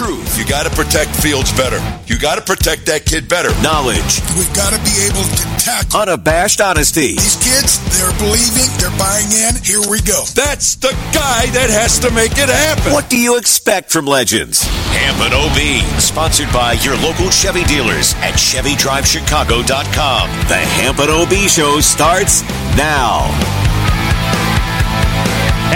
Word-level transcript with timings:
truth. 0.00 0.38
You 0.38 0.46
got 0.46 0.64
to 0.64 0.70
protect 0.70 1.14
Fields 1.14 1.52
better. 1.52 1.76
You 2.06 2.18
got 2.18 2.36
to 2.36 2.40
protect 2.40 2.86
that 2.86 3.04
kid 3.04 3.28
better. 3.28 3.50
Knowledge. 3.60 4.24
We've 4.32 4.54
got 4.56 4.72
to 4.72 4.80
be 4.80 4.96
able 5.04 5.20
to 5.28 5.44
tackle. 5.60 6.00
Unabashed 6.00 6.62
honesty. 6.62 7.20
These 7.20 7.36
kids, 7.36 7.76
they're 7.92 8.16
believing, 8.16 8.72
they're 8.80 8.96
buying 8.96 9.28
in. 9.28 9.60
Here 9.60 9.84
we 9.92 10.00
go. 10.00 10.24
That's 10.32 10.76
the 10.76 10.96
guy 11.12 11.52
that 11.52 11.68
has 11.68 11.98
to 12.00 12.10
make 12.12 12.32
it 12.32 12.48
happen. 12.48 12.94
What 12.94 13.10
do 13.10 13.18
you 13.20 13.36
expect 13.36 13.92
from 13.92 14.06
legends? 14.06 14.64
Hampton 14.64 15.36
OB, 15.36 16.00
sponsored 16.00 16.50
by 16.50 16.80
your 16.80 16.96
local 17.04 17.28
Chevy 17.28 17.64
dealers 17.64 18.14
at 18.24 18.40
ChevyDriveChicago.com. 18.40 20.30
The 20.48 20.64
Hampton 20.80 21.10
OB 21.10 21.32
show 21.48 21.80
starts 21.80 22.40
now. 22.74 23.28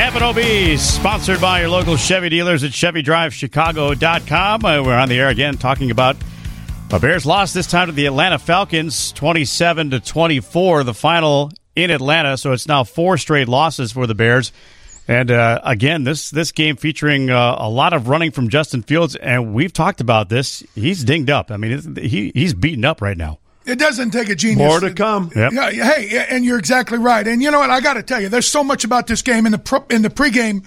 Hampton 0.04 0.22
OB, 0.22 0.78
sponsored 0.78 1.40
by 1.40 1.60
your 1.60 1.70
local 1.70 1.96
Chevy 1.96 2.28
dealers 2.28 2.62
at 2.62 2.72
ChevyDriveChicago.com. 2.72 4.62
Uh, 4.62 4.82
we're 4.82 4.92
on 4.92 5.08
the 5.08 5.18
air 5.18 5.30
again 5.30 5.56
talking 5.56 5.90
about 5.90 6.14
the 6.90 6.98
Bears 6.98 7.24
lost 7.24 7.54
this 7.54 7.66
time 7.66 7.86
to 7.86 7.92
the 7.94 8.04
Atlanta 8.04 8.38
Falcons, 8.38 9.12
27 9.12 9.92
to 9.92 10.00
24, 10.00 10.84
the 10.84 10.92
final 10.92 11.50
in 11.74 11.90
Atlanta. 11.90 12.36
So 12.36 12.52
it's 12.52 12.68
now 12.68 12.84
four 12.84 13.16
straight 13.16 13.48
losses 13.48 13.92
for 13.92 14.06
the 14.06 14.14
Bears. 14.14 14.52
And 15.08 15.30
uh, 15.30 15.62
again, 15.64 16.04
this 16.04 16.28
this 16.28 16.52
game 16.52 16.76
featuring 16.76 17.30
uh, 17.30 17.56
a 17.58 17.70
lot 17.70 17.94
of 17.94 18.06
running 18.06 18.30
from 18.30 18.50
Justin 18.50 18.82
Fields, 18.82 19.16
and 19.16 19.54
we've 19.54 19.72
talked 19.72 20.02
about 20.02 20.28
this. 20.28 20.62
He's 20.74 21.02
dinged 21.02 21.30
up. 21.30 21.50
I 21.50 21.56
mean, 21.56 21.96
he 21.96 22.30
he's 22.34 22.52
beaten 22.52 22.84
up 22.84 23.00
right 23.00 23.16
now. 23.16 23.38
It 23.66 23.78
doesn't 23.78 24.10
take 24.10 24.28
a 24.28 24.34
genius. 24.34 24.68
More 24.68 24.80
to 24.80 24.92
come. 24.92 25.30
Yep. 25.34 25.52
Yeah, 25.52 25.70
hey, 25.70 26.26
and 26.30 26.44
you're 26.44 26.58
exactly 26.58 26.98
right. 26.98 27.26
And 27.26 27.42
you 27.42 27.50
know 27.50 27.60
what? 27.60 27.70
I 27.70 27.80
got 27.80 27.94
to 27.94 28.02
tell 28.02 28.20
you, 28.20 28.28
there's 28.28 28.48
so 28.48 28.62
much 28.62 28.84
about 28.84 29.06
this 29.06 29.22
game 29.22 29.46
in 29.46 29.52
the 29.52 29.58
pro, 29.58 29.84
in 29.90 30.02
the 30.02 30.10
pregame. 30.10 30.66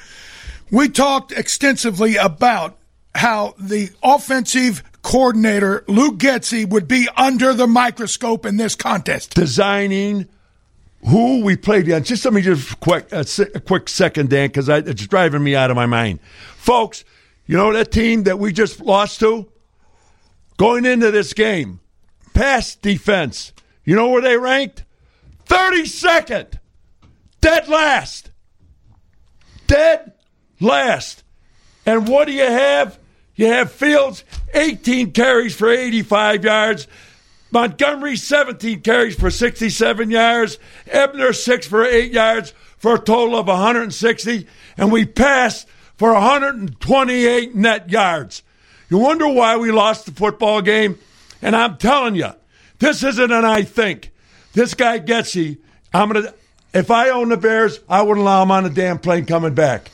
We 0.71 0.89
talked 0.89 1.31
extensively 1.31 2.15
about 2.15 2.77
how 3.15 3.55
the 3.59 3.89
offensive 4.03 4.83
coordinator 5.01 5.83
Luke 5.87 6.17
Getsy 6.17 6.67
would 6.67 6.87
be 6.87 7.07
under 7.15 7.53
the 7.53 7.67
microscope 7.67 8.45
in 8.45 8.57
this 8.57 8.75
contest. 8.75 9.35
Designing 9.35 10.27
who 11.05 11.43
we 11.43 11.55
played 11.55 11.83
against. 11.83 12.09
Just 12.09 12.25
let 12.25 12.33
me 12.33 12.41
just 12.41 12.79
quick 12.79 13.11
a, 13.11 13.23
se- 13.23 13.51
a 13.55 13.59
quick 13.59 13.87
second, 13.87 14.29
Dan, 14.29 14.49
because 14.49 14.67
it's 14.69 15.07
driving 15.07 15.43
me 15.43 15.55
out 15.55 15.69
of 15.69 15.75
my 15.75 15.85
mind, 15.85 16.19
folks. 16.57 17.03
You 17.45 17.55
know 17.55 17.71
that 17.71 17.91
team 17.91 18.23
that 18.23 18.39
we 18.39 18.51
just 18.51 18.81
lost 18.81 19.21
to 19.21 19.49
going 20.57 20.85
into 20.85 21.11
this 21.11 21.33
game, 21.33 21.79
pass 22.37 22.75
defense. 22.75 23.51
You 23.83 23.95
know 23.95 24.09
where 24.09 24.21
they 24.21 24.37
ranked? 24.37 24.83
Thirty 25.45 25.85
second, 25.85 26.59
dead 27.41 27.67
last, 27.67 28.29
dead 29.65 30.13
last. 30.59 31.23
And 31.85 32.07
what 32.07 32.27
do 32.27 32.33
you 32.33 32.43
have? 32.43 32.99
You 33.35 33.47
have 33.47 33.71
Fields, 33.71 34.23
18 34.53 35.11
carries 35.13 35.55
for 35.55 35.69
85 35.69 36.43
yards. 36.43 36.87
Montgomery, 37.49 38.17
17 38.17 38.81
carries 38.81 39.15
for 39.15 39.29
67 39.29 40.11
yards. 40.11 40.59
Ebner, 40.87 41.33
6 41.33 41.67
for 41.67 41.85
8 41.85 42.11
yards 42.11 42.53
for 42.77 42.95
a 42.95 42.99
total 42.99 43.39
of 43.39 43.47
160. 43.47 44.47
And 44.75 44.91
we 44.91 45.05
passed 45.05 45.67
for 45.95 46.13
128 46.13 47.55
net 47.55 47.89
yards. 47.89 48.43
You 48.89 48.97
wonder 48.97 49.27
why 49.27 49.55
we 49.55 49.71
lost 49.71 50.07
the 50.07 50.11
football 50.11 50.61
game? 50.61 50.97
And 51.41 51.55
I'm 51.55 51.77
telling 51.77 52.15
you, 52.15 52.29
this 52.79 53.03
isn't 53.03 53.31
an 53.31 53.45
I 53.45 53.63
think. 53.63 54.11
This 54.53 54.73
guy 54.73 54.99
Getsy, 54.99 55.57
I'm 55.93 56.11
gonna. 56.11 56.33
If 56.73 56.91
I 56.91 57.09
own 57.09 57.29
the 57.29 57.37
Bears, 57.37 57.79
I 57.89 58.01
wouldn't 58.01 58.21
allow 58.21 58.43
him 58.43 58.51
on 58.51 58.65
a 58.65 58.69
damn 58.69 58.99
plane 58.99 59.25
coming 59.25 59.53
back. 59.53 59.89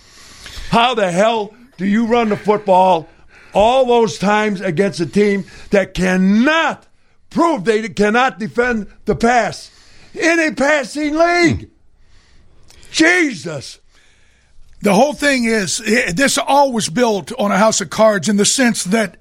How 0.69 0.95
the 0.95 1.11
hell 1.11 1.53
do 1.77 1.86
you 1.86 2.05
run 2.08 2.30
the 2.30 2.38
football 2.38 3.08
all 3.53 3.86
those 3.86 4.17
times 4.17 4.59
against 4.59 4.99
a 4.99 5.05
team 5.05 5.45
that 5.69 5.94
cannot 5.94 6.88
prove 7.30 7.66
they 7.66 7.88
cannot 7.89 8.39
defend 8.39 8.88
the 9.05 9.16
pass 9.16 9.71
in 10.14 10.39
a 10.39 10.52
passing 10.52 11.16
league? 11.16 11.70
Jesus. 12.92 13.80
The 14.82 14.93
whole 14.93 15.14
thing 15.14 15.45
is 15.45 15.82
eh, 15.86 16.11
this 16.14 16.37
all 16.37 16.73
was 16.73 16.89
built 16.89 17.32
on 17.39 17.52
a 17.52 17.58
house 17.58 17.80
of 17.82 17.89
cards 17.89 18.27
in 18.27 18.37
the 18.37 18.45
sense 18.45 18.83
that 18.86 19.17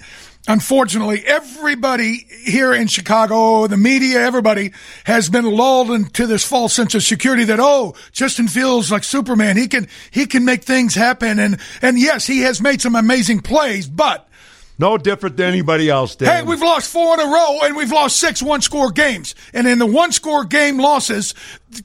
unfortunately 0.48 1.22
everybody 1.24 2.26
here 2.44 2.72
in 2.72 2.86
Chicago, 2.86 3.34
oh, 3.34 3.66
the 3.66 3.76
media, 3.76 4.20
everybody 4.20 4.72
has 5.04 5.28
been 5.28 5.44
lulled 5.44 5.90
into 5.90 6.26
this 6.26 6.44
false 6.44 6.72
sense 6.72 6.94
of 6.94 7.02
security 7.02 7.44
that 7.44 7.60
oh, 7.60 7.94
Justin 8.12 8.48
Fields 8.48 8.90
like 8.90 9.04
Superman, 9.04 9.56
he 9.56 9.68
can 9.68 9.88
he 10.10 10.26
can 10.26 10.44
make 10.44 10.64
things 10.64 10.94
happen. 10.94 11.38
And 11.38 11.58
and 11.80 11.98
yes, 11.98 12.26
he 12.26 12.40
has 12.40 12.60
made 12.60 12.80
some 12.80 12.96
amazing 12.96 13.40
plays, 13.40 13.86
but 13.86 14.28
No 14.82 14.98
different 14.98 15.36
than 15.36 15.46
anybody 15.46 15.88
else, 15.88 16.16
Dan. 16.16 16.38
Hey, 16.38 16.42
we've 16.42 16.60
lost 16.60 16.90
four 16.90 17.14
in 17.14 17.20
a 17.20 17.32
row 17.32 17.60
and 17.62 17.76
we've 17.76 17.92
lost 17.92 18.16
six 18.16 18.42
one 18.42 18.62
score 18.62 18.90
games. 18.90 19.36
And 19.54 19.68
in 19.68 19.78
the 19.78 19.86
one 19.86 20.10
score 20.10 20.44
game 20.44 20.76
losses, 20.76 21.36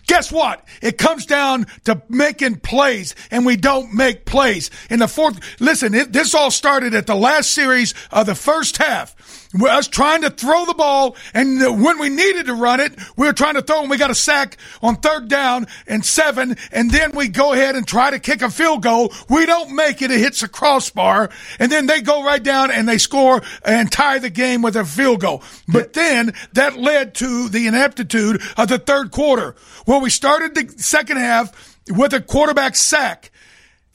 guess 0.08 0.32
what? 0.32 0.68
It 0.82 0.98
comes 0.98 1.28
down 1.28 1.68
to 1.84 2.02
making 2.10 2.62
plays 2.62 3.14
and 3.30 3.46
we 3.46 3.56
don't 3.56 3.94
make 3.94 4.26
plays. 4.26 4.72
In 4.90 4.98
the 4.98 5.08
fourth, 5.08 5.40
listen, 5.62 5.94
it, 5.94 6.12
this 6.12 6.34
all 6.34 6.50
started 6.50 6.96
at 6.96 7.06
the 7.06 7.14
last 7.14 7.52
series 7.52 7.94
of 8.12 8.26
the 8.26 8.34
first 8.34 8.78
half. 8.78 9.47
We're 9.54 9.70
us 9.70 9.88
trying 9.88 10.22
to 10.24 10.30
throw 10.30 10.66
the 10.66 10.74
ball, 10.74 11.16
and 11.34 11.60
when 11.82 12.00
we 12.00 12.10
needed 12.10 12.48
to 12.48 12.54
run 12.54 12.80
it, 12.80 12.94
we 13.16 13.28
were 13.28 13.34
trying 13.34 13.56
to 13.56 13.62
throw, 13.62 13.82
and 13.82 13.90
we 13.90 13.98
got 13.98 14.12
a 14.12 14.16
sack 14.16 14.58
on 14.82 14.98
third 14.98 15.30
down 15.30 15.68
and 15.88 16.06
seven, 16.06 16.58
and 16.72 16.92
then 16.92 17.12
we 17.12 17.30
go 17.30 17.54
ahead 17.54 17.76
and 17.76 17.88
try 17.88 18.12
to 18.12 18.20
kick 18.20 18.42
a 18.42 18.50
field 18.50 18.84
goal. 18.84 19.14
We 19.30 19.46
don't 19.46 19.76
make 19.76 20.02
it; 20.02 20.12
it 20.12 20.20
hits 20.20 20.44
a 20.44 20.48
crossbar, 20.48 21.30
and 21.60 21.72
then 21.72 21.88
they 21.88 22.02
go 22.02 22.24
right 22.24 22.44
down 22.44 22.72
and 22.72 22.88
they 22.88 22.98
score 22.98 23.42
and 23.64 23.92
tie 23.92 24.20
the 24.20 24.30
game 24.30 24.62
with 24.62 24.76
a 24.76 24.86
field 24.86 25.22
goal. 25.22 25.44
But 25.68 25.94
then 25.94 26.34
that 26.54 26.78
led 26.78 27.16
to 27.16 27.50
the 27.50 27.68
ineptitude 27.68 28.42
of 28.58 28.68
the 28.68 28.80
third 28.80 29.12
quarter, 29.12 29.56
where 29.86 30.00
we 30.00 30.10
started 30.10 30.56
the 30.56 30.74
second 30.78 31.18
half 31.18 31.78
with 31.90 32.14
a 32.14 32.22
quarterback 32.22 32.76
sack. 32.76 33.32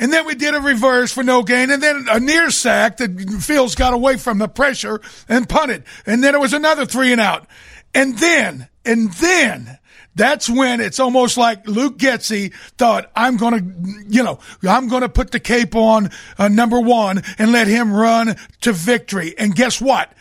And 0.03 0.13
then 0.13 0.27
we 0.27 0.35
did 0.35 0.53
a 0.53 0.61
reverse 0.61 1.13
for 1.13 1.23
no 1.23 1.45
gain, 1.45 1.71
and 1.71 1.81
then 1.81 2.07
a 2.11 2.19
near 2.19 2.51
sack 2.51 2.97
that 2.97 3.41
Fields 3.41 3.77
got 3.77 3.95
away 3.95 4.17
from 4.17 4.39
the 4.39 4.49
pressure 4.49 5.01
and 5.29 5.49
punted. 5.49 5.85
And 6.05 6.25
then 6.25 6.35
it 6.35 6.41
was 6.41 6.53
another 6.53 6.87
three 6.87 7.13
and 7.13 7.21
out. 7.21 7.47
And 7.95 8.19
then, 8.19 8.69
and 8.85 9.13
then, 9.13 9.79
that's 10.17 10.51
when 10.51 10.81
it's 10.81 10.99
almost 10.99 11.37
like 11.37 11.69
Luke 11.69 11.99
Getsy 11.99 12.53
thought, 12.79 13.13
I'm 13.15 13.37
going 13.37 13.61
to, 13.61 14.05
you 14.09 14.25
know, 14.25 14.41
I'm 14.69 14.89
going 14.89 15.03
to 15.03 15.09
put 15.09 15.31
the 15.31 15.39
cape 15.39 15.77
on 15.77 16.11
uh, 16.37 16.49
number 16.49 16.81
one 16.81 17.23
and 17.39 17.53
let 17.53 17.69
him 17.69 17.93
run 17.93 18.35
to 18.63 18.73
victory. 18.73 19.37
And 19.39 19.55
guess 19.55 19.81
what? 19.81 20.13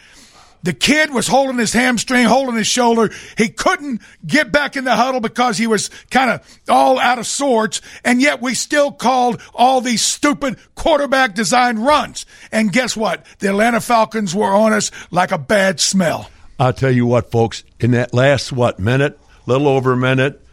The 0.64 0.74
kid 0.74 1.12
was 1.12 1.28
holding 1.28 1.58
his 1.58 1.74
hamstring, 1.74 2.26
holding 2.26 2.56
his 2.56 2.68
shoulder. 2.68 3.10
He 3.38 3.50
couldn't 3.50 4.02
get 4.26 4.52
back 4.52 4.76
in 4.76 4.84
the 4.84 4.96
huddle 4.96 5.20
because 5.20 5.58
he 5.58 5.66
was 5.68 5.90
kind 6.10 6.30
of 6.30 6.60
all 6.70 7.00
out 7.00 7.18
of 7.18 7.26
sorts. 7.26 7.82
And 8.04 8.22
yet 8.22 8.42
we 8.42 8.54
still 8.54 8.92
called 8.92 9.42
all 9.56 9.82
these 9.82 10.02
stupid 10.04 10.58
quarterback 10.76 11.34
design 11.34 11.80
runs. 11.80 12.26
And 12.52 12.72
guess 12.72 12.96
what? 12.96 13.26
The 13.40 13.50
Atlanta 13.50 13.82
Falcons 13.82 14.36
were 14.36 14.54
on 14.54 14.74
us 14.74 14.92
like 15.10 15.32
a 15.32 15.40
bad 15.40 15.80
smell. 15.80 16.30
I'll 16.60 16.74
tell 16.74 16.92
you 16.92 17.08
what, 17.08 17.32
folks, 17.32 17.64
in 17.80 17.92
that 17.92 18.14
last, 18.14 18.52
what, 18.52 18.78
minute, 18.78 19.20
little 19.48 19.68
over 19.68 19.94
a 19.94 19.98
minute, 19.98 20.46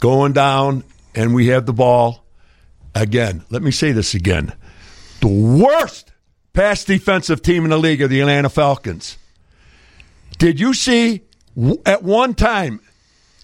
going 0.00 0.32
down, 0.32 0.82
and 1.14 1.32
we 1.32 1.48
have 1.48 1.64
the 1.64 1.72
ball. 1.72 2.24
Again, 2.92 3.44
let 3.50 3.62
me 3.62 3.70
say 3.70 3.92
this 3.92 4.14
again. 4.14 4.52
The 5.20 5.28
worst 5.28 6.10
pass 6.52 6.84
defensive 6.84 7.40
team 7.40 7.62
in 7.64 7.70
the 7.70 7.78
league 7.78 8.02
are 8.02 8.08
the 8.08 8.20
Atlanta 8.20 8.50
Falcons. 8.50 9.16
Did 10.38 10.60
you 10.60 10.74
see 10.74 11.22
at 11.86 12.02
one 12.02 12.34
time, 12.34 12.80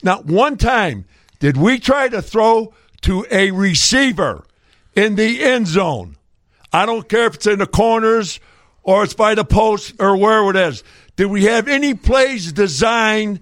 not 0.02 0.26
one 0.26 0.56
time, 0.56 1.04
did 1.38 1.56
we 1.56 1.78
try 1.78 2.08
to 2.08 2.20
throw 2.20 2.74
to 3.02 3.26
a 3.30 3.50
receiver 3.50 4.44
in 4.94 5.14
the 5.14 5.42
end 5.42 5.66
zone? 5.66 6.16
I 6.72 6.86
don't 6.86 7.08
care 7.08 7.26
if 7.26 7.36
it's 7.36 7.46
in 7.46 7.58
the 7.58 7.66
corners 7.66 8.40
or 8.82 9.04
it's 9.04 9.14
by 9.14 9.34
the 9.34 9.44
post 9.44 9.94
or 9.98 10.16
wherever 10.16 10.50
it 10.50 10.56
is. 10.56 10.84
Did 11.16 11.26
we 11.26 11.44
have 11.44 11.68
any 11.68 11.94
plays 11.94 12.52
designed 12.52 13.40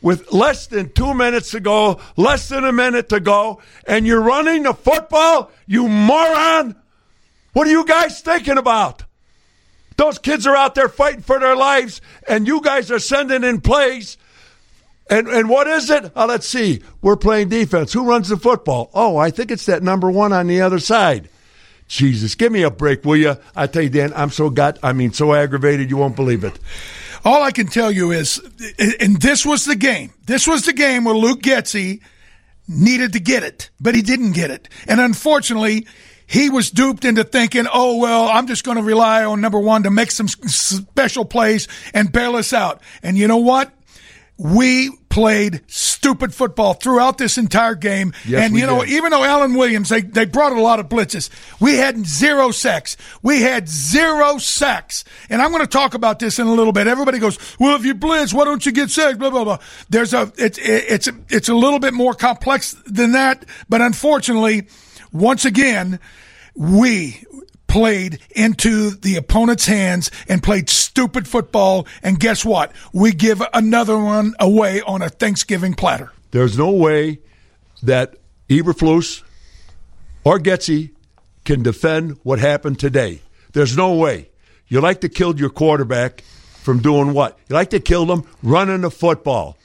with 0.00 0.32
less 0.32 0.66
than 0.66 0.92
two 0.92 1.12
minutes 1.14 1.50
to 1.50 1.60
go, 1.60 2.00
less 2.16 2.48
than 2.48 2.64
a 2.64 2.72
minute 2.72 3.08
to 3.08 3.20
go, 3.20 3.60
and 3.86 4.06
you're 4.06 4.22
running 4.22 4.62
the 4.62 4.74
football? 4.74 5.50
You 5.66 5.88
moron! 5.88 6.76
What 7.52 7.66
are 7.66 7.70
you 7.70 7.84
guys 7.84 8.20
thinking 8.20 8.58
about? 8.58 9.04
Those 9.98 10.18
kids 10.18 10.46
are 10.46 10.56
out 10.56 10.76
there 10.76 10.88
fighting 10.88 11.22
for 11.22 11.38
their 11.38 11.56
lives, 11.56 12.00
and 12.26 12.46
you 12.46 12.62
guys 12.62 12.90
are 12.90 13.00
sending 13.00 13.44
in 13.44 13.60
plays. 13.60 14.16
And 15.10 15.26
and 15.26 15.48
what 15.48 15.66
is 15.66 15.90
it? 15.90 16.12
Oh, 16.14 16.26
let's 16.26 16.46
see. 16.46 16.82
We're 17.02 17.16
playing 17.16 17.48
defense. 17.48 17.92
Who 17.92 18.08
runs 18.08 18.28
the 18.28 18.36
football? 18.36 18.90
Oh, 18.94 19.16
I 19.16 19.30
think 19.30 19.50
it's 19.50 19.66
that 19.66 19.82
number 19.82 20.10
one 20.10 20.32
on 20.32 20.46
the 20.46 20.60
other 20.60 20.78
side. 20.78 21.28
Jesus, 21.88 22.34
give 22.34 22.52
me 22.52 22.62
a 22.62 22.70
break, 22.70 23.04
will 23.04 23.16
you? 23.16 23.36
I 23.56 23.66
tell 23.66 23.82
you, 23.82 23.88
Dan, 23.88 24.12
I'm 24.14 24.30
so 24.30 24.50
got. 24.50 24.78
I 24.82 24.92
mean, 24.92 25.12
so 25.12 25.34
aggravated, 25.34 25.90
you 25.90 25.96
won't 25.96 26.16
believe 26.16 26.44
it. 26.44 26.58
All 27.24 27.42
I 27.42 27.50
can 27.50 27.66
tell 27.66 27.90
you 27.90 28.12
is, 28.12 28.38
and 29.00 29.20
this 29.20 29.44
was 29.44 29.64
the 29.64 29.74
game. 29.74 30.12
This 30.26 30.46
was 30.46 30.64
the 30.64 30.72
game 30.72 31.04
where 31.04 31.14
Luke 31.14 31.40
Getsy 31.40 32.02
needed 32.68 33.14
to 33.14 33.20
get 33.20 33.42
it, 33.42 33.70
but 33.80 33.94
he 33.94 34.02
didn't 34.02 34.32
get 34.32 34.50
it. 34.50 34.68
And 34.86 35.00
unfortunately, 35.00 35.86
he 36.28 36.50
was 36.50 36.70
duped 36.70 37.04
into 37.06 37.24
thinking, 37.24 37.66
oh, 37.72 37.96
well, 37.96 38.28
I'm 38.28 38.46
just 38.46 38.62
going 38.62 38.76
to 38.76 38.82
rely 38.82 39.24
on 39.24 39.40
number 39.40 39.58
one 39.58 39.84
to 39.84 39.90
make 39.90 40.10
some 40.10 40.28
special 40.28 41.24
plays 41.24 41.66
and 41.94 42.12
bail 42.12 42.36
us 42.36 42.52
out. 42.52 42.82
And 43.02 43.16
you 43.16 43.26
know 43.26 43.38
what? 43.38 43.72
We 44.36 44.90
played 45.08 45.62
stupid 45.66 46.34
football 46.34 46.74
throughout 46.74 47.16
this 47.16 47.38
entire 47.38 47.74
game. 47.74 48.12
Yes, 48.26 48.44
and 48.44 48.54
you 48.54 48.66
know, 48.66 48.84
did. 48.84 48.90
even 48.90 49.10
though 49.10 49.24
Alan 49.24 49.54
Williams, 49.54 49.88
they, 49.88 50.02
they 50.02 50.26
brought 50.26 50.52
a 50.52 50.60
lot 50.60 50.78
of 50.78 50.88
blitzes, 50.90 51.30
we 51.60 51.76
had 51.76 52.06
zero 52.06 52.50
sacks. 52.50 52.98
We 53.22 53.40
had 53.40 53.66
zero 53.66 54.36
sacks. 54.36 55.04
And 55.30 55.40
I'm 55.40 55.50
going 55.50 55.64
to 55.64 55.66
talk 55.66 55.94
about 55.94 56.18
this 56.18 56.38
in 56.38 56.46
a 56.46 56.52
little 56.52 56.74
bit. 56.74 56.86
Everybody 56.86 57.18
goes, 57.18 57.38
well, 57.58 57.74
if 57.74 57.86
you 57.86 57.94
blitz, 57.94 58.34
why 58.34 58.44
don't 58.44 58.64
you 58.64 58.70
get 58.70 58.90
sacked? 58.90 59.18
Blah, 59.18 59.30
blah, 59.30 59.44
blah. 59.44 59.58
There's 59.88 60.12
a, 60.12 60.30
it's, 60.36 60.58
it's, 60.60 61.08
it's 61.30 61.48
a 61.48 61.54
little 61.54 61.78
bit 61.78 61.94
more 61.94 62.12
complex 62.12 62.76
than 62.84 63.12
that. 63.12 63.46
But 63.68 63.80
unfortunately, 63.80 64.68
once 65.12 65.44
again, 65.44 66.00
we 66.54 67.24
played 67.68 68.18
into 68.30 68.90
the 68.90 69.16
opponent's 69.16 69.66
hands 69.66 70.10
and 70.28 70.42
played 70.42 70.68
stupid 70.68 71.28
football. 71.28 71.86
And 72.02 72.18
guess 72.18 72.44
what? 72.44 72.72
We 72.92 73.12
give 73.12 73.42
another 73.52 73.98
one 73.98 74.34
away 74.40 74.80
on 74.80 75.02
a 75.02 75.08
Thanksgiving 75.08 75.74
platter. 75.74 76.10
There's 76.30 76.58
no 76.58 76.70
way 76.70 77.20
that 77.82 78.16
Eberflus 78.48 79.22
or 80.24 80.38
Getsy 80.38 80.90
can 81.44 81.62
defend 81.62 82.18
what 82.22 82.38
happened 82.38 82.78
today. 82.78 83.20
There's 83.52 83.76
no 83.76 83.94
way. 83.94 84.30
You 84.66 84.80
like 84.80 85.00
to 85.02 85.08
kill 85.08 85.38
your 85.38 85.50
quarterback 85.50 86.22
from 86.62 86.80
doing 86.80 87.14
what? 87.14 87.38
You 87.48 87.54
like 87.54 87.70
to 87.70 87.80
kill 87.80 88.04
them 88.06 88.24
running 88.42 88.82
the 88.82 88.90
football. 88.90 89.56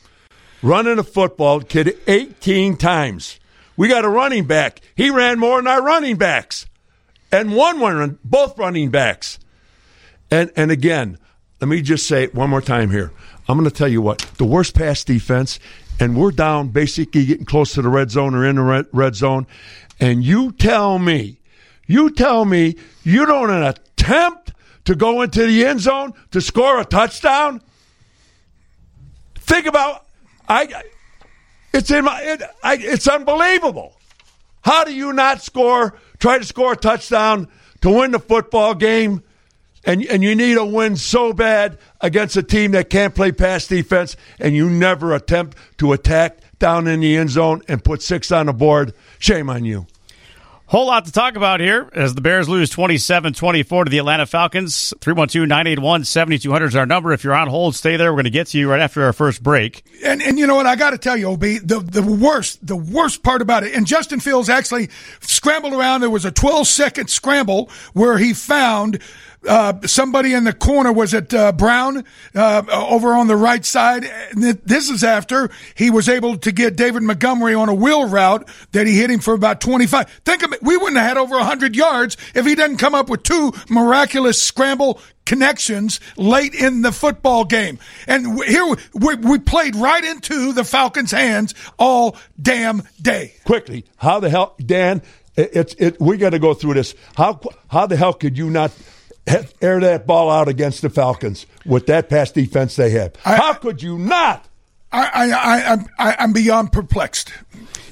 Running 0.62 0.96
the 0.96 1.04
football, 1.04 1.60
kid, 1.60 1.98
18 2.08 2.78
times. 2.78 3.40
We 3.76 3.88
got 3.88 4.06
a 4.06 4.10
running 4.10 4.46
back. 4.46 4.82
He 4.96 5.10
ran 5.10 5.40
more 5.40 5.58
than 5.58 5.68
our 5.68 5.82
running 5.82 6.18
backs. 6.18 6.66
And 7.32 7.56
one 7.56 7.80
run, 7.80 8.20
both 8.24 8.58
running 8.58 8.92
backs. 8.92 9.40
And 10.30 10.52
and 10.56 10.72
again, 10.72 11.18
let 11.60 11.68
me 11.68 11.82
just 11.82 12.08
say 12.08 12.24
it 12.24 12.36
one 12.36 12.50
more 12.50 12.62
time 12.62 12.92
here. 12.92 13.12
I'm 13.48 13.58
going 13.58 13.70
to 13.70 13.76
tell 13.76 13.88
you 13.88 14.02
what 14.02 14.20
the 14.38 14.46
worst 14.46 14.76
pass 14.76 15.04
defense, 15.04 15.60
and 16.00 16.16
we're 16.16 16.32
down 16.32 16.70
basically 16.70 17.26
getting 17.26 17.46
close 17.46 17.74
to 17.74 17.82
the 17.82 17.90
red 17.90 18.12
zone 18.12 18.36
or 18.36 18.46
in 18.46 18.56
the 18.56 18.62
red, 18.62 18.86
red 18.94 19.16
zone. 19.16 19.48
And 20.00 20.24
you 20.24 20.52
tell 20.52 21.00
me, 21.00 21.40
you 21.88 22.10
tell 22.10 22.46
me 22.46 22.76
you 23.04 23.26
don't 23.26 23.50
attempt 23.50 24.54
to 24.86 24.96
go 24.96 25.22
into 25.22 25.46
the 25.46 25.66
end 25.66 25.82
zone 25.82 26.14
to 26.32 26.42
score 26.42 26.80
a 26.80 26.86
touchdown. 26.86 27.62
Think 29.36 29.66
about 29.66 30.06
I. 30.48 30.84
It's 31.74 31.90
in 31.90 32.06
my. 32.06 32.22
It, 32.22 32.42
I, 32.64 32.78
it's 32.80 33.08
unbelievable. 33.08 33.96
How 34.62 34.84
do 34.84 34.94
you 34.94 35.12
not 35.12 35.42
score? 35.42 35.98
Try 36.20 36.38
to 36.38 36.46
score 36.46 36.74
a 36.74 36.78
touchdown 36.78 37.48
to 37.82 37.90
win 37.90 38.12
the 38.12 38.20
football 38.20 38.76
game, 38.76 39.24
and 39.84 40.06
and 40.06 40.24
you 40.24 40.36
need 40.36 40.58
a 40.58 40.66
win 40.66 40.96
so 40.96 41.34
bad 41.34 41.80
against 42.00 42.38
a 42.38 42.44
team 42.44 42.72
that 42.72 42.90
can't 42.90 43.16
play 43.16 43.32
pass 43.32 43.68
defense, 43.68 44.16
and 44.40 44.56
you 44.56 44.70
never 44.70 45.14
attempt 45.14 45.58
to 45.80 45.94
attack 45.94 46.40
down 46.60 46.88
in 46.88 47.02
the 47.02 47.18
end 47.18 47.32
zone 47.32 47.62
and 47.68 47.84
put 47.84 48.02
six 48.02 48.32
on 48.32 48.46
the 48.46 48.54
board. 48.54 48.94
Shame 49.20 49.50
on 49.50 49.66
you. 49.66 49.88
Whole 50.66 50.88
lot 50.88 51.06
to 51.06 51.12
talk 51.12 51.36
about 51.36 51.60
here 51.60 51.90
as 51.94 52.16
the 52.16 52.22
Bears 52.22 52.48
lose 52.48 52.70
27 52.70 53.34
24 53.34 53.84
to 53.84 53.92
the 53.92 53.98
Atlanta 54.00 54.26
Falcons. 54.26 54.94
312 55.02 55.48
981 55.48 56.06
7200 56.06 56.66
is 56.68 56.76
our 56.76 56.86
number. 56.86 57.12
If 57.12 57.24
you're 57.24 57.36
on 57.36 57.48
hold, 57.48 57.76
stay 57.76 57.98
there. 57.98 58.12
We're 58.12 58.18
going 58.18 58.24
to 58.26 58.30
get 58.32 58.48
to 58.48 58.58
you 58.58 58.72
right 58.72 58.80
after 58.80 59.04
our 59.04 59.14
first 59.14 59.44
break. 59.44 59.84
And 60.04 60.22
and 60.22 60.40
you 60.40 60.48
know 60.48 60.56
what? 60.56 60.66
I 60.66 60.76
got 60.76 60.92
to 60.92 60.98
tell 60.98 61.18
you, 61.18 61.32
Ob, 61.32 61.42
the 61.42 61.84
the 61.86 62.02
worst 62.02 62.66
the 62.66 62.78
worst 62.78 63.24
part 63.24 63.42
about 63.42 63.64
it. 63.64 63.76
And 63.76 63.86
Justin 63.86 64.20
Fields 64.20 64.50
actually 64.50 64.90
scrambled 65.20 65.74
around. 65.74 66.02
There 66.02 66.10
was 66.10 66.26
a 66.26 66.32
12 66.32 66.66
second 66.66 67.10
scramble 67.10 67.70
where 67.92 68.18
he 68.18 68.34
found. 68.34 69.00
Uh, 69.48 69.74
somebody 69.86 70.34
in 70.34 70.44
the 70.46 70.54
corner 70.54 70.92
was 70.94 71.14
it 71.14 71.34
uh, 71.34 71.52
Brown 71.52 72.04
uh, 72.34 72.64
over 72.72 73.14
on 73.14 73.28
the 73.28 73.36
right 73.36 73.66
side. 73.66 74.04
This 74.34 74.90
is 74.90 75.04
after 75.04 75.50
he 75.76 75.90
was 75.90 76.08
able 76.08 76.38
to 76.38 76.52
get 76.52 76.76
David 76.76 77.04
Montgomery 77.04 77.54
on 77.54 77.68
a 77.70 77.74
wheel 77.74 78.08
route 78.08 78.48
that 78.72 78.88
he 78.88 78.98
hit 78.98 79.10
him 79.10 79.20
for 79.20 79.34
about 79.34 79.60
25. 79.62 80.10
Think 80.26 80.44
of 80.44 80.54
it. 80.54 80.64
We 80.64 80.78
wouldn't 80.78 80.98
have 80.98 81.08
had 81.10 81.18
over 81.18 81.36
100 81.36 81.76
yards 81.76 82.16
if 82.34 82.46
he 82.46 82.56
didn't 82.56 82.78
come 82.78 82.96
up 82.96 83.10
with 83.10 83.24
two 83.24 83.52
miraculous 83.70 84.42
scramble 84.42 85.00
connections 85.26 86.00
late 86.18 86.54
in 86.54 86.82
the 86.82 86.92
football 86.92 87.44
game. 87.46 87.80
And 88.08 88.42
here 88.44 88.66
we, 88.94 89.16
we 89.16 89.40
played 89.40 89.76
right 89.76 90.04
into 90.04 90.54
the 90.54 90.64
Falcons' 90.64 91.12
hands 91.12 91.54
all 91.78 92.16
damn 92.42 92.84
day. 93.02 93.34
quickly. 93.46 93.86
How 93.98 94.20
the 94.20 94.30
hell, 94.30 94.56
Dan? 94.66 95.02
it- 95.36 95.50
It's 95.54 95.74
it. 95.80 96.00
We 96.00 96.18
got 96.18 96.30
to 96.32 96.40
go 96.40 96.54
through 96.54 96.76
this. 96.76 96.94
How 97.16 97.40
how 97.68 97.88
the 97.88 97.96
hell 97.98 98.14
could 98.14 98.38
you 98.38 98.50
not 98.50 98.72
air 99.28 99.80
that 99.80 100.06
ball 100.06 100.30
out 100.30 100.48
against 100.48 100.82
the 100.82 100.90
Falcons 100.90 101.46
with 101.66 101.86
that 101.88 102.10
pass 102.10 102.32
defense 102.32 102.76
they 102.76 102.90
have? 102.92 103.14
I- 103.26 103.36
how 103.38 103.54
could 103.54 103.82
you 103.82 103.98
not? 103.98 104.48
I, 104.92 105.06
I, 105.06 105.32
I, 105.32 105.72
I'm, 105.74 105.86
I, 105.98 106.16
I'm 106.20 106.34
beyond 106.34 106.72
perplexed. 106.72 107.32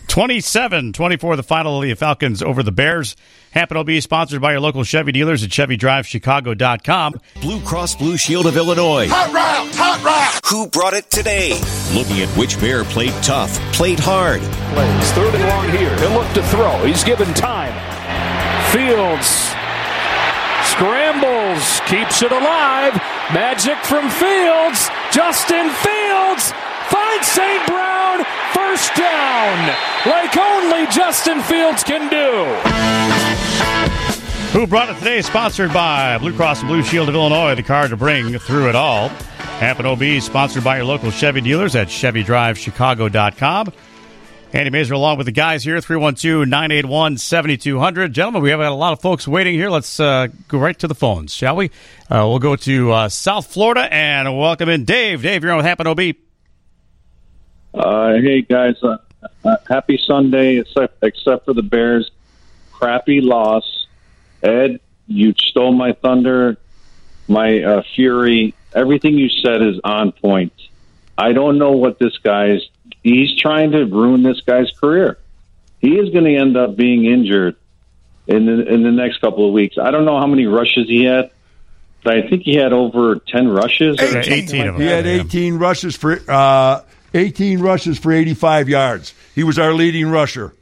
27 0.08 0.92
24 0.92 1.38
the 1.38 1.44
final 1.44 1.82
of 1.82 1.88
the 1.88 1.96
Falcons 1.96 2.44
over 2.44 2.64
the 2.64 2.72
Bears. 2.72 3.16
Happen 3.52 3.78
will 3.78 3.84
be 3.86 4.02
sponsored 4.02 4.42
by 4.42 4.52
your 4.52 4.60
local 4.60 4.84
Chevy 4.84 5.12
dealers 5.14 5.42
at 5.44 5.50
ChevyDriveChicago.com. 5.52 7.16
Blue 7.42 7.62
Cross 7.62 7.96
Blue 7.96 8.18
Shield 8.18 8.46
of 8.46 8.56
Illinois. 8.58 9.08
Hot 9.10 9.34
route, 9.34 9.74
hot 9.76 10.04
route. 10.04 10.42
Who 10.52 10.68
brought 10.68 10.94
it 10.94 11.10
today? 11.10 11.52
Looking 11.94 12.20
at 12.22 12.28
which 12.38 12.60
Bear 12.60 12.84
played 12.84 13.14
tough, 13.24 13.58
played 13.74 14.00
hard. 14.00 14.42
plays. 14.42 15.12
Third 15.14 15.34
and 15.34 15.44
long 15.48 15.70
here. 15.70 15.98
He'll 16.00 16.12
look 16.12 16.32
to 16.34 16.44
throw. 16.44 16.86
He's 16.86 17.04
given 17.06 17.34
time. 17.34 17.72
Fields 18.72 19.54
scrambles, 20.82 21.80
keeps 21.86 22.24
it 22.24 22.32
alive. 22.32 22.96
Magic 23.36 23.78
from 23.86 24.10
Fields. 24.10 24.90
Justin 25.14 25.70
Fields 25.70 26.52
finds 26.90 27.28
St. 27.28 27.68
Brown. 27.68 28.26
First 28.52 28.96
down. 28.96 29.76
Like 30.08 30.36
only 30.36 30.88
Justin 30.88 31.40
Fields 31.44 31.84
can 31.84 32.10
do. 32.10 32.58
Who 34.58 34.66
brought 34.66 34.90
it 34.90 34.98
today? 34.98 35.22
Sponsored 35.22 35.72
by 35.72 36.18
Blue 36.18 36.34
Cross 36.36 36.62
and 36.62 36.68
Blue 36.68 36.82
Shield 36.82 37.10
of 37.10 37.14
Illinois, 37.16 37.54
the 37.54 37.62
car 37.62 37.88
to 37.88 37.96
bring 37.96 38.40
through 38.40 38.68
it 38.68 38.76
all. 38.76 39.10
Happen 39.60 39.86
OB, 39.86 40.20
sponsored 40.20 40.64
by 40.64 40.78
your 40.78 40.86
local 40.86 41.12
Chevy 41.12 41.42
dealers 41.42 41.76
at 41.76 41.90
ChevyDriveChicago.com. 41.90 43.72
Andy 44.54 44.70
Masur 44.70 44.92
along 44.92 45.18
with 45.18 45.28
the 45.28 45.32
guys 45.32 45.64
here, 45.64 45.80
312 45.80 46.46
981 46.46 47.18
7200. 47.18 48.12
Gentlemen, 48.12 48.42
we 48.42 48.50
have 48.50 48.60
got 48.60 48.70
a 48.70 48.76
lot 48.76 48.92
of 48.92 49.00
folks 49.00 49.26
waiting 49.26 49.54
here. 49.54 49.70
Let's 49.70 49.98
uh, 49.98 50.28
go 50.50 50.58
right 50.58 50.78
to 50.80 50.90
the 50.90 50.96
phones, 50.96 51.34
shall 51.34 51.56
we? 51.56 51.68
Uh, 52.10 52.28
we'll 52.28 52.40
go 52.40 52.58
to 52.58 52.92
uh, 52.92 53.08
South 53.10 53.48
Florida 53.48 53.88
and 53.94 54.38
welcome 54.38 54.68
in 54.68 54.84
Dave. 54.84 55.22
Dave, 55.22 55.44
you're 55.44 55.54
on 55.54 55.58
with 55.58 55.66
Happen 55.66 55.88
OB. 55.88 56.00
Uh, 57.74 58.14
hey 58.16 58.42
guys, 58.42 58.76
uh, 58.84 58.98
uh, 59.46 59.56
happy 59.70 59.98
Sunday. 60.06 60.58
Except 60.58 61.02
except 61.02 61.46
for 61.46 61.54
the 61.54 61.64
Bears, 61.64 62.12
crappy 62.74 63.22
loss. 63.22 63.88
Ed, 64.44 64.82
you 65.08 65.34
stole 65.38 65.72
my 65.72 65.94
thunder, 65.94 66.58
my 67.30 67.86
fury. 67.96 68.54
Everything 68.74 69.18
you 69.18 69.30
said 69.30 69.62
is 69.62 69.80
on 69.86 70.12
point. 70.12 70.52
I 71.18 71.32
don't 71.32 71.58
know 71.58 71.72
what 71.72 72.00
this 72.00 72.18
guy's. 72.18 72.68
He's 73.04 73.36
trying 73.38 73.72
to 73.72 73.86
ruin 73.86 74.24
this 74.24 74.42
guy's 74.42 74.70
career. 74.80 75.18
He 75.80 75.96
is 75.98 76.10
going 76.12 76.26
to 76.26 76.36
end 76.36 76.56
up 76.58 76.76
being 76.76 77.06
injured 77.06 77.56
in 78.28 78.46
the 78.46 78.72
in 78.72 78.84
the 78.84 78.92
next 78.92 79.20
couple 79.22 79.48
of 79.48 79.54
weeks. 79.54 79.78
I 79.82 79.90
don't 79.92 80.06
know 80.06 80.20
how 80.20 80.28
many 80.28 80.46
rushes 80.46 80.88
he 80.88 81.06
had, 81.06 81.32
but 82.04 82.16
I 82.18 82.30
think 82.30 82.44
he 82.44 82.56
had 82.56 82.72
over 82.74 83.16
ten 83.16 83.48
rushes. 83.50 84.00
or 84.00 84.04
Eighteen. 84.20 84.48
something 84.48 84.60
18 84.62 84.68
of 84.68 84.74
them. 84.76 84.82
He 84.82 84.88
had 84.88 85.08
18 85.08 85.56
rushes 85.58 85.96
for 85.96 86.22
uh, 86.30 86.82
18 87.16 87.60
rushes 87.60 87.98
for 87.98 88.12
85 88.12 88.70
yards. 88.70 89.14
He 89.34 89.44
was 89.44 89.58
our 89.58 89.74
leading 89.74 90.08
rusher. 90.10 90.54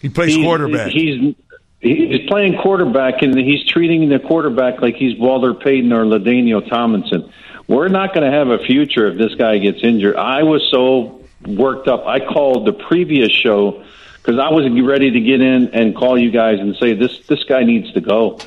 He 0.00 0.08
plays 0.08 0.34
He- 0.34 0.42
quarterback. 0.42 0.90
He's 0.90 1.34
he's 1.80 2.26
playing 2.28 2.58
quarterback, 2.60 3.22
and 3.22 3.38
he's 3.38 3.64
treating 3.68 4.08
the 4.08 4.18
quarterback 4.18 4.82
like 4.82 4.96
he's 4.96 5.16
Walter 5.18 5.54
Payton 5.54 5.92
or 5.92 6.04
LaDainian 6.04 6.68
Tomlinson. 6.68 7.30
We're 7.68 7.88
not 7.88 8.12
going 8.14 8.30
to 8.30 8.36
have 8.36 8.48
a 8.48 8.58
future 8.58 9.06
if 9.06 9.16
this 9.16 9.34
guy 9.36 9.58
gets 9.58 9.78
injured. 9.82 10.16
I 10.16 10.42
was 10.42 10.66
so 10.70 11.20
worked 11.46 11.88
up. 11.88 12.06
I 12.06 12.20
called 12.20 12.66
the 12.66 12.72
previous 12.72 13.30
show 13.30 13.84
because 14.22 14.38
I 14.38 14.50
was 14.50 14.70
ready 14.82 15.10
to 15.10 15.20
get 15.20 15.40
in 15.40 15.74
and 15.74 15.94
call 15.94 16.18
you 16.18 16.30
guys 16.30 16.58
and 16.60 16.76
say 16.76 16.94
this 16.94 17.18
this 17.26 17.44
guy 17.44 17.62
needs 17.64 17.92
to 17.92 18.00
go. 18.00 18.38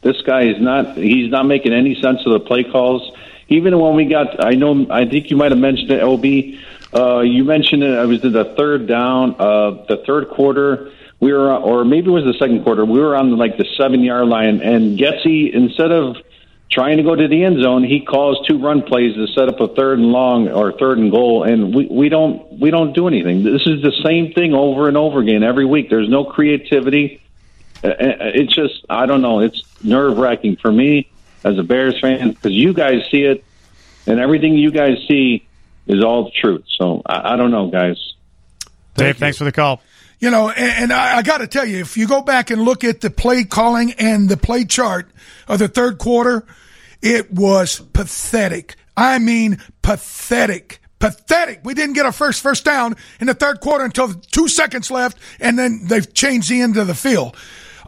This 0.00 0.20
guy 0.22 0.42
is 0.42 0.60
not 0.60 0.96
he's 0.96 1.30
not 1.30 1.46
making 1.46 1.72
any 1.72 2.00
sense 2.00 2.20
of 2.24 2.32
the 2.32 2.40
play 2.40 2.64
calls. 2.64 3.12
Even 3.48 3.78
when 3.78 3.94
we 3.94 4.04
got, 4.04 4.44
I 4.44 4.50
know, 4.50 4.86
I 4.90 5.06
think 5.06 5.30
you 5.30 5.36
might 5.36 5.52
have 5.52 5.58
mentioned 5.58 5.90
it, 5.90 6.02
LB. 6.02 6.60
Uh, 6.94 7.20
you 7.20 7.44
mentioned 7.44 7.82
it. 7.82 7.96
I 7.96 8.04
was 8.04 8.22
in 8.22 8.32
the 8.32 8.54
third 8.56 8.86
down, 8.86 9.36
uh, 9.38 9.84
the 9.88 10.02
third 10.06 10.28
quarter. 10.28 10.92
We 11.20 11.32
were, 11.32 11.54
or 11.54 11.84
maybe 11.84 12.08
it 12.08 12.12
was 12.12 12.24
the 12.24 12.34
second 12.34 12.62
quarter. 12.62 12.84
We 12.84 13.00
were 13.00 13.16
on 13.16 13.36
like 13.36 13.56
the 13.56 13.66
seven 13.76 14.02
yard 14.02 14.28
line, 14.28 14.60
and 14.60 14.98
Getsy, 14.98 15.52
instead 15.52 15.90
of 15.90 16.16
trying 16.70 16.98
to 16.98 17.02
go 17.02 17.14
to 17.14 17.28
the 17.28 17.44
end 17.44 17.62
zone, 17.62 17.82
he 17.84 18.00
calls 18.00 18.46
two 18.46 18.58
run 18.58 18.82
plays 18.82 19.14
to 19.14 19.26
set 19.28 19.48
up 19.48 19.60
a 19.60 19.68
third 19.68 19.98
and 19.98 20.08
long 20.08 20.48
or 20.48 20.72
third 20.72 20.98
and 20.98 21.10
goal, 21.10 21.44
and 21.44 21.74
we, 21.74 21.86
we 21.86 22.08
don't 22.08 22.58
we 22.58 22.70
don't 22.70 22.92
do 22.94 23.08
anything. 23.08 23.42
This 23.42 23.66
is 23.66 23.82
the 23.82 23.92
same 24.04 24.32
thing 24.32 24.54
over 24.54 24.88
and 24.88 24.96
over 24.96 25.20
again 25.20 25.42
every 25.42 25.64
week. 25.64 25.90
There's 25.90 26.08
no 26.08 26.24
creativity. 26.24 27.22
Uh, 27.82 27.88
uh, 27.88 27.92
It's 28.34 28.54
just 28.54 28.84
I 28.90 29.06
don't 29.06 29.22
know. 29.22 29.40
It's 29.40 29.62
nerve 29.82 30.18
wracking 30.18 30.56
for 30.56 30.70
me 30.70 31.10
as 31.44 31.58
a 31.58 31.62
Bears 31.62 31.98
fan 32.00 32.30
because 32.30 32.52
you 32.52 32.72
guys 32.72 33.02
see 33.10 33.22
it, 33.22 33.44
and 34.06 34.20
everything 34.20 34.54
you 34.54 34.70
guys 34.70 34.98
see 35.08 35.46
is 35.86 36.04
all 36.04 36.24
the 36.24 36.30
truth. 36.32 36.64
So 36.76 37.02
I, 37.06 37.34
I 37.34 37.36
don't 37.36 37.50
know, 37.50 37.68
guys. 37.68 37.96
Dave, 38.94 39.16
thanks 39.16 39.38
for 39.38 39.44
the 39.44 39.52
call. 39.52 39.80
You 40.20 40.30
know, 40.30 40.50
and, 40.50 40.84
and 40.84 40.92
I, 40.92 41.18
I 41.18 41.22
got 41.22 41.38
to 41.38 41.46
tell 41.46 41.64
you, 41.64 41.78
if 41.78 41.96
you 41.96 42.08
go 42.08 42.22
back 42.22 42.50
and 42.50 42.62
look 42.62 42.82
at 42.84 43.00
the 43.00 43.10
play 43.10 43.44
calling 43.44 43.92
and 43.92 44.28
the 44.28 44.36
play 44.36 44.64
chart 44.64 45.10
of 45.46 45.58
the 45.60 45.68
third 45.68 45.98
quarter, 45.98 46.44
it 47.00 47.32
was 47.32 47.80
pathetic. 47.80 48.76
I 48.96 49.18
mean, 49.18 49.58
pathetic. 49.82 50.80
Pathetic. 50.98 51.60
We 51.62 51.74
didn't 51.74 51.94
get 51.94 52.06
our 52.06 52.12
first 52.12 52.42
first 52.42 52.64
down 52.64 52.96
in 53.20 53.28
the 53.28 53.34
third 53.34 53.60
quarter 53.60 53.84
until 53.84 54.12
two 54.12 54.48
seconds 54.48 54.90
left, 54.90 55.16
and 55.38 55.56
then 55.56 55.82
they've 55.84 56.12
changed 56.12 56.50
the 56.50 56.60
end 56.60 56.76
of 56.76 56.88
the 56.88 56.94
field. 56.94 57.36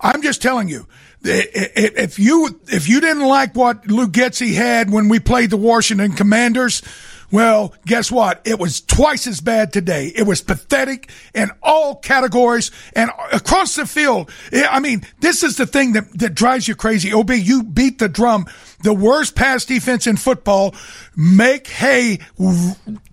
I'm 0.00 0.22
just 0.22 0.40
telling 0.40 0.68
you, 0.68 0.86
if 1.22 2.20
you 2.20 2.60
if 2.68 2.88
you 2.88 3.00
didn't 3.00 3.26
like 3.26 3.56
what 3.56 3.88
Lou 3.88 4.06
Getsy 4.06 4.54
had 4.54 4.90
when 4.90 5.08
we 5.08 5.18
played 5.18 5.50
the 5.50 5.56
Washington 5.56 6.12
Commanders, 6.12 6.82
well, 7.30 7.74
guess 7.86 8.10
what? 8.10 8.40
It 8.44 8.58
was 8.58 8.80
twice 8.80 9.26
as 9.26 9.40
bad 9.40 9.72
today. 9.72 10.12
It 10.14 10.24
was 10.24 10.42
pathetic 10.42 11.10
in 11.34 11.50
all 11.62 11.96
categories 11.96 12.70
and 12.94 13.10
across 13.32 13.76
the 13.76 13.86
field. 13.86 14.30
I 14.52 14.80
mean, 14.80 15.06
this 15.20 15.42
is 15.42 15.56
the 15.56 15.66
thing 15.66 15.92
that, 15.92 16.18
that 16.18 16.34
drives 16.34 16.66
you 16.66 16.74
crazy. 16.74 17.12
OB, 17.12 17.30
you 17.30 17.62
beat 17.62 17.98
the 17.98 18.08
drum. 18.08 18.46
The 18.82 18.94
worst 18.94 19.34
pass 19.34 19.64
defense 19.64 20.06
in 20.06 20.16
football. 20.16 20.74
Make 21.14 21.66
hay 21.66 22.18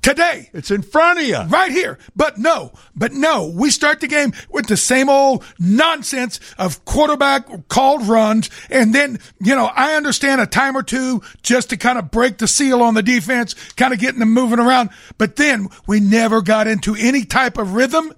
today. 0.02 0.50
It's 0.54 0.72
in 0.72 0.82
front 0.82 1.20
of 1.20 1.26
you. 1.26 1.40
Right 1.42 1.72
here. 1.72 1.98
But 2.16 2.38
no, 2.38 2.72
but 2.96 3.12
no, 3.12 3.48
we 3.54 3.70
start 3.70 4.00
the 4.00 4.08
game 4.08 4.34
with 4.50 4.68
the 4.68 4.78
same 4.78 5.10
old 5.10 5.44
nonsense 5.60 6.40
of 6.58 6.86
quarterback 6.86 7.68
called 7.68 8.08
runs. 8.08 8.50
And 8.70 8.96
then, 8.96 9.20
you 9.40 9.56
know, 9.56 9.66
I 9.66 9.96
understand 9.96 10.40
a 10.40 10.48
time 10.48 10.78
or 10.78 10.84
two 10.84 11.22
just 11.44 11.70
to 11.72 11.78
kind 11.78 11.98
of 11.98 12.12
break 12.12 12.38
the 12.38 12.48
seal 12.48 12.82
on 12.82 12.94
the 12.94 13.04
defense, 13.04 13.54
kind 13.76 13.94
of 13.94 14.00
getting 14.00 14.20
them 14.20 14.34
moving 14.34 14.60
around. 14.60 14.90
But 15.18 15.36
then 15.36 15.68
we 15.86 16.00
never 16.00 16.42
got 16.42 16.68
into 16.68 16.96
any 16.96 17.26
type 17.26 17.58
of 17.58 17.74
rhythm. 17.74 18.14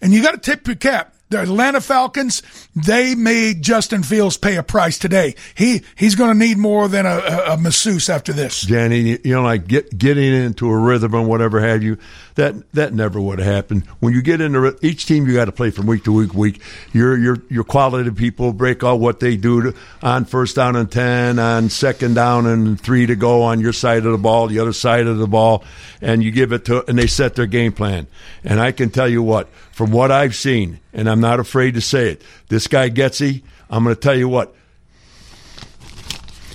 And 0.00 0.14
you 0.14 0.22
got 0.22 0.32
to 0.32 0.38
tip 0.38 0.66
your 0.66 0.76
cap. 0.76 1.14
The 1.28 1.42
Atlanta 1.42 1.80
Falcons, 1.80 2.42
they 2.76 3.16
made 3.16 3.62
Justin 3.62 4.02
Fields 4.02 4.36
pay 4.36 4.56
a 4.56 4.62
price 4.62 4.98
today. 4.98 5.34
He 5.54 5.82
he's 5.96 6.14
going 6.14 6.32
to 6.32 6.38
need 6.38 6.56
more 6.56 6.86
than 6.86 7.04
a, 7.04 7.18
a, 7.48 7.56
masseuse 7.56 8.08
after 8.08 8.32
this. 8.32 8.62
Danny, 8.62 9.18
you 9.24 9.34
know, 9.34 9.42
like 9.42 9.66
get, 9.66 9.96
getting 9.98 10.32
into 10.32 10.70
a 10.70 10.78
rhythm 10.78 11.14
and 11.14 11.26
whatever 11.26 11.60
have 11.60 11.82
you, 11.82 11.98
that 12.36 12.70
that 12.72 12.94
never 12.94 13.20
would 13.20 13.40
have 13.40 13.52
happened. 13.52 13.86
When 13.98 14.14
you 14.14 14.22
get 14.22 14.40
into 14.40 14.78
each 14.82 15.06
team, 15.06 15.26
you 15.26 15.34
got 15.34 15.46
to 15.46 15.52
play 15.52 15.70
from 15.70 15.86
week 15.86 16.04
to 16.04 16.12
week. 16.12 16.32
Week, 16.32 16.62
your 16.92 17.18
your 17.18 17.38
your 17.48 17.64
quality 17.64 18.10
people 18.12 18.52
break 18.52 18.84
out 18.84 19.00
what 19.00 19.18
they 19.18 19.36
do 19.36 19.62
to, 19.62 19.74
on 20.02 20.24
first 20.24 20.54
down 20.54 20.76
and 20.76 20.90
ten, 20.90 21.40
on 21.40 21.70
second 21.70 22.14
down 22.14 22.46
and 22.46 22.80
three 22.80 23.06
to 23.06 23.16
go 23.16 23.42
on 23.42 23.60
your 23.60 23.72
side 23.72 24.06
of 24.06 24.12
the 24.12 24.18
ball, 24.18 24.46
the 24.46 24.60
other 24.60 24.72
side 24.72 25.08
of 25.08 25.18
the 25.18 25.26
ball, 25.26 25.64
and 26.00 26.22
you 26.22 26.30
give 26.30 26.52
it 26.52 26.66
to, 26.66 26.88
and 26.88 26.96
they 26.96 27.08
set 27.08 27.34
their 27.34 27.46
game 27.46 27.72
plan. 27.72 28.06
And 28.44 28.60
I 28.60 28.70
can 28.70 28.90
tell 28.90 29.08
you 29.08 29.22
what, 29.22 29.48
from 29.72 29.90
what 29.92 30.10
I've 30.10 30.34
seen, 30.34 30.78
and 30.92 31.08
I'm 31.08 31.20
not 31.20 31.40
afraid 31.40 31.74
to 31.74 31.80
say 31.80 32.10
it, 32.10 32.22
this 32.48 32.59
guy 32.66 32.90
Getsy, 32.90 33.42
I'm 33.68 33.84
going 33.84 33.94
to 33.94 34.00
tell 34.00 34.16
you 34.16 34.28
what, 34.28 34.54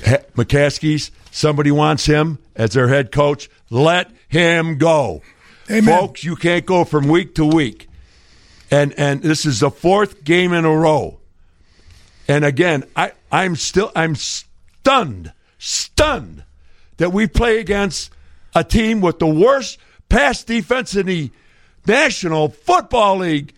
he- 0.03 0.17
McCaskey's, 0.35 1.12
somebody 1.31 1.71
wants 1.71 2.05
him 2.05 2.39
as 2.55 2.71
their 2.71 2.88
head 2.88 3.12
coach, 3.12 3.50
let 3.69 4.12
him 4.27 4.77
go. 4.77 5.21
Amen. 5.69 6.00
Folks, 6.00 6.24
you 6.24 6.35
can't 6.35 6.65
go 6.65 6.83
from 6.83 7.07
week 7.07 7.35
to 7.35 7.45
week. 7.45 7.89
And 8.71 8.93
and 8.97 9.21
this 9.21 9.45
is 9.45 9.59
the 9.59 9.71
fourth 9.71 10.24
game 10.24 10.53
in 10.53 10.65
a 10.65 10.75
row. 10.75 11.19
And 12.27 12.43
again, 12.43 12.83
I, 12.95 13.12
I'm 13.31 13.55
still 13.55 13.91
I'm 13.95 14.15
stunned, 14.15 15.33
stunned 15.57 16.43
that 16.97 17.12
we 17.12 17.27
play 17.27 17.59
against 17.59 18.12
a 18.55 18.63
team 18.63 19.01
with 19.01 19.19
the 19.19 19.27
worst 19.27 19.77
pass 20.09 20.43
defense 20.43 20.95
in 20.95 21.05
the 21.05 21.31
National 21.85 22.50
Football 22.50 23.17
League. 23.17 23.53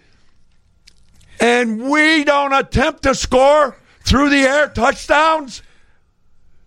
And 1.39 1.89
we 1.89 2.23
don't 2.23 2.53
attempt 2.53 3.03
to 3.03 3.13
score 3.13 3.77
through 4.01 4.29
the 4.29 4.41
air 4.41 4.69
touchdowns. 4.69 5.61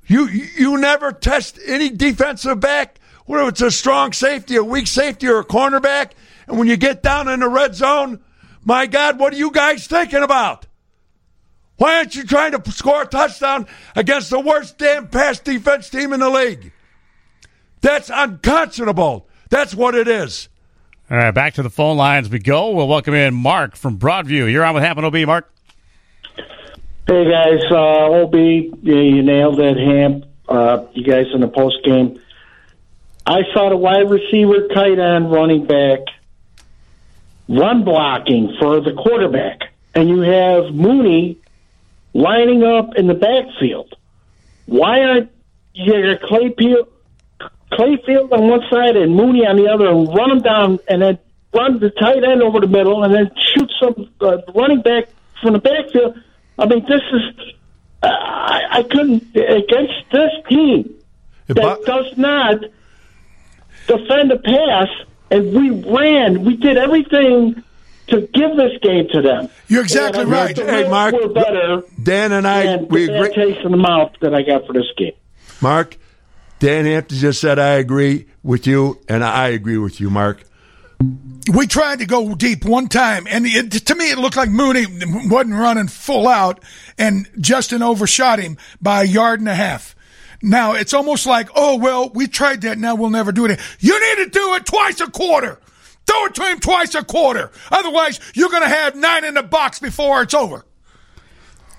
You 0.06 0.26
you 0.26 0.76
never 0.78 1.12
test 1.12 1.58
any 1.66 1.88
defensive 1.88 2.60
back, 2.60 2.98
whether 3.26 3.48
it's 3.48 3.62
a 3.62 3.70
strong 3.70 4.12
safety, 4.12 4.56
a 4.56 4.64
weak 4.64 4.86
safety, 4.86 5.28
or 5.28 5.40
a 5.40 5.44
cornerback. 5.44 6.12
And 6.46 6.58
when 6.58 6.68
you 6.68 6.76
get 6.76 7.02
down 7.02 7.28
in 7.28 7.40
the 7.40 7.48
red 7.48 7.74
zone, 7.74 8.20
my 8.64 8.86
God, 8.86 9.18
what 9.18 9.32
are 9.32 9.36
you 9.36 9.50
guys 9.50 9.86
thinking 9.86 10.22
about? 10.22 10.66
Why 11.76 11.96
aren't 11.96 12.14
you 12.14 12.24
trying 12.24 12.52
to 12.52 12.70
score 12.70 13.02
a 13.02 13.06
touchdown 13.06 13.66
against 13.96 14.28
the 14.28 14.38
worst 14.38 14.76
damn 14.76 15.08
pass 15.08 15.38
defense 15.38 15.88
team 15.88 16.12
in 16.12 16.20
the 16.20 16.28
league? 16.28 16.72
That's 17.80 18.10
unconscionable. 18.12 19.26
That's 19.48 19.74
what 19.74 19.94
it 19.94 20.06
is. 20.06 20.49
All 21.10 21.16
right, 21.16 21.32
back 21.32 21.54
to 21.54 21.64
the 21.64 21.70
phone 21.70 21.96
lines 21.96 22.30
we 22.30 22.38
go. 22.38 22.70
We'll 22.70 22.86
welcome 22.86 23.14
in 23.14 23.34
Mark 23.34 23.74
from 23.74 23.98
Broadview. 23.98 24.48
You're 24.48 24.64
on 24.64 24.74
with 24.74 24.84
Happen 24.84 25.04
OB, 25.04 25.16
Mark. 25.26 25.52
Hey 27.04 27.28
guys, 27.28 27.64
uh, 27.68 28.22
OB, 28.22 28.34
you, 28.36 29.20
nailed 29.24 29.58
it, 29.58 29.76
Hamp. 29.76 30.26
Uh, 30.48 30.86
you 30.92 31.02
guys 31.02 31.26
in 31.34 31.40
the 31.40 31.48
post 31.48 31.78
game. 31.84 32.20
I 33.26 33.40
saw 33.52 33.70
the 33.70 33.76
wide 33.76 34.08
receiver, 34.08 34.68
tight 34.68 35.00
end, 35.00 35.32
running 35.32 35.66
back, 35.66 35.98
run 37.48 37.82
blocking 37.82 38.56
for 38.60 38.80
the 38.80 38.92
quarterback, 38.92 39.62
and 39.96 40.08
you 40.08 40.20
have 40.20 40.72
Mooney 40.72 41.38
lining 42.14 42.62
up 42.62 42.94
in 42.94 43.08
the 43.08 43.14
backfield. 43.14 43.96
Why 44.66 45.02
aren't 45.02 45.32
you 45.74 46.14
got 46.14 46.22
Claypool, 46.22 46.86
Claypool 47.72 48.28
on 48.32 48.48
one 48.48 48.60
side 48.70 48.96
and 48.96 49.14
Mooney 49.14 49.46
on 49.46 49.56
the 49.56 49.68
other, 49.68 49.88
and 49.88 50.08
run 50.08 50.28
them 50.30 50.40
down, 50.40 50.78
and 50.88 51.02
then 51.02 51.18
run 51.54 51.78
the 51.80 51.90
tight 51.90 52.22
end 52.24 52.42
over 52.42 52.60
the 52.60 52.66
middle, 52.66 53.02
and 53.04 53.14
then 53.14 53.30
shoot 53.54 53.70
some 53.80 54.10
uh, 54.20 54.38
running 54.54 54.82
back 54.82 55.04
from 55.40 55.54
the 55.54 55.58
backfield? 55.58 56.20
I 56.58 56.66
mean, 56.66 56.84
this 56.88 57.02
is. 57.12 57.54
Uh, 58.02 58.06
I, 58.08 58.60
I 58.78 58.82
couldn't 58.82 59.22
against 59.36 59.92
this 60.10 60.30
team 60.48 60.94
that 61.48 61.82
does 61.84 62.16
not 62.16 62.60
defend 63.86 64.30
the 64.30 64.38
pass, 64.42 64.88
and 65.30 65.52
we 65.54 65.70
ran. 65.70 66.44
We 66.44 66.56
did 66.56 66.76
everything 66.78 67.62
to 68.08 68.20
give 68.22 68.56
this 68.56 68.72
game 68.82 69.06
to 69.12 69.22
them. 69.22 69.48
You're 69.68 69.82
exactly 69.82 70.22
And 70.22 70.30
right. 70.30 70.56
Hey, 70.56 70.88
Mark, 70.88 71.14
were 71.14 71.28
better 71.28 71.82
Dan 72.02 72.32
and 72.32 72.46
I, 72.46 72.64
than 72.64 72.88
we 72.88 73.04
agree. 73.04 73.34
taste 73.34 73.60
in 73.64 73.70
the 73.70 73.76
mouth 73.76 74.12
that 74.20 74.34
I 74.34 74.42
got 74.42 74.66
for 74.66 74.72
this 74.72 74.90
game. 74.96 75.12
Mark, 75.60 75.96
Dan 76.60 76.84
Hampton 76.84 77.16
just 77.16 77.40
said, 77.40 77.58
I 77.58 77.72
agree 77.76 78.26
with 78.42 78.66
you, 78.66 79.00
and 79.08 79.24
I 79.24 79.48
agree 79.48 79.78
with 79.78 79.98
you, 79.98 80.10
Mark. 80.10 80.44
we 81.52 81.66
tried 81.66 82.00
to 82.00 82.06
go 82.06 82.34
deep 82.34 82.66
one 82.66 82.86
time, 82.86 83.26
and 83.26 83.46
it, 83.46 83.70
to 83.86 83.94
me, 83.94 84.10
it 84.10 84.18
looked 84.18 84.36
like 84.36 84.50
Mooney 84.50 84.84
wasn't 85.26 85.54
running 85.54 85.88
full 85.88 86.28
out, 86.28 86.62
and 86.98 87.26
Justin 87.40 87.82
overshot 87.82 88.38
him 88.38 88.58
by 88.80 89.02
a 89.02 89.06
yard 89.06 89.40
and 89.40 89.48
a 89.48 89.54
half. 89.54 89.96
Now 90.42 90.74
it's 90.74 90.92
almost 90.92 91.26
like, 91.26 91.48
oh 91.54 91.76
well, 91.76 92.10
we 92.10 92.26
tried 92.26 92.60
that. 92.62 92.78
Now 92.78 92.94
we'll 92.94 93.10
never 93.10 93.32
do 93.32 93.46
it. 93.46 93.60
You 93.78 93.98
need 93.98 94.24
to 94.24 94.30
do 94.30 94.54
it 94.54 94.66
twice 94.66 95.00
a 95.00 95.10
quarter. 95.10 95.58
Throw 96.06 96.26
it 96.26 96.34
to 96.34 96.42
him 96.44 96.60
twice 96.60 96.94
a 96.94 97.04
quarter. 97.04 97.50
Otherwise, 97.70 98.20
you're 98.34 98.48
going 98.48 98.62
to 98.62 98.68
have 98.68 98.96
nine 98.96 99.24
in 99.24 99.34
the 99.34 99.42
box 99.42 99.78
before 99.78 100.22
it's 100.22 100.34
over. 100.34 100.64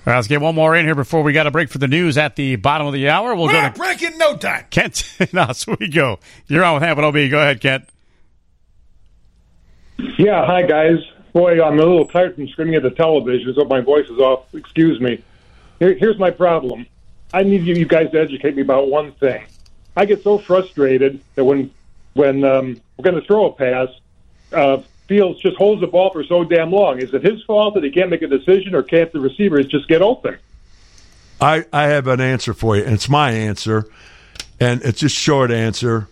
All 0.03 0.11
right, 0.11 0.15
let's 0.15 0.27
get 0.27 0.41
one 0.41 0.55
more 0.55 0.75
in 0.75 0.83
here 0.85 0.95
before 0.95 1.21
we 1.21 1.31
got 1.31 1.45
a 1.45 1.51
break 1.51 1.69
for 1.69 1.77
the 1.77 1.87
news 1.87 2.17
at 2.17 2.35
the 2.35 2.55
bottom 2.55 2.87
of 2.87 2.93
the 2.93 3.07
hour. 3.09 3.35
We'll 3.35 3.45
We're 3.45 3.51
go 3.51 3.61
not 3.61 3.75
to 3.75 3.79
breaking 3.79 4.17
no 4.17 4.35
time. 4.35 4.65
Kent. 4.71 5.03
no, 5.31 5.51
so 5.51 5.77
we 5.79 5.89
go. 5.89 6.17
You're 6.47 6.63
on 6.63 6.73
with 6.73 6.81
Happen 6.81 7.03
OB. 7.03 7.13
Go 7.29 7.39
ahead, 7.39 7.61
Kent. 7.61 7.87
Yeah, 10.17 10.43
hi 10.43 10.63
guys. 10.63 10.97
Boy, 11.33 11.63
I'm 11.63 11.77
a 11.77 11.83
little 11.83 12.07
tired 12.07 12.33
from 12.33 12.47
screaming 12.47 12.73
at 12.73 12.81
the 12.81 12.89
television, 12.89 13.53
so 13.53 13.63
my 13.65 13.81
voice 13.81 14.09
is 14.09 14.17
off. 14.17 14.51
Excuse 14.55 14.99
me. 14.99 15.23
Here, 15.77 15.93
here's 15.93 16.17
my 16.17 16.31
problem. 16.31 16.87
I 17.31 17.43
need 17.43 17.61
you, 17.61 17.75
you 17.75 17.85
guys 17.85 18.09
to 18.11 18.19
educate 18.19 18.55
me 18.55 18.63
about 18.63 18.89
one 18.89 19.11
thing. 19.13 19.45
I 19.95 20.05
get 20.05 20.23
so 20.23 20.39
frustrated 20.39 21.21
that 21.35 21.45
when 21.45 21.69
when 22.13 22.43
um, 22.43 22.81
we're 22.97 23.03
going 23.03 23.21
to 23.21 23.27
throw 23.27 23.45
a 23.45 23.53
pass, 23.53 23.89
uh, 24.51 24.81
Fields 25.11 25.41
just 25.41 25.57
holds 25.57 25.81
the 25.81 25.87
ball 25.87 26.09
for 26.09 26.23
so 26.23 26.45
damn 26.45 26.71
long. 26.71 27.01
Is 27.01 27.13
it 27.13 27.21
his 27.21 27.43
fault 27.43 27.73
that 27.73 27.83
he 27.83 27.91
can't 27.91 28.09
make 28.09 28.21
a 28.21 28.27
decision, 28.27 28.73
or 28.73 28.81
can't 28.81 29.11
the 29.11 29.19
receivers 29.19 29.65
just 29.65 29.89
get 29.89 30.01
open? 30.01 30.37
I, 31.41 31.65
I 31.73 31.87
have 31.87 32.07
an 32.07 32.21
answer 32.21 32.53
for 32.53 32.77
you, 32.77 32.85
and 32.85 32.93
it's 32.93 33.09
my 33.09 33.31
answer, 33.31 33.89
and 34.57 34.81
it's 34.83 35.01
just 35.01 35.13
short 35.13 35.51
answer. 35.51 36.07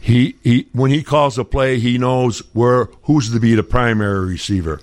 He 0.00 0.36
he 0.42 0.68
when 0.72 0.90
he 0.90 1.02
calls 1.02 1.36
a 1.36 1.44
play, 1.44 1.80
he 1.80 1.98
knows 1.98 2.38
where 2.54 2.86
who's 3.02 3.30
to 3.30 3.38
be 3.38 3.54
the 3.54 3.62
primary 3.62 4.24
receiver. 4.24 4.80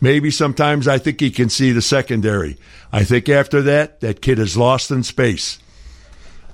Maybe 0.00 0.30
sometimes 0.30 0.86
I 0.86 0.98
think 0.98 1.18
he 1.18 1.32
can 1.32 1.48
see 1.48 1.72
the 1.72 1.82
secondary. 1.82 2.56
I 2.92 3.02
think 3.02 3.28
after 3.28 3.62
that, 3.62 3.98
that 3.98 4.22
kid 4.22 4.38
is 4.38 4.56
lost 4.56 4.92
in 4.92 5.02
space. 5.02 5.58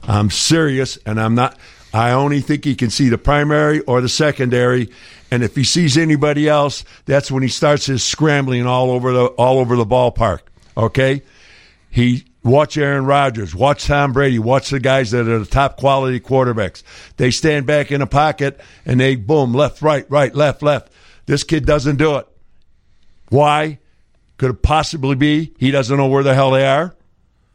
I'm 0.05 0.31
serious, 0.31 0.97
and 1.05 1.21
I'm 1.21 1.35
not. 1.35 1.59
I 1.93 2.13
only 2.13 2.41
think 2.41 2.65
he 2.65 2.75
can 2.75 2.89
see 2.89 3.11
the 3.11 3.19
primary 3.19 3.81
or 3.81 4.01
the 4.01 4.09
secondary, 4.09 4.89
and 5.35 5.43
if 5.43 5.57
he 5.57 5.65
sees 5.65 5.99
anybody 5.99 6.49
else, 6.49 6.85
that's 7.07 7.29
when 7.29 7.43
he 7.43 7.49
starts 7.49 7.87
his 7.87 8.05
scrambling 8.05 8.67
all 8.67 8.93
over 8.93 9.13
the 9.13 9.25
all 9.27 9.59
over 9.59 9.75
the 9.75 9.85
ballpark. 9.85 10.43
Okay, 10.77 11.23
he 11.91 12.25
watch 12.45 12.79
Aaron 12.79 13.05
Rodgers, 13.05 13.53
watch 13.53 13.85
Tom 13.87 14.13
Brady, 14.13 14.39
watch 14.39 14.71
the 14.71 14.79
guys 14.79 15.11
that 15.11 15.27
are 15.27 15.41
the 15.41 15.45
top 15.45 15.77
quality 15.77 16.21
quarterbacks. 16.21 16.85
They 17.17 17.33
stand 17.33 17.67
back 17.67 17.91
in 17.91 18.01
a 18.01 18.07
pocket 18.07 18.61
and 18.87 19.01
they 19.01 19.17
boom 19.17 19.53
left, 19.53 19.83
right, 19.83 20.09
right, 20.09 20.33
left, 20.33 20.63
left. 20.63 20.93
This 21.27 21.43
kid 21.43 21.67
doesn't 21.67 21.97
do 21.97 22.17
it. 22.19 22.29
Why? 23.31 23.81
Could 24.37 24.51
it 24.51 24.63
possibly 24.63 25.17
be 25.17 25.53
he 25.59 25.73
doesn't 25.73 25.97
know 25.97 26.07
where 26.07 26.23
the 26.23 26.35
hell 26.35 26.53
they 26.53 26.65
are? 26.65 26.95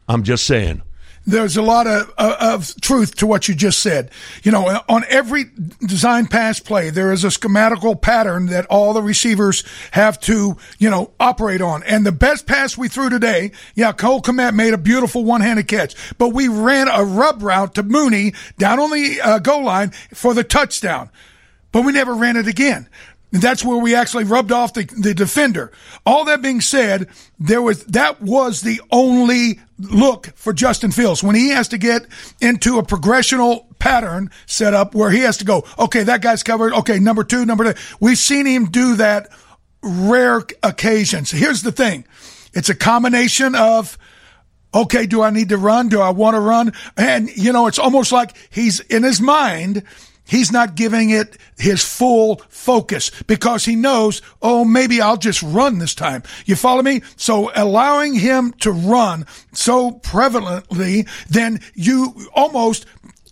I'm 0.06 0.22
just 0.22 0.44
saying. 0.46 0.82
There's 1.30 1.56
a 1.56 1.62
lot 1.62 1.86
of, 1.86 2.12
of, 2.18 2.32
of 2.40 2.80
truth 2.80 3.16
to 3.16 3.26
what 3.26 3.48
you 3.48 3.54
just 3.54 3.80
said. 3.80 4.10
You 4.42 4.52
know, 4.52 4.82
on 4.88 5.04
every 5.08 5.44
design 5.80 6.26
pass 6.26 6.60
play, 6.60 6.90
there 6.90 7.12
is 7.12 7.24
a 7.24 7.28
schematical 7.28 8.00
pattern 8.00 8.46
that 8.46 8.66
all 8.66 8.92
the 8.92 9.02
receivers 9.02 9.64
have 9.92 10.20
to, 10.20 10.56
you 10.78 10.90
know, 10.90 11.12
operate 11.18 11.60
on. 11.60 11.82
And 11.84 12.04
the 12.04 12.12
best 12.12 12.46
pass 12.46 12.76
we 12.76 12.88
threw 12.88 13.08
today, 13.08 13.52
yeah, 13.74 13.92
Cole 13.92 14.20
Kmet 14.20 14.54
made 14.54 14.74
a 14.74 14.78
beautiful 14.78 15.24
one-handed 15.24 15.68
catch, 15.68 15.94
but 16.18 16.30
we 16.30 16.48
ran 16.48 16.88
a 16.88 17.04
rub 17.04 17.42
route 17.42 17.74
to 17.76 17.82
Mooney 17.82 18.34
down 18.58 18.78
on 18.78 18.90
the 18.90 19.20
uh, 19.20 19.38
goal 19.38 19.64
line 19.64 19.90
for 20.12 20.34
the 20.34 20.44
touchdown. 20.44 21.10
But 21.72 21.84
we 21.84 21.92
never 21.92 22.14
ran 22.14 22.36
it 22.36 22.48
again. 22.48 22.88
That's 23.32 23.64
where 23.64 23.78
we 23.78 23.94
actually 23.94 24.24
rubbed 24.24 24.50
off 24.50 24.74
the, 24.74 24.84
the 24.84 25.14
defender. 25.14 25.70
All 26.04 26.24
that 26.24 26.42
being 26.42 26.60
said, 26.60 27.08
there 27.38 27.62
was, 27.62 27.84
that 27.84 28.20
was 28.20 28.62
the 28.62 28.80
only 28.90 29.60
look 29.78 30.28
for 30.34 30.52
Justin 30.52 30.90
Fields 30.90 31.22
when 31.22 31.36
he 31.36 31.50
has 31.50 31.68
to 31.68 31.78
get 31.78 32.06
into 32.40 32.78
a 32.78 32.82
progressional 32.82 33.66
pattern 33.78 34.30
set 34.46 34.74
up 34.74 34.94
where 34.94 35.10
he 35.10 35.20
has 35.20 35.36
to 35.38 35.44
go, 35.44 35.64
okay, 35.78 36.02
that 36.02 36.22
guy's 36.22 36.42
covered. 36.42 36.72
Okay. 36.72 36.98
Number 36.98 37.24
two, 37.24 37.46
number 37.46 37.72
two. 37.72 37.80
We've 38.00 38.18
seen 38.18 38.46
him 38.46 38.66
do 38.66 38.96
that 38.96 39.28
rare 39.82 40.42
occasions. 40.62 41.30
Here's 41.30 41.62
the 41.62 41.72
thing. 41.72 42.04
It's 42.52 42.68
a 42.68 42.74
combination 42.74 43.54
of, 43.54 43.96
okay, 44.74 45.06
do 45.06 45.22
I 45.22 45.30
need 45.30 45.50
to 45.50 45.56
run? 45.56 45.88
Do 45.88 46.00
I 46.00 46.10
want 46.10 46.34
to 46.34 46.40
run? 46.40 46.72
And, 46.96 47.34
you 47.36 47.52
know, 47.52 47.68
it's 47.68 47.78
almost 47.78 48.12
like 48.12 48.36
he's 48.50 48.80
in 48.80 49.04
his 49.04 49.20
mind 49.20 49.84
He's 50.30 50.52
not 50.52 50.76
giving 50.76 51.10
it 51.10 51.36
his 51.58 51.82
full 51.82 52.36
focus 52.48 53.10
because 53.26 53.64
he 53.64 53.74
knows, 53.74 54.22
oh, 54.40 54.64
maybe 54.64 55.00
I'll 55.00 55.16
just 55.16 55.42
run 55.42 55.78
this 55.78 55.92
time. 55.92 56.22
You 56.46 56.54
follow 56.54 56.82
me? 56.82 57.02
So 57.16 57.50
allowing 57.52 58.14
him 58.14 58.52
to 58.60 58.70
run 58.70 59.26
so 59.52 59.90
prevalently, 59.90 61.08
then 61.28 61.58
you 61.74 62.28
almost 62.32 62.86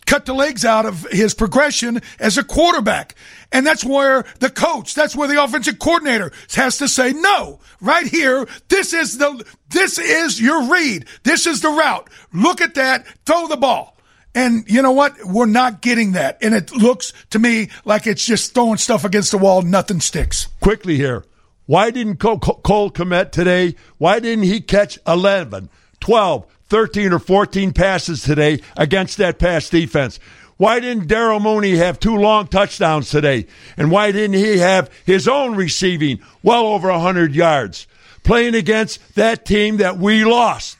cut 0.06 0.26
the 0.26 0.34
legs 0.34 0.64
out 0.64 0.86
of 0.86 1.06
his 1.12 1.34
progression 1.34 2.00
as 2.18 2.36
a 2.36 2.42
quarterback. 2.42 3.14
And 3.52 3.64
that's 3.64 3.84
where 3.84 4.24
the 4.40 4.50
coach, 4.50 4.96
that's 4.96 5.14
where 5.14 5.28
the 5.28 5.40
offensive 5.40 5.78
coordinator 5.78 6.32
has 6.56 6.78
to 6.78 6.88
say, 6.88 7.12
no, 7.12 7.60
right 7.80 8.08
here, 8.08 8.48
this 8.68 8.92
is 8.92 9.18
the, 9.18 9.44
this 9.68 10.00
is 10.00 10.40
your 10.40 10.64
read. 10.64 11.06
This 11.22 11.46
is 11.46 11.60
the 11.60 11.68
route. 11.68 12.10
Look 12.32 12.60
at 12.60 12.74
that. 12.74 13.06
Throw 13.24 13.46
the 13.46 13.56
ball. 13.56 13.97
And 14.38 14.70
you 14.70 14.82
know 14.82 14.92
what? 14.92 15.16
We're 15.24 15.46
not 15.46 15.80
getting 15.80 16.12
that. 16.12 16.38
And 16.42 16.54
it 16.54 16.70
looks 16.70 17.12
to 17.30 17.40
me 17.40 17.70
like 17.84 18.06
it's 18.06 18.24
just 18.24 18.54
throwing 18.54 18.76
stuff 18.76 19.04
against 19.04 19.32
the 19.32 19.38
wall. 19.38 19.62
Nothing 19.62 19.98
sticks. 19.98 20.46
Quickly 20.60 20.94
here. 20.94 21.24
Why 21.66 21.90
didn't 21.90 22.18
Cole, 22.18 22.38
Kmet 22.38 23.32
today? 23.32 23.74
Why 23.98 24.20
didn't 24.20 24.44
he 24.44 24.60
catch 24.60 24.96
11, 25.08 25.70
12, 25.98 26.46
13, 26.68 27.12
or 27.12 27.18
14 27.18 27.72
passes 27.72 28.22
today 28.22 28.60
against 28.76 29.18
that 29.18 29.40
pass 29.40 29.68
defense? 29.68 30.20
Why 30.56 30.78
didn't 30.78 31.08
Darnell 31.08 31.40
Mooney 31.40 31.74
have 31.74 31.98
two 31.98 32.16
long 32.16 32.46
touchdowns 32.46 33.10
today? 33.10 33.48
And 33.76 33.90
why 33.90 34.12
didn't 34.12 34.36
he 34.36 34.58
have 34.58 34.88
his 35.04 35.26
own 35.26 35.56
receiving 35.56 36.20
well 36.44 36.68
over 36.68 36.92
100 36.92 37.34
yards? 37.34 37.88
Playing 38.22 38.54
against 38.54 39.16
that 39.16 39.44
team 39.44 39.78
that 39.78 39.98
we 39.98 40.24
lost. 40.24 40.78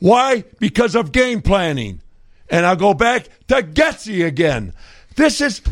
Why? 0.00 0.42
Because 0.58 0.96
of 0.96 1.12
game 1.12 1.42
planning. 1.42 2.00
And 2.52 2.66
I'll 2.66 2.76
go 2.76 2.92
back 2.92 3.28
to 3.48 3.62
Getsy 3.62 4.24
again. 4.26 4.74
This 5.16 5.40
is 5.40 5.62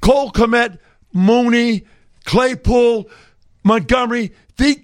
Cole 0.00 0.30
Kmet, 0.30 0.78
Mooney, 1.12 1.84
Claypool, 2.24 3.10
Montgomery, 3.64 4.32
the, 4.56 4.80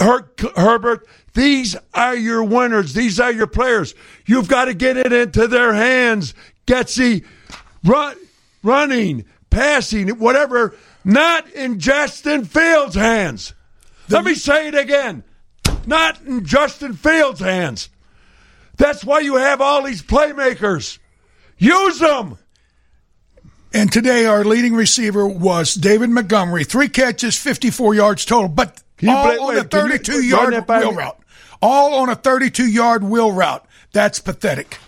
uh, 0.00 0.04
Her, 0.04 0.30
Herbert. 0.54 1.06
These 1.34 1.76
are 1.92 2.14
your 2.14 2.44
winners. 2.44 2.94
These 2.94 3.18
are 3.18 3.32
your 3.32 3.48
players. 3.48 3.96
You've 4.26 4.48
got 4.48 4.66
to 4.66 4.74
get 4.74 4.96
it 4.96 5.12
into 5.12 5.48
their 5.48 5.74
hands. 5.74 6.34
Getsy, 6.68 7.24
run, 7.84 8.16
running, 8.62 9.24
passing, 9.50 10.08
whatever, 10.20 10.74
not 11.04 11.50
in 11.50 11.80
Justin 11.80 12.44
Fields' 12.44 12.94
hands. 12.94 13.54
Let 14.08 14.24
me 14.24 14.34
say 14.34 14.68
it 14.68 14.74
again. 14.76 15.24
Not 15.84 16.22
in 16.22 16.44
Justin 16.44 16.94
Fields' 16.94 17.40
hands. 17.40 17.88
That's 18.76 19.04
why 19.04 19.20
you 19.20 19.36
have 19.36 19.60
all 19.60 19.82
these 19.82 20.02
playmakers. 20.02 20.98
Use 21.58 21.98
them. 21.98 22.38
And 23.72 23.92
today, 23.92 24.26
our 24.26 24.44
leading 24.44 24.74
receiver 24.74 25.26
was 25.26 25.74
David 25.74 26.10
Montgomery. 26.10 26.64
Three 26.64 26.88
catches, 26.88 27.36
54 27.36 27.94
yards 27.94 28.24
total, 28.24 28.48
but 28.48 28.82
all 29.06 29.24
play, 29.24 29.38
on 29.38 29.48
wait, 29.48 29.58
a 29.58 29.64
32 29.64 30.22
yard 30.22 30.66
wheel 30.66 30.94
route. 30.94 31.18
All 31.60 31.94
on 31.96 32.08
a 32.08 32.14
32 32.14 32.66
yard 32.66 33.04
wheel 33.04 33.32
route. 33.32 33.66
That's 33.92 34.18
pathetic. 34.18 34.78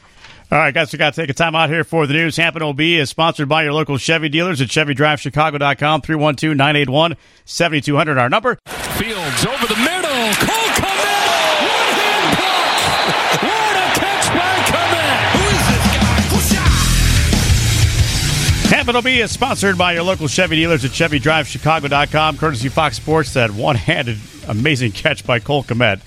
All 0.51 0.59
right, 0.59 0.73
guys, 0.73 0.91
we 0.93 0.99
got 0.99 1.13
to 1.13 1.21
take 1.21 1.29
a 1.29 1.35
time 1.35 1.55
out 1.55 1.69
here 1.69 1.85
for 1.85 2.07
the 2.07 2.15
news. 2.15 2.37
Hampton 2.37 2.63
OB 2.63 2.81
is 2.81 3.11
sponsored 3.11 3.51
by 3.51 3.65
your 3.65 3.75
local 3.75 3.99
Chevy 3.99 4.31
dealers 4.31 4.63
at 4.63 4.69
ChevyDriveChicago.com, 4.69 6.01
312 6.01 6.57
981 6.57 7.17
7200, 7.45 8.19
our 8.19 8.31
number. 8.31 8.59
Fields 8.65 9.47
over 9.47 9.67
the 9.67 9.77
middle. 9.77 10.58
Hampton 18.89 19.11
OB 19.11 19.19
is 19.19 19.31
sponsored 19.31 19.77
by 19.77 19.93
your 19.93 20.03
local 20.03 20.29
Chevy 20.29 20.57
dealers 20.57 20.83
at 20.83 20.93
ChevyDriveChicago.com, 20.93 22.39
courtesy 22.39 22.71
Fox 22.71 22.97
Sports. 22.97 23.35
That 23.35 23.51
one 23.51 23.77
handed 23.77 24.17
amazing 24.47 24.93
catch 24.93 25.27
by 25.27 25.41
Cole 25.41 25.63
Kmet. 25.63 26.01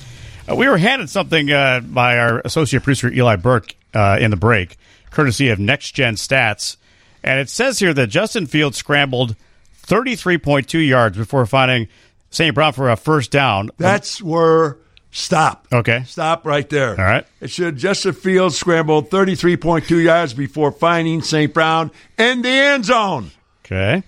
Uh, 0.50 0.56
we 0.56 0.68
were 0.68 0.80
handed 0.80 1.08
something 1.08 1.52
uh, 1.52 1.82
by 1.82 2.18
our 2.18 2.42
associate 2.44 2.82
producer, 2.82 3.08
Eli 3.14 3.36
Burke 3.36 3.76
uh, 3.94 4.18
in 4.20 4.32
the 4.32 4.36
break, 4.36 4.78
courtesy 5.12 5.50
of 5.50 5.60
Next 5.60 5.92
Gen 5.92 6.16
Stats. 6.16 6.78
And 7.24 7.40
it 7.40 7.52
says 7.52 7.78
here 7.78 7.94
that 7.94 8.08
Justin 8.08 8.48
Fields 8.48 8.78
scrambled 8.78 9.36
33.2 9.84 10.88
yards 10.88 11.16
before 11.16 11.46
finding 11.46 11.88
St. 12.32 12.56
Brown 12.56 12.74
for 12.74 12.90
a 12.90 12.96
first 12.96 13.30
down. 13.30 13.70
That's 13.78 14.24
where 14.24 14.78
stop. 15.12 15.68
Okay. 15.72 16.04
Stop 16.06 16.46
right 16.46 16.68
there. 16.70 16.92
All 16.92 17.06
right. 17.06 17.26
It 17.40 17.50
should 17.52 17.78
Justin 17.78 18.14
Fields 18.14 18.58
scrambled 18.58 19.10
33.2 19.10 20.04
yards 20.04 20.34
before 20.34 20.72
finding 20.72 21.22
St. 21.22 21.54
Brown 21.54 21.92
in 22.18 22.42
the 22.42 22.50
end 22.50 22.86
zone. 22.86 23.32
Okay. 23.66 24.04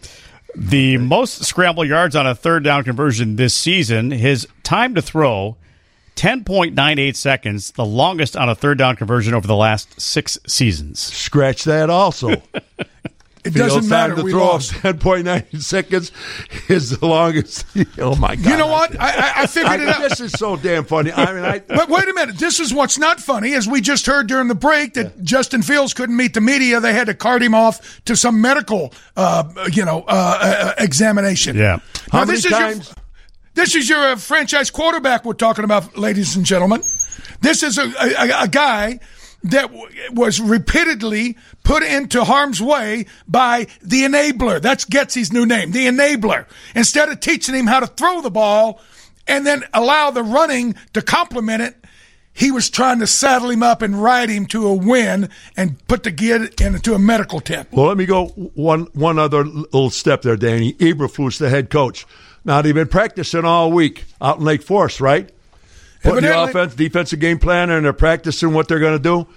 The 0.55 0.97
most 0.97 1.43
scramble 1.45 1.85
yards 1.85 2.15
on 2.15 2.27
a 2.27 2.35
third 2.35 2.63
down 2.63 2.83
conversion 2.83 3.37
this 3.37 3.55
season, 3.55 4.11
his 4.11 4.47
time 4.61 4.95
to 4.95 5.01
throw 5.01 5.57
10.98 6.15 7.15
seconds, 7.15 7.71
the 7.71 7.85
longest 7.85 8.37
on 8.37 8.49
a 8.49 8.55
third 8.55 8.77
down 8.77 8.95
conversion 8.95 9.33
over 9.33 9.47
the 9.47 9.55
last 9.55 9.99
six 9.99 10.37
seasons. 10.45 10.99
Scratch 10.99 11.63
that 11.63 11.89
also. 11.89 12.41
It 13.45 13.53
doesn't 13.53 13.89
matter. 13.89 14.15
to 14.15 14.23
we 14.23 14.31
throw 14.31 14.45
lost. 14.45 14.71
10.9 14.83 15.61
seconds 15.61 16.11
is 16.69 16.97
the 16.97 17.05
longest. 17.05 17.65
Oh, 17.97 18.15
my 18.15 18.35
God. 18.35 18.45
You 18.45 18.57
know 18.57 18.67
what? 18.67 18.99
I, 18.99 19.09
I, 19.09 19.33
I 19.43 19.47
figured 19.47 19.81
it 19.81 19.87
out. 19.89 20.01
this 20.01 20.19
is 20.19 20.31
so 20.31 20.55
damn 20.57 20.83
funny. 20.85 21.11
I 21.11 21.33
mean, 21.33 21.43
I, 21.43 21.59
But 21.59 21.89
wait 21.89 22.07
a 22.07 22.13
minute. 22.13 22.37
This 22.37 22.59
is 22.59 22.73
what's 22.73 22.97
not 22.97 23.19
funny, 23.19 23.53
as 23.53 23.67
we 23.67 23.81
just 23.81 24.05
heard 24.05 24.27
during 24.27 24.47
the 24.47 24.55
break 24.55 24.93
that 24.93 25.21
Justin 25.23 25.61
Fields 25.61 25.93
couldn't 25.93 26.15
meet 26.17 26.33
the 26.33 26.41
media. 26.41 26.79
They 26.79 26.93
had 26.93 27.07
to 27.07 27.13
cart 27.13 27.41
him 27.43 27.53
off 27.53 28.03
to 28.05 28.15
some 28.15 28.41
medical, 28.41 28.93
uh, 29.15 29.43
you 29.71 29.85
know, 29.85 30.03
uh, 30.07 30.39
uh, 30.41 30.73
examination. 30.77 31.55
Yeah. 31.55 31.79
How 32.11 32.19
Now, 32.19 32.25
this 32.25 32.45
is 32.45 32.51
times? 32.51 32.87
your 32.87 32.95
this 33.55 33.75
is 33.75 33.87
your 33.87 33.99
uh, 33.99 34.15
franchise 34.15 34.71
quarterback 34.71 35.25
we're 35.25 35.33
talking 35.33 35.63
about, 35.63 35.95
ladies 35.97 36.35
and 36.35 36.45
gentlemen. 36.45 36.81
This 37.41 37.61
is 37.63 37.77
a, 37.77 37.83
a, 37.83 38.43
a 38.43 38.47
guy 38.47 38.99
that 39.43 39.71
was 40.11 40.39
repeatedly 40.39 41.37
put 41.63 41.83
into 41.83 42.23
harm's 42.23 42.61
way 42.61 43.05
by 43.27 43.67
the 43.81 44.03
enabler. 44.03 44.61
That's 44.61 44.85
Getsy's 44.85 45.33
new 45.33 45.45
name, 45.45 45.71
the 45.71 45.87
enabler. 45.87 46.45
Instead 46.75 47.09
of 47.09 47.19
teaching 47.19 47.55
him 47.55 47.67
how 47.67 47.81
to 47.81 47.87
throw 47.87 48.21
the 48.21 48.31
ball 48.31 48.79
and 49.27 49.45
then 49.45 49.63
allow 49.73 50.11
the 50.11 50.23
running 50.23 50.75
to 50.93 51.01
complement 51.01 51.61
it, 51.61 51.75
he 52.33 52.51
was 52.51 52.69
trying 52.69 52.99
to 52.99 53.07
saddle 53.07 53.51
him 53.51 53.61
up 53.61 53.81
and 53.81 54.01
ride 54.01 54.29
him 54.29 54.47
to 54.47 54.67
a 54.67 54.73
win 54.73 55.29
and 55.55 55.85
put 55.87 56.03
the 56.03 56.11
kid 56.11 56.59
into 56.59 56.95
a 56.95 56.99
medical 56.99 57.39
tent. 57.39 57.67
Well, 57.71 57.87
let 57.87 57.97
me 57.97 58.05
go 58.05 58.27
one 58.27 58.87
one 58.93 59.19
other 59.19 59.43
little 59.43 59.91
step 59.91 60.23
there, 60.23 60.35
Danny. 60.35 60.73
Eberflus, 60.73 61.37
the 61.37 61.49
head 61.49 61.69
coach. 61.69 62.07
Now 62.43 62.61
they've 62.61 62.73
been 62.73 62.87
practicing 62.87 63.45
all 63.45 63.71
week 63.71 64.05
out 64.19 64.39
in 64.39 64.45
Lake 64.45 64.63
Forest, 64.63 64.99
right? 64.99 65.31
Putting 66.03 66.29
the 66.29 66.43
offense, 66.43 66.75
defensive 66.75 67.19
game 67.19 67.39
plan, 67.39 67.69
and 67.69 67.85
they're 67.85 67.93
practicing 67.93 68.53
what 68.53 68.67
they're 68.67 68.79
going 68.79 68.97
to 68.97 69.03
do. 69.03 69.27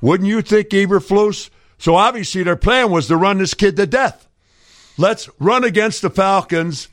Wouldn't 0.00 0.28
you 0.28 0.42
think 0.42 0.68
Eberflus 0.68 1.50
So 1.78 1.94
obviously 1.94 2.42
their 2.42 2.56
plan 2.56 2.90
was 2.90 3.06
to 3.08 3.16
run 3.16 3.38
this 3.38 3.54
kid 3.54 3.76
to 3.76 3.86
death. 3.86 4.28
Let's 4.98 5.28
run 5.38 5.64
against 5.64 6.02
the 6.02 6.10
Falcons. 6.10 6.88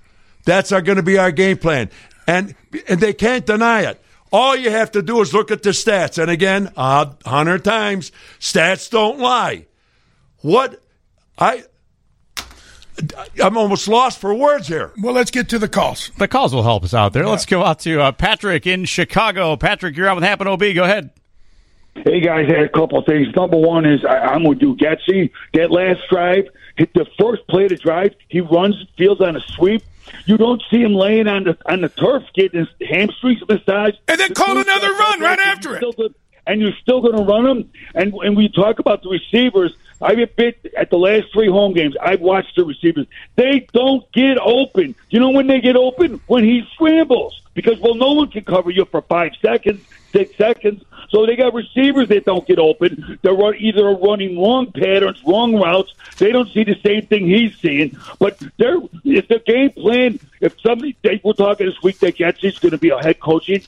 That's 0.45 0.71
going 0.71 0.95
to 0.95 1.03
be 1.03 1.17
our 1.17 1.31
game 1.31 1.57
plan. 1.57 1.89
And 2.27 2.55
and 2.87 2.99
they 2.99 3.13
can't 3.13 3.45
deny 3.45 3.81
it. 3.81 4.01
All 4.31 4.55
you 4.55 4.71
have 4.71 4.91
to 4.91 5.01
do 5.01 5.21
is 5.21 5.33
look 5.33 5.51
at 5.51 5.63
the 5.63 5.69
stats. 5.69 6.21
And 6.21 6.31
again, 6.31 6.71
a 6.75 7.09
hundred 7.25 7.63
times, 7.63 8.11
stats 8.39 8.89
don't 8.89 9.19
lie. 9.19 9.67
What 10.39 10.81
I 11.37 11.63
I'm 13.41 13.57
almost 13.57 13.87
lost 13.87 14.19
for 14.19 14.33
words 14.33 14.67
here. 14.67 14.91
Well, 15.01 15.13
let's 15.13 15.31
get 15.31 15.49
to 15.49 15.59
the 15.59 15.67
calls. 15.67 16.11
The 16.17 16.27
calls 16.27 16.53
will 16.53 16.63
help 16.63 16.83
us 16.83 16.93
out 16.93 17.13
there. 17.13 17.25
Let's 17.25 17.45
go 17.45 17.63
out 17.63 17.79
to 17.81 18.01
uh, 18.01 18.11
Patrick 18.11 18.67
in 18.67 18.85
Chicago. 18.85 19.55
Patrick, 19.55 19.97
you're 19.97 20.09
on 20.09 20.15
with 20.15 20.23
Happen 20.23 20.47
OB. 20.47 20.59
Go 20.75 20.83
ahead. 20.83 21.09
Hey 21.95 22.21
guys, 22.21 22.47
I 22.49 22.53
had 22.53 22.63
a 22.63 22.69
couple 22.69 22.97
of 22.97 23.05
things. 23.05 23.27
Number 23.35 23.57
one 23.57 23.85
is 23.85 24.03
I, 24.03 24.17
I'm 24.17 24.43
with 24.43 24.61
you, 24.61 24.75
Getsy. 24.75 25.29
That 25.53 25.69
last 25.69 26.01
drive, 26.09 26.47
hit 26.75 26.91
the 26.93 27.05
first 27.19 27.47
play 27.47 27.65
of 27.65 27.69
the 27.69 27.77
drive, 27.77 28.15
he 28.29 28.41
runs, 28.41 28.75
fields 28.97 29.21
on 29.21 29.35
a 29.35 29.41
sweep. 29.41 29.83
You 30.25 30.37
don't 30.37 30.61
see 30.71 30.81
him 30.81 30.93
laying 30.93 31.27
on 31.27 31.43
the 31.43 31.57
on 31.65 31.81
the 31.81 31.89
turf 31.89 32.23
getting 32.33 32.61
his 32.61 32.89
hamstrings 32.89 33.41
massaged, 33.47 33.99
and 34.07 34.19
then 34.19 34.33
call 34.33 34.57
another 34.57 34.91
run 34.91 35.19
right 35.21 35.39
after 35.39 35.77
it. 35.77 35.83
And 36.45 36.59
you're 36.59 36.73
still 36.81 37.01
going 37.01 37.15
to 37.15 37.23
run 37.23 37.45
them. 37.45 37.71
And 37.95 38.13
and 38.13 38.35
we 38.35 38.49
talk 38.49 38.79
about 38.79 39.03
the 39.03 39.09
receivers. 39.09 39.73
I've 40.03 40.35
been 40.35 40.53
at 40.77 40.89
the 40.89 40.97
last 40.97 41.31
three 41.33 41.49
home 41.49 41.73
games. 41.73 41.95
I've 42.01 42.21
watched 42.21 42.55
the 42.55 42.65
receivers. 42.65 43.07
They 43.35 43.67
don't 43.73 44.09
get 44.11 44.37
open. 44.37 44.95
You 45.09 45.19
know 45.19 45.31
when 45.31 45.47
they 45.47 45.61
get 45.61 45.75
open? 45.75 46.21
When 46.27 46.43
he 46.43 46.67
scrambles. 46.73 47.41
Because 47.53 47.79
well, 47.79 47.95
no 47.95 48.13
one 48.13 48.29
can 48.29 48.43
cover 48.43 48.71
you 48.71 48.85
for 48.85 49.01
five 49.03 49.33
seconds, 49.41 49.85
six 50.11 50.35
seconds. 50.37 50.83
So 51.09 51.25
they 51.27 51.35
got 51.35 51.53
receivers 51.53 52.07
that 52.09 52.25
don't 52.25 52.45
get 52.47 52.57
open. 52.57 53.19
They're 53.21 53.53
either 53.53 53.91
running 53.91 54.41
wrong 54.41 54.71
patterns, 54.71 55.21
wrong 55.25 55.55
routes. 55.55 55.93
They 56.17 56.31
don't 56.31 56.49
see 56.49 56.63
the 56.63 56.75
same 56.83 57.05
thing 57.05 57.27
he's 57.27 57.55
seeing. 57.57 57.95
But 58.17 58.41
they're 58.57 58.79
if 59.03 59.27
the 59.27 59.39
game 59.45 59.69
plan. 59.71 60.19
If 60.41 60.59
somebody 60.61 60.97
they, 61.03 61.21
we're 61.23 61.33
talking 61.33 61.67
this 61.67 61.81
week 61.83 61.99
that 61.99 62.17
Getsy's 62.17 62.57
going 62.57 62.71
to 62.71 62.77
be 62.77 62.89
a 62.89 62.97
head 62.97 63.19
coaching 63.19 63.61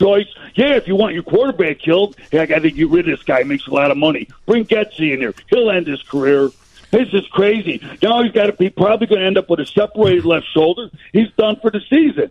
choice. 0.00 0.26
Yeah, 0.54 0.74
if 0.76 0.88
you 0.88 0.96
want 0.96 1.14
your 1.14 1.22
quarterback 1.22 1.78
killed, 1.78 2.16
I 2.32 2.46
got 2.46 2.62
to 2.62 2.70
get 2.70 2.88
rid 2.88 3.08
of 3.08 3.18
this 3.18 3.24
guy. 3.24 3.42
Makes 3.42 3.66
a 3.66 3.70
lot 3.70 3.90
of 3.90 3.96
money. 3.96 4.28
Bring 4.46 4.64
Getsy 4.64 5.12
in 5.12 5.20
here. 5.20 5.34
He'll 5.48 5.70
end 5.70 5.86
his 5.86 6.02
career. 6.02 6.50
This 6.90 7.08
is 7.12 7.26
crazy. 7.28 7.80
Now 8.02 8.22
he's 8.22 8.32
got 8.32 8.46
to 8.46 8.52
be 8.52 8.70
probably 8.70 9.06
going 9.06 9.20
to 9.20 9.26
end 9.26 9.38
up 9.38 9.48
with 9.48 9.60
a 9.60 9.66
separated 9.66 10.24
left 10.24 10.46
shoulder. 10.52 10.90
He's 11.12 11.30
done 11.36 11.56
for 11.60 11.70
the 11.70 11.80
season. 11.88 12.30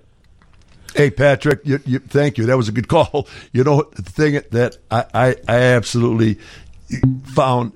Hey 0.95 1.11
Patrick, 1.11 1.61
you, 1.65 1.79
you, 1.85 1.99
thank 1.99 2.39
you. 2.39 2.47
That 2.47 2.57
was 2.57 2.67
a 2.67 2.71
good 2.71 2.87
call. 2.89 3.27
You 3.51 3.63
know 3.63 3.83
the 3.83 4.01
thing 4.01 4.41
that 4.51 4.77
I, 4.89 5.05
I, 5.13 5.35
I 5.47 5.55
absolutely 5.75 6.39
found 7.25 7.73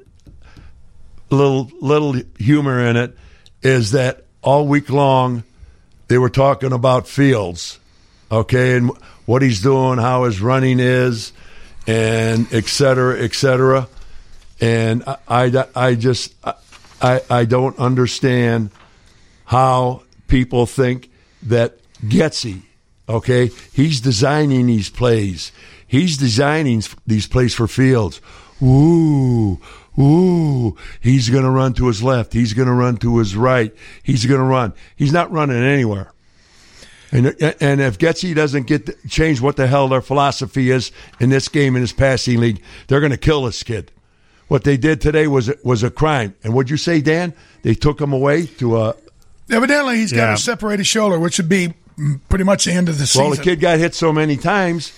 a 1.29 1.35
little 1.35 1.69
little 1.79 2.15
humor 2.39 2.83
in 2.83 2.97
it 2.97 3.15
is 3.61 3.91
that 3.91 4.25
all 4.41 4.67
week 4.67 4.89
long 4.89 5.43
they 6.07 6.17
were 6.17 6.29
talking 6.29 6.73
about 6.73 7.07
Fields, 7.07 7.79
okay, 8.37 8.77
and 8.77 8.91
what 9.25 9.41
he's 9.41 9.61
doing, 9.61 9.99
how 9.99 10.23
his 10.23 10.41
running 10.41 10.79
is, 10.79 11.33
and 11.87 12.51
et 12.53 12.65
cetera, 12.65 13.19
et 13.21 13.33
cetera. 13.33 13.87
And 14.61 15.03
I, 15.05 15.17
I, 15.27 15.65
I 15.75 15.95
just 15.95 16.33
I, 17.01 17.21
I 17.29 17.45
don't 17.45 17.77
understand 17.79 18.71
how 19.45 20.03
people 20.27 20.65
think 20.65 21.09
that 21.43 21.77
Getsy 22.01 22.63
Okay, 23.07 23.51
he's 23.73 23.99
designing 23.99 24.67
these 24.67 24.89
plays. 24.89 25.51
He's 25.85 26.17
designing 26.17 26.81
these 27.05 27.27
plays 27.27 27.53
for 27.53 27.67
Fields. 27.67 28.21
Ooh, 28.61 29.59
ooh, 29.99 30.77
he's 31.01 31.29
going 31.29 31.43
to 31.43 31.49
run 31.49 31.73
to 31.73 31.87
his 31.87 32.01
left. 32.01 32.31
He's 32.31 32.53
going 32.53 32.69
to 32.69 32.73
run 32.73 32.97
to 32.97 33.17
his 33.17 33.35
right. 33.35 33.75
He's 34.01 34.25
going 34.25 34.39
to 34.39 34.45
run. 34.45 34.73
He's 34.95 35.11
not 35.11 35.31
running 35.31 35.61
anywhere. 35.61 36.13
And 37.13 37.27
and 37.61 37.79
if 37.79 37.99
Getsy 37.99 38.33
doesn't 38.33 38.65
get 38.65 38.87
to 38.87 38.95
change 39.07 39.39
what 39.39 39.55
the 39.55 39.67
hell 39.67 39.87
their 39.87 40.01
philosophy 40.01 40.71
is 40.71 40.91
in 41.19 41.29
this 41.29 41.47
game 41.47 41.75
in 41.75 41.81
this 41.83 41.93
passing 41.93 42.39
league, 42.39 42.59
they're 42.87 42.99
going 43.01 43.11
to 43.11 43.17
kill 43.17 43.43
this 43.43 43.61
kid. 43.61 43.91
What 44.47 44.63
they 44.63 44.77
did 44.77 44.99
today 44.99 45.27
was 45.27 45.51
was 45.63 45.83
a 45.83 45.91
crime. 45.91 46.33
And 46.43 46.53
what'd 46.55 46.71
you 46.71 46.77
say, 46.77 47.01
Dan? 47.01 47.33
They 47.61 47.75
took 47.75 48.01
him 48.01 48.13
away 48.13 48.47
to 48.57 48.77
a. 48.81 48.95
Evidently, 49.51 49.97
he's 49.97 50.11
got 50.11 50.17
Yeah. 50.29 50.33
a 50.33 50.37
separated 50.37 50.85
shoulder, 50.87 51.19
which 51.19 51.37
would 51.37 51.49
be 51.49 51.73
pretty 52.29 52.45
much 52.45 52.65
the 52.65 52.71
end 52.71 52.89
of 52.89 52.97
the 52.97 53.05
season. 53.05 53.27
Well, 53.27 53.35
the 53.35 53.43
kid 53.43 53.59
got 53.59 53.77
hit 53.77 53.93
so 53.93 54.11
many 54.11 54.35
times. 54.35 54.91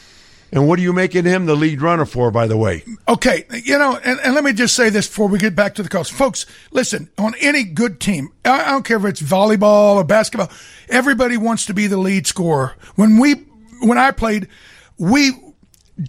And 0.56 0.70
what 0.70 0.80
are 0.80 0.82
you 0.82 0.94
making 0.94 1.26
him 1.26 1.48
the 1.48 1.56
lead 1.56 1.82
runner 1.82 2.06
for, 2.06 2.32
by 2.32 2.48
the 2.48 2.56
way? 2.56 2.86
Okay, 3.10 3.46
you 3.66 3.78
know, 3.78 3.98
and, 3.98 4.22
and 4.22 4.34
let 4.34 4.44
me 4.46 4.54
just 4.54 4.74
say 4.74 4.90
this 4.90 5.06
before 5.06 5.28
we 5.28 5.38
get 5.38 5.54
back 5.54 5.76
to 5.76 5.84
the 5.84 5.90
calls. 5.90 6.10
Folks, 6.10 6.46
listen, 6.72 7.10
on 7.18 7.36
any 7.42 7.66
good 7.66 8.00
team, 8.00 8.30
I, 8.46 8.62
I 8.62 8.72
don't 8.72 8.86
care 8.86 8.96
if 8.96 9.04
it's 9.04 9.22
volleyball 9.22 9.96
or 9.96 10.06
basketball, 10.06 10.50
everybody 10.88 11.36
wants 11.36 11.66
to 11.66 11.74
be 11.74 11.88
the 11.88 11.98
lead 11.98 12.26
scorer. 12.26 12.78
When 12.96 13.20
we, 13.20 13.34
when 13.82 13.98
I 13.98 14.12
played, 14.12 14.48
we 14.98 15.32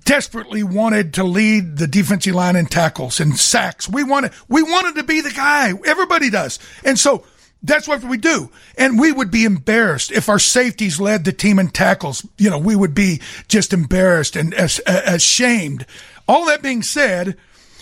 desperately 0.04 0.62
wanted 0.62 1.14
to 1.14 1.24
lead 1.24 1.78
the 1.78 1.88
defensive 1.88 2.36
line 2.36 2.54
in 2.54 2.66
tackles 2.66 3.18
and 3.18 3.36
sacks. 3.36 3.88
We 3.88 4.04
wanted, 4.04 4.30
we 4.48 4.62
wanted 4.62 4.94
to 4.94 5.02
be 5.02 5.22
the 5.22 5.32
guy. 5.32 5.72
Everybody 5.84 6.30
does. 6.30 6.60
And 6.84 6.96
so, 6.96 7.24
that's 7.66 7.88
what 7.88 8.04
we 8.04 8.16
do. 8.16 8.50
And 8.78 8.98
we 8.98 9.12
would 9.12 9.30
be 9.30 9.44
embarrassed 9.44 10.12
if 10.12 10.28
our 10.28 10.38
safeties 10.38 11.00
led 11.00 11.24
the 11.24 11.32
team 11.32 11.58
in 11.58 11.68
tackles. 11.68 12.26
You 12.38 12.50
know, 12.50 12.58
we 12.58 12.76
would 12.76 12.94
be 12.94 13.20
just 13.48 13.72
embarrassed 13.72 14.36
and 14.36 14.54
ashamed. 14.54 15.86
All 16.28 16.46
that 16.46 16.62
being 16.62 16.82
said, 16.82 17.36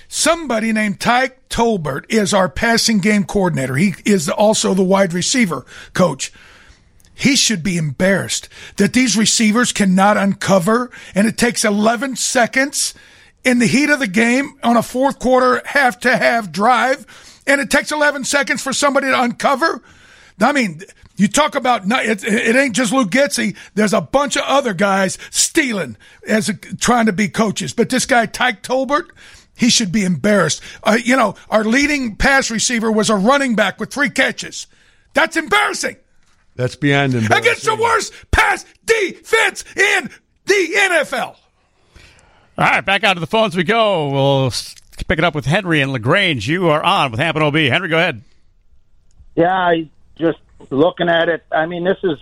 somebody 0.08 0.72
named 0.72 1.00
Tyke 1.00 1.48
Tolbert 1.48 2.04
is 2.08 2.34
our 2.34 2.48
passing 2.48 2.98
game 2.98 3.24
coordinator. 3.24 3.76
He 3.76 3.94
is 4.04 4.28
also 4.28 4.74
the 4.74 4.82
wide 4.82 5.12
receiver 5.12 5.64
coach. 5.92 6.32
He 7.14 7.36
should 7.36 7.62
be 7.62 7.76
embarrassed 7.76 8.48
that 8.76 8.92
these 8.92 9.16
receivers 9.16 9.72
cannot 9.72 10.16
uncover 10.16 10.90
and 11.14 11.26
it 11.26 11.38
takes 11.38 11.64
11 11.64 12.16
seconds 12.16 12.92
in 13.44 13.60
the 13.60 13.66
heat 13.66 13.90
of 13.90 14.00
the 14.00 14.08
game 14.08 14.58
on 14.62 14.76
a 14.76 14.82
fourth 14.82 15.18
quarter 15.20 15.62
half 15.64 16.00
to 16.00 16.16
half 16.16 16.50
drive 16.50 17.06
and 17.46 17.60
it 17.60 17.70
takes 17.70 17.92
11 17.92 18.24
seconds 18.24 18.62
for 18.62 18.72
somebody 18.72 19.06
to 19.08 19.22
uncover. 19.22 19.82
I 20.40 20.52
mean, 20.52 20.80
you 21.16 21.28
talk 21.28 21.54
about 21.54 21.82
it, 21.86 22.24
it 22.24 22.56
ain't 22.56 22.74
just 22.74 22.92
Luke 22.92 23.10
Getsy. 23.10 23.56
There's 23.74 23.92
a 23.92 24.00
bunch 24.00 24.36
of 24.36 24.42
other 24.46 24.74
guys 24.74 25.16
stealing 25.30 25.96
as 26.26 26.48
a, 26.48 26.54
trying 26.54 27.06
to 27.06 27.12
be 27.12 27.28
coaches, 27.28 27.72
but 27.72 27.88
this 27.88 28.04
guy 28.06 28.26
Tyke 28.26 28.62
Tolbert, 28.62 29.08
he 29.56 29.70
should 29.70 29.92
be 29.92 30.04
embarrassed. 30.04 30.60
Uh, 30.82 30.98
you 31.02 31.14
know, 31.16 31.36
our 31.50 31.62
leading 31.64 32.16
pass 32.16 32.50
receiver 32.50 32.90
was 32.90 33.10
a 33.10 33.14
running 33.16 33.54
back 33.54 33.78
with 33.78 33.92
three 33.94 34.10
catches. 34.10 34.66
That's 35.12 35.36
embarrassing 35.36 35.96
That's 36.56 36.74
beyond 36.74 37.14
embarrassing. 37.14 37.38
against 37.38 37.64
the 37.64 37.76
worst 37.76 38.12
pass 38.32 38.64
defense 38.84 39.64
in 39.76 40.10
the 40.46 40.68
NFL. 40.76 41.36
All 42.56 42.64
right, 42.64 42.84
back 42.84 43.04
out 43.04 43.14
to 43.14 43.20
the 43.20 43.26
phones 43.28 43.56
we 43.56 43.62
go. 43.62 44.08
We'll 44.10 44.50
s- 44.98 45.02
pick 45.04 45.18
it 45.18 45.24
up 45.24 45.34
with 45.34 45.46
Henry 45.46 45.80
and 45.80 45.92
Lagrange. 45.92 46.48
You 46.48 46.68
are 46.70 46.82
on 46.82 47.10
with 47.10 47.20
Happen 47.20 47.42
OB. 47.42 47.54
Henry, 47.56 47.88
go 47.88 47.96
ahead. 47.98 48.22
Yeah, 49.36 49.52
I 49.52 49.88
just 50.16 50.38
looking 50.70 51.08
at 51.08 51.28
it. 51.28 51.44
I 51.50 51.66
mean, 51.66 51.84
this 51.84 51.98
is. 52.02 52.18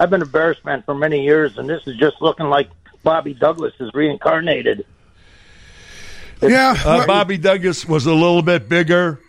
I've 0.00 0.10
been 0.10 0.22
a 0.22 0.26
Bears 0.26 0.56
fan 0.64 0.82
for 0.82 0.94
many 0.94 1.22
years, 1.24 1.58
and 1.58 1.68
this 1.68 1.86
is 1.86 1.96
just 1.96 2.20
looking 2.20 2.46
like 2.46 2.68
Bobby 3.02 3.34
Douglass 3.34 3.74
is 3.78 3.90
reincarnated. 3.94 4.84
Yeah, 6.40 6.76
Uh, 6.84 7.06
Bobby 7.06 7.38
Douglass 7.38 7.86
was 7.86 8.04
a 8.06 8.12
little 8.12 8.42
bit 8.42 8.68
bigger. 8.68 9.20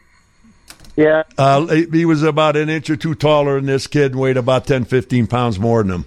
Yeah, 0.95 1.23
Uh, 1.37 1.65
he 1.67 2.05
was 2.05 2.23
about 2.23 2.55
an 2.55 2.69
inch 2.69 2.89
or 2.89 2.95
two 2.95 3.13
taller 3.15 3.55
than 3.55 3.65
this 3.65 3.85
kid 3.87 4.11
and 4.13 4.19
weighed 4.21 4.37
about 4.37 4.65
10, 4.67 4.85
15 4.85 5.27
pounds 5.27 5.59
more 5.59 5.81
than 5.83 5.91
him. 5.91 6.05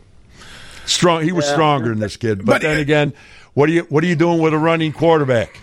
Strong. 0.85 1.22
He 1.22 1.33
was 1.33 1.44
Yeah. 1.46 1.53
stronger 1.53 1.88
than 1.90 1.99
this 2.01 2.16
kid. 2.16 2.38
But, 2.38 2.46
But 2.46 2.62
then 2.62 2.79
again, 2.79 3.12
what 3.55 3.68
are 3.68 3.72
you 3.72 3.83
what 3.88 4.03
are 4.05 4.07
you 4.07 4.14
doing 4.16 4.38
with 4.40 4.53
a 4.55 4.59
running 4.59 4.92
quarterback? 4.92 5.59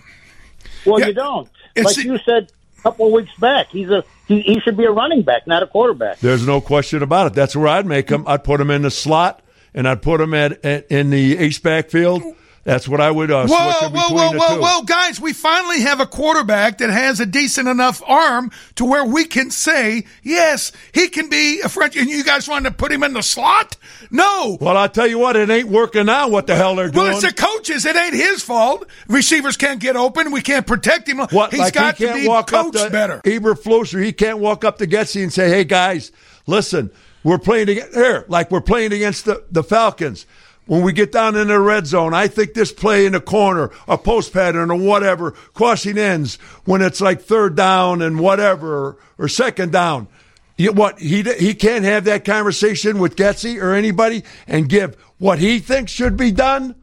Well, 0.86 1.00
Yeah, 1.00 1.06
you 1.08 1.14
don't. 1.14 1.48
it's- 1.74 1.96
Like 1.96 2.04
you 2.06 2.18
said 2.24 2.50
a 2.78 2.82
couple 2.82 3.06
of 3.06 3.12
weeks 3.12 3.34
back, 3.38 3.68
he's 3.70 3.90
a 3.90 4.04
he, 4.26 4.40
he 4.40 4.60
should 4.60 4.76
be 4.76 4.84
a 4.84 4.90
running 4.90 5.22
back, 5.22 5.46
not 5.46 5.62
a 5.62 5.66
quarterback. 5.66 6.18
There's 6.20 6.46
no 6.46 6.60
question 6.60 7.02
about 7.02 7.26
it. 7.28 7.34
That's 7.34 7.54
where 7.54 7.68
I'd 7.68 7.84
make 7.86 8.08
him. 8.08 8.24
I'd 8.26 8.42
put 8.44 8.60
him 8.60 8.70
in 8.70 8.82
the 8.82 8.90
slot 8.90 9.42
and 9.74 9.86
I'd 9.86 10.00
put 10.02 10.20
him 10.20 10.32
at, 10.32 10.64
at 10.64 10.86
in 10.90 11.10
the 11.10 11.36
ace 11.38 11.58
backfield. 11.58 12.22
That's 12.64 12.88
what 12.88 13.00
I 13.00 13.10
would 13.10 13.30
uh, 13.30 13.46
switch 13.46 13.58
Whoa, 13.58 13.86
him 13.86 13.92
whoa, 13.92 14.08
between 14.08 14.16
whoa, 14.18 14.32
the 14.32 14.38
whoa, 14.38 14.54
two. 14.56 14.60
whoa, 14.62 14.82
guys, 14.82 15.20
we 15.20 15.32
finally 15.34 15.80
have 15.82 16.00
a 16.00 16.06
quarterback 16.06 16.78
that 16.78 16.88
has 16.88 17.20
a 17.20 17.26
decent 17.26 17.68
enough 17.68 18.02
arm 18.06 18.50
to 18.76 18.86
where 18.86 19.04
we 19.04 19.26
can 19.26 19.50
say, 19.50 20.04
yes, 20.22 20.72
he 20.92 21.08
can 21.08 21.28
be 21.28 21.60
a 21.60 21.68
French. 21.68 21.94
And 21.96 22.08
you 22.08 22.24
guys 22.24 22.48
want 22.48 22.64
to 22.64 22.70
put 22.70 22.90
him 22.90 23.02
in 23.02 23.12
the 23.12 23.22
slot? 23.22 23.76
No. 24.10 24.56
Well, 24.60 24.78
I'll 24.78 24.88
tell 24.88 25.06
you 25.06 25.18
what, 25.18 25.36
it 25.36 25.50
ain't 25.50 25.68
working 25.68 26.08
out. 26.08 26.30
What 26.30 26.46
the 26.46 26.56
hell 26.56 26.74
they're 26.74 26.88
doing? 26.88 27.06
Well, 27.06 27.16
it's 27.18 27.26
the 27.26 27.32
coaches. 27.34 27.84
It 27.84 27.96
ain't 27.96 28.14
his 28.14 28.42
fault. 28.42 28.86
Receivers 29.08 29.58
can't 29.58 29.78
get 29.80 29.94
open. 29.94 30.32
We 30.32 30.40
can't 30.40 30.66
protect 30.66 31.06
him. 31.06 31.18
What, 31.18 31.50
He's 31.50 31.60
like 31.60 31.74
got 31.74 31.96
he 31.96 32.06
to 32.06 32.14
be 32.14 32.28
walk 32.28 32.46
coached 32.48 32.76
up 32.76 32.86
to 32.86 32.90
better. 32.90 33.20
Eberflus, 33.24 33.94
or 33.94 34.00
he 34.00 34.12
can't 34.12 34.38
walk 34.38 34.64
up 34.64 34.78
to 34.78 34.86
Getsy 34.86 35.22
and 35.22 35.32
say, 35.32 35.50
"Hey 35.50 35.64
guys, 35.64 36.12
listen, 36.46 36.90
we're 37.22 37.38
playing 37.38 37.68
against 37.68 37.94
here, 37.94 38.24
like 38.28 38.50
we're 38.50 38.60
playing 38.60 38.92
against 38.92 39.24
the, 39.26 39.44
the 39.50 39.62
Falcons. 39.62 40.26
When 40.66 40.82
we 40.82 40.92
get 40.92 41.12
down 41.12 41.36
in 41.36 41.48
the 41.48 41.58
red 41.58 41.86
zone. 41.86 42.14
I 42.14 42.28
think 42.28 42.54
this 42.54 42.72
play 42.72 43.06
in 43.06 43.12
the 43.12 43.20
corner, 43.20 43.70
a 43.86 43.98
post 43.98 44.32
pattern 44.32 44.70
or 44.70 44.76
whatever, 44.76 45.32
crossing 45.32 45.98
ends 45.98 46.36
when 46.64 46.82
it's 46.82 47.00
like 47.00 47.22
third 47.22 47.54
down 47.54 48.02
and 48.02 48.18
whatever 48.18 48.96
or, 49.18 49.28
second 49.28 49.72
down. 49.72 50.08
You, 50.56 50.72
what 50.72 51.00
he 51.00 51.22
he 51.22 51.54
can't 51.54 51.84
have 51.84 52.04
that 52.04 52.24
conversation 52.24 52.98
with 53.00 53.16
Getsy 53.16 53.60
or 53.60 53.74
anybody 53.74 54.22
and 54.46 54.68
give 54.68 54.94
what 55.18 55.40
he 55.40 55.58
thinks 55.58 55.90
should 55.90 56.16
be 56.16 56.30
done. 56.30 56.76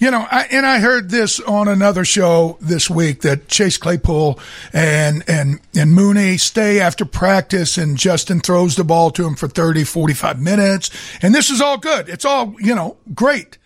You 0.00 0.10
know, 0.10 0.26
I, 0.30 0.48
and 0.50 0.64
I 0.64 0.78
heard 0.78 1.10
this 1.10 1.40
on 1.40 1.68
another 1.68 2.06
show 2.06 2.56
this 2.58 2.88
week 2.88 3.20
that 3.20 3.48
Chase 3.48 3.76
Claypool 3.76 4.40
and, 4.72 5.22
and, 5.28 5.60
and 5.76 5.92
Mooney 5.92 6.38
stay 6.38 6.80
after 6.80 7.04
practice 7.04 7.76
and 7.76 7.98
Justin 7.98 8.40
throws 8.40 8.76
the 8.76 8.82
ball 8.82 9.10
to 9.10 9.26
him 9.26 9.34
for 9.34 9.46
30, 9.46 9.84
45 9.84 10.40
minutes. 10.40 10.90
And 11.20 11.34
this 11.34 11.50
is 11.50 11.60
all 11.60 11.76
good. 11.76 12.08
It's 12.08 12.24
all, 12.24 12.56
you 12.60 12.74
know, 12.74 12.96
great. 13.14 13.58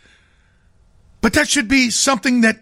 But 1.21 1.35
that 1.35 1.49
should 1.49 1.69
be 1.69 1.91
something 1.91 2.41
that 2.41 2.59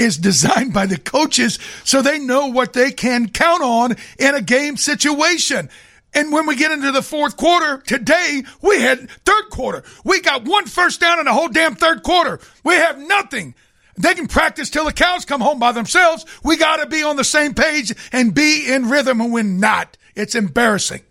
is 0.00 0.18
designed 0.18 0.74
by 0.74 0.86
the 0.86 0.98
coaches 0.98 1.60
so 1.84 2.02
they 2.02 2.18
know 2.18 2.48
what 2.48 2.72
they 2.72 2.90
can 2.90 3.28
count 3.28 3.62
on 3.62 3.94
in 4.18 4.34
a 4.34 4.42
game 4.42 4.76
situation. 4.76 5.70
And 6.14 6.32
when 6.32 6.46
we 6.46 6.56
get 6.56 6.70
into 6.70 6.92
the 6.92 7.02
fourth 7.02 7.36
quarter, 7.36 7.78
today 7.78 8.42
we 8.60 8.80
had 8.80 9.10
third 9.10 9.50
quarter. 9.50 9.82
We 10.04 10.20
got 10.20 10.44
one 10.44 10.66
first 10.66 11.00
down 11.00 11.18
in 11.18 11.24
the 11.24 11.32
whole 11.32 11.48
damn 11.48 11.74
third 11.74 12.02
quarter. 12.02 12.38
We 12.64 12.74
have 12.74 12.98
nothing. 12.98 13.54
They 13.96 14.14
can 14.14 14.26
practice 14.26 14.70
till 14.70 14.84
the 14.84 14.92
cows 14.92 15.24
come 15.24 15.40
home 15.40 15.58
by 15.58 15.72
themselves. 15.72 16.24
We 16.42 16.56
got 16.56 16.78
to 16.78 16.86
be 16.86 17.02
on 17.02 17.16
the 17.16 17.24
same 17.24 17.54
page 17.54 17.94
and 18.12 18.34
be 18.34 18.70
in 18.70 18.88
rhythm, 18.88 19.20
and 19.20 19.32
we're 19.32 19.42
not. 19.42 19.96
It's 20.14 20.34
embarrassing. 20.34 21.02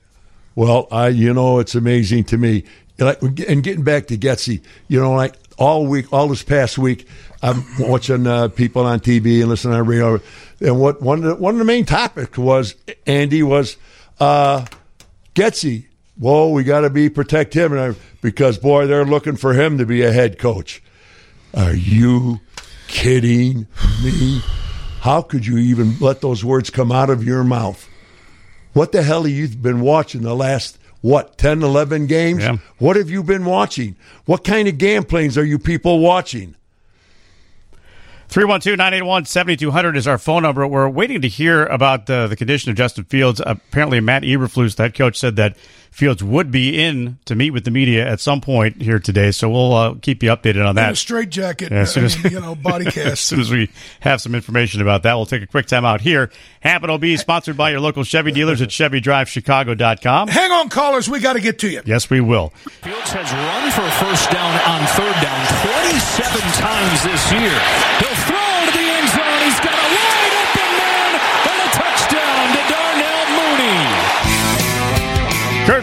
Well, 0.55 0.87
I, 0.91 1.09
you 1.09 1.33
know, 1.33 1.59
it's 1.59 1.75
amazing 1.75 2.25
to 2.25 2.37
me. 2.37 2.65
Like, 2.99 3.21
and 3.21 3.63
getting 3.63 3.83
back 3.83 4.07
to 4.07 4.17
Getsy, 4.17 4.61
you 4.87 4.99
know, 4.99 5.13
like 5.13 5.35
all 5.57 5.85
week, 5.87 6.11
all 6.13 6.27
this 6.27 6.43
past 6.43 6.77
week, 6.77 7.07
I'm 7.41 7.63
watching 7.79 8.27
uh, 8.27 8.49
people 8.49 8.85
on 8.85 8.99
TV 8.99 9.41
and 9.41 9.49
listening 9.49 9.75
on 9.75 9.85
radio, 9.87 10.19
and 10.59 10.79
what 10.79 11.01
one 11.01 11.19
of 11.19 11.23
the, 11.23 11.35
one 11.35 11.55
of 11.55 11.59
the 11.59 11.65
main 11.65 11.85
topics 11.85 12.37
was 12.37 12.75
Andy 13.07 13.41
was. 13.41 13.77
Uh, 14.19 14.65
Getsy, 15.35 15.85
whoa, 16.17 16.49
we 16.49 16.63
got 16.63 16.81
to 16.81 16.89
be 16.89 17.09
protect 17.09 17.53
him, 17.53 17.71
and 17.73 17.81
I, 17.95 17.99
because 18.21 18.57
boy, 18.57 18.87
they're 18.87 19.05
looking 19.05 19.35
for 19.37 19.53
him 19.53 19.77
to 19.77 19.85
be 19.85 20.01
a 20.03 20.11
head 20.11 20.37
coach. 20.37 20.81
Are 21.53 21.73
you 21.73 22.39
kidding 22.87 23.67
me? 24.03 24.41
How 25.01 25.21
could 25.21 25.45
you 25.45 25.57
even 25.57 25.97
let 25.99 26.21
those 26.21 26.43
words 26.45 26.69
come 26.69 26.91
out 26.91 27.09
of 27.09 27.23
your 27.23 27.43
mouth? 27.43 27.87
What 28.73 28.91
the 28.91 29.03
hell 29.03 29.23
have 29.23 29.31
you 29.31 29.47
been 29.49 29.81
watching 29.81 30.21
the 30.21 30.35
last 30.35 30.77
what 31.01 31.37
10 31.39 31.63
11 31.63 32.05
games 32.05 32.43
Yeah. 32.43 32.57
what 32.77 32.95
have 32.95 33.09
you 33.09 33.23
been 33.23 33.43
watching 33.43 33.95
what 34.25 34.43
kind 34.43 34.67
of 34.67 34.77
game 34.77 35.03
planes 35.03 35.35
are 35.35 35.43
you 35.43 35.57
people 35.57 35.97
watching 35.99 36.53
312 38.31 38.77
981 38.77 39.25
7200 39.25 39.97
is 39.97 40.07
our 40.07 40.17
phone 40.17 40.43
number. 40.43 40.65
We're 40.65 40.87
waiting 40.87 41.21
to 41.21 41.27
hear 41.27 41.65
about 41.65 42.05
the, 42.05 42.27
the 42.27 42.37
condition 42.37 42.71
of 42.71 42.77
Justin 42.77 43.03
Fields. 43.03 43.41
Apparently, 43.45 43.99
Matt 43.99 44.23
Eberflus, 44.23 44.75
the 44.77 44.83
head 44.83 44.95
coach, 44.95 45.19
said 45.19 45.35
that 45.35 45.57
Fields 45.91 46.23
would 46.23 46.51
be 46.51 46.81
in 46.81 47.17
to 47.25 47.35
meet 47.35 47.49
with 47.51 47.65
the 47.65 47.71
media 47.71 48.07
at 48.07 48.21
some 48.21 48.39
point 48.39 48.81
here 48.81 48.97
today. 48.97 49.31
So 49.31 49.49
we'll 49.49 49.73
uh, 49.73 49.95
keep 50.01 50.23
you 50.23 50.29
updated 50.29 50.61
on 50.63 50.69
In 50.69 50.75
that. 50.77 50.93
a 50.93 50.95
straight 50.95 51.29
jacket, 51.29 51.69
Yeah, 51.73 51.79
as 51.79 51.91
soon 51.93 52.03
I 52.03 52.05
as- 52.05 52.23
mean, 52.23 52.31
you 52.31 52.39
know, 52.39 52.55
body 52.55 52.85
cast. 52.89 52.97
as 53.07 53.19
soon 53.19 53.41
as 53.41 53.51
we 53.51 53.69
have 53.99 54.21
some 54.21 54.33
information 54.33 54.79
about 54.81 55.03
that, 55.03 55.15
we'll 55.15 55.25
take 55.25 55.43
a 55.43 55.47
quick 55.47 55.65
time 55.65 55.83
out 55.83 55.99
here. 55.99 56.31
Happen 56.61 56.89
OB, 56.89 57.03
sponsored 57.17 57.57
by 57.57 57.71
your 57.71 57.81
local 57.81 58.05
Chevy 58.05 58.31
dealers 58.31 58.61
at 58.61 58.69
ChevyDriveChicago.com. 58.69 60.29
Hang 60.29 60.51
on, 60.53 60.69
callers. 60.69 61.09
We 61.09 61.19
got 61.19 61.33
to 61.33 61.41
get 61.41 61.59
to 61.59 61.69
you. 61.69 61.81
Yes, 61.85 62.09
we 62.09 62.21
will. 62.21 62.53
Fields 62.65 63.11
has 63.11 63.27
run 63.33 63.71
for 63.75 63.81
a 63.83 63.91
first 63.99 64.31
down 64.31 64.53
on 64.71 64.87
third 64.95 65.15
down 65.19 65.43
27 65.91 66.39
times 66.55 67.03
this 67.03 67.31
year. 67.33 67.59
He'll 67.99 68.20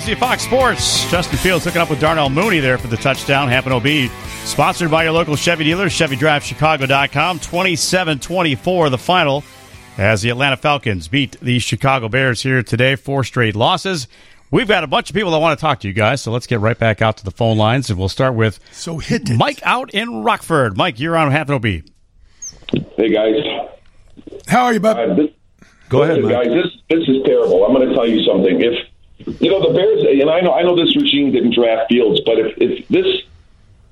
650 0.09 0.21
Fox 0.21 0.43
Sports. 0.43 1.11
Justin 1.11 1.39
Fields 1.39 1.65
hooking 1.67 1.83
up 1.83 1.91
with 1.91 2.01
Darnell 2.01 2.31
Mooney 2.31 2.61
there 2.61 2.79
for 2.79 2.87
the 2.87 2.97
touchdown. 2.97 3.49
Happen 3.49 3.73
OB. 3.73 4.11
Sponsored 4.47 4.91
by 4.91 5.03
your 5.05 5.13
local 5.13 5.37
Chevy 5.37 5.65
dealers, 5.65 5.93
ChevyDriveChicago.com. 5.93 7.41
27 7.41 8.19
24, 8.19 8.89
the 8.89 8.97
final, 8.97 9.45
as 9.99 10.23
the 10.23 10.31
Atlanta 10.31 10.57
Falcons 10.57 11.09
beat 11.09 11.39
the 11.41 11.59
Chicago 11.59 12.09
Bears 12.09 12.43
here 12.43 12.63
today. 12.63 12.97
Four 12.97 13.23
straight 13.23 13.55
losses. 13.55 14.09
We've 14.51 14.67
got 14.67 14.83
a 14.83 14.87
bunch 14.87 15.11
of 15.11 15.15
people 15.17 15.31
that 15.33 15.41
want 15.41 15.59
to 15.59 15.61
talk 15.61 15.81
to 15.81 15.89
you 15.89 15.93
guys, 15.93 16.23
so 16.23 16.33
let's 16.33 16.47
get 16.47 16.61
right 16.61 16.79
back 16.79 17.03
out 17.03 17.19
to 17.19 17.25
the 17.25 17.31
phone 17.31 17.59
lines, 17.59 17.91
and 17.91 17.99
we'll 17.99 18.09
start 18.09 18.35
with 18.35 18.61
so 18.73 18.97
hit. 18.97 19.29
Mike 19.29 19.61
out 19.63 19.93
in 19.93 20.23
Rockford. 20.25 20.79
Mike, 20.79 20.99
you're 20.99 21.19
on 21.19 21.31
Happen 21.31 21.55
OB. 21.57 21.65
Hey, 22.97 23.11
guys. 23.13 23.35
How 24.47 24.65
are 24.65 24.73
you, 24.73 24.81
bud? 24.81 24.97
Uh, 25.11 25.15
this- 25.15 25.31
Go 25.91 26.03
ahead, 26.03 26.23
Mike. 26.23 26.33
guys. 26.33 26.47
This 26.47 26.67
this 26.89 27.09
is 27.09 27.17
terrible. 27.27 27.65
I'm 27.67 27.75
going 27.75 27.87
to 27.89 27.95
tell 27.95 28.07
you 28.09 28.23
something. 28.23 28.59
If 28.63 28.75
you 29.41 29.51
know 29.51 29.61
the 29.67 29.75
Bears, 29.75 30.03
and 30.05 30.31
I 30.31 30.41
know 30.41 30.53
I 30.53 30.63
know 30.63 30.77
this 30.77 30.95
regime 30.97 31.33
didn't 31.33 31.55
draft 31.55 31.89
Fields, 31.89 32.21
but 32.25 32.39
if, 32.39 32.59
if 32.59 32.89
this 32.89 33.23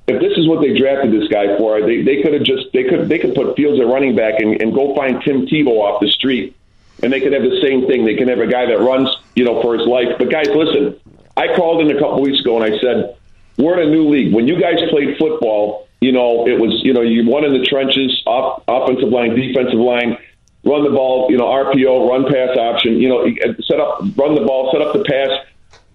if 0.08 0.20
this 0.20 0.38
is 0.38 0.46
what 0.46 0.60
they 0.60 0.78
drafted 0.78 1.12
this 1.12 1.28
guy 1.28 1.56
for, 1.58 1.80
they 1.80 2.02
they 2.02 2.22
could 2.22 2.34
have 2.34 2.44
just 2.44 2.72
they 2.72 2.84
could 2.84 3.08
they 3.08 3.18
could 3.18 3.34
put 3.34 3.56
Fields 3.56 3.80
at 3.80 3.86
running 3.86 4.14
back 4.14 4.40
and, 4.40 4.60
and 4.60 4.74
go 4.74 4.94
find 4.94 5.22
Tim 5.22 5.46
Tebow 5.46 5.78
off 5.82 6.00
the 6.00 6.10
street, 6.10 6.54
and 7.02 7.12
they 7.12 7.20
could 7.20 7.32
have 7.32 7.42
the 7.42 7.60
same 7.60 7.86
thing. 7.86 8.04
They 8.04 8.14
can 8.14 8.28
have 8.28 8.40
a 8.40 8.46
guy 8.46 8.66
that 8.66 8.78
runs, 8.78 9.08
you 9.34 9.44
know, 9.44 9.60
for 9.62 9.76
his 9.76 9.86
life. 9.86 10.16
But 10.18 10.30
guys, 10.30 10.48
listen, 10.48 10.98
I 11.36 11.54
called 11.54 11.80
in 11.82 11.94
a 11.94 11.98
couple 11.98 12.22
weeks 12.22 12.40
ago 12.40 12.60
and 12.60 12.72
I 12.74 12.78
said 12.78 13.16
we're 13.58 13.80
in 13.80 13.88
a 13.88 13.90
new 13.90 14.08
league. 14.08 14.32
When 14.32 14.46
you 14.46 14.60
guys 14.60 14.78
played 14.90 15.16
football, 15.18 15.88
you 16.00 16.12
know 16.12 16.46
it 16.46 16.60
was 16.60 16.80
you 16.84 16.92
know 16.92 17.02
you 17.02 17.28
won 17.28 17.44
in 17.44 17.52
the 17.52 17.66
trenches, 17.66 18.22
off, 18.26 18.62
offensive 18.68 19.08
line, 19.08 19.34
defensive 19.34 19.78
line. 19.78 20.18
Run 20.66 20.82
the 20.82 20.90
ball, 20.90 21.30
you 21.30 21.38
know, 21.38 21.44
RPO, 21.44 22.10
run 22.10 22.24
pass 22.24 22.58
option, 22.58 23.00
you 23.00 23.08
know, 23.08 23.24
set 23.62 23.78
up, 23.78 24.00
run 24.16 24.34
the 24.34 24.44
ball, 24.44 24.72
set 24.72 24.82
up 24.82 24.92
the 24.92 25.04
pass. 25.04 25.30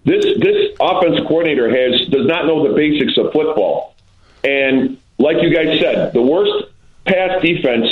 This 0.04 0.24
this 0.40 0.74
offensive 0.80 1.26
coordinator 1.26 1.68
has 1.68 2.08
does 2.08 2.26
not 2.26 2.46
know 2.46 2.66
the 2.66 2.74
basics 2.74 3.18
of 3.18 3.32
football. 3.32 3.94
And 4.42 4.98
like 5.18 5.42
you 5.42 5.54
guys 5.54 5.78
said, 5.78 6.12
the 6.14 6.22
worst 6.22 6.72
pass 7.06 7.42
defense, 7.42 7.86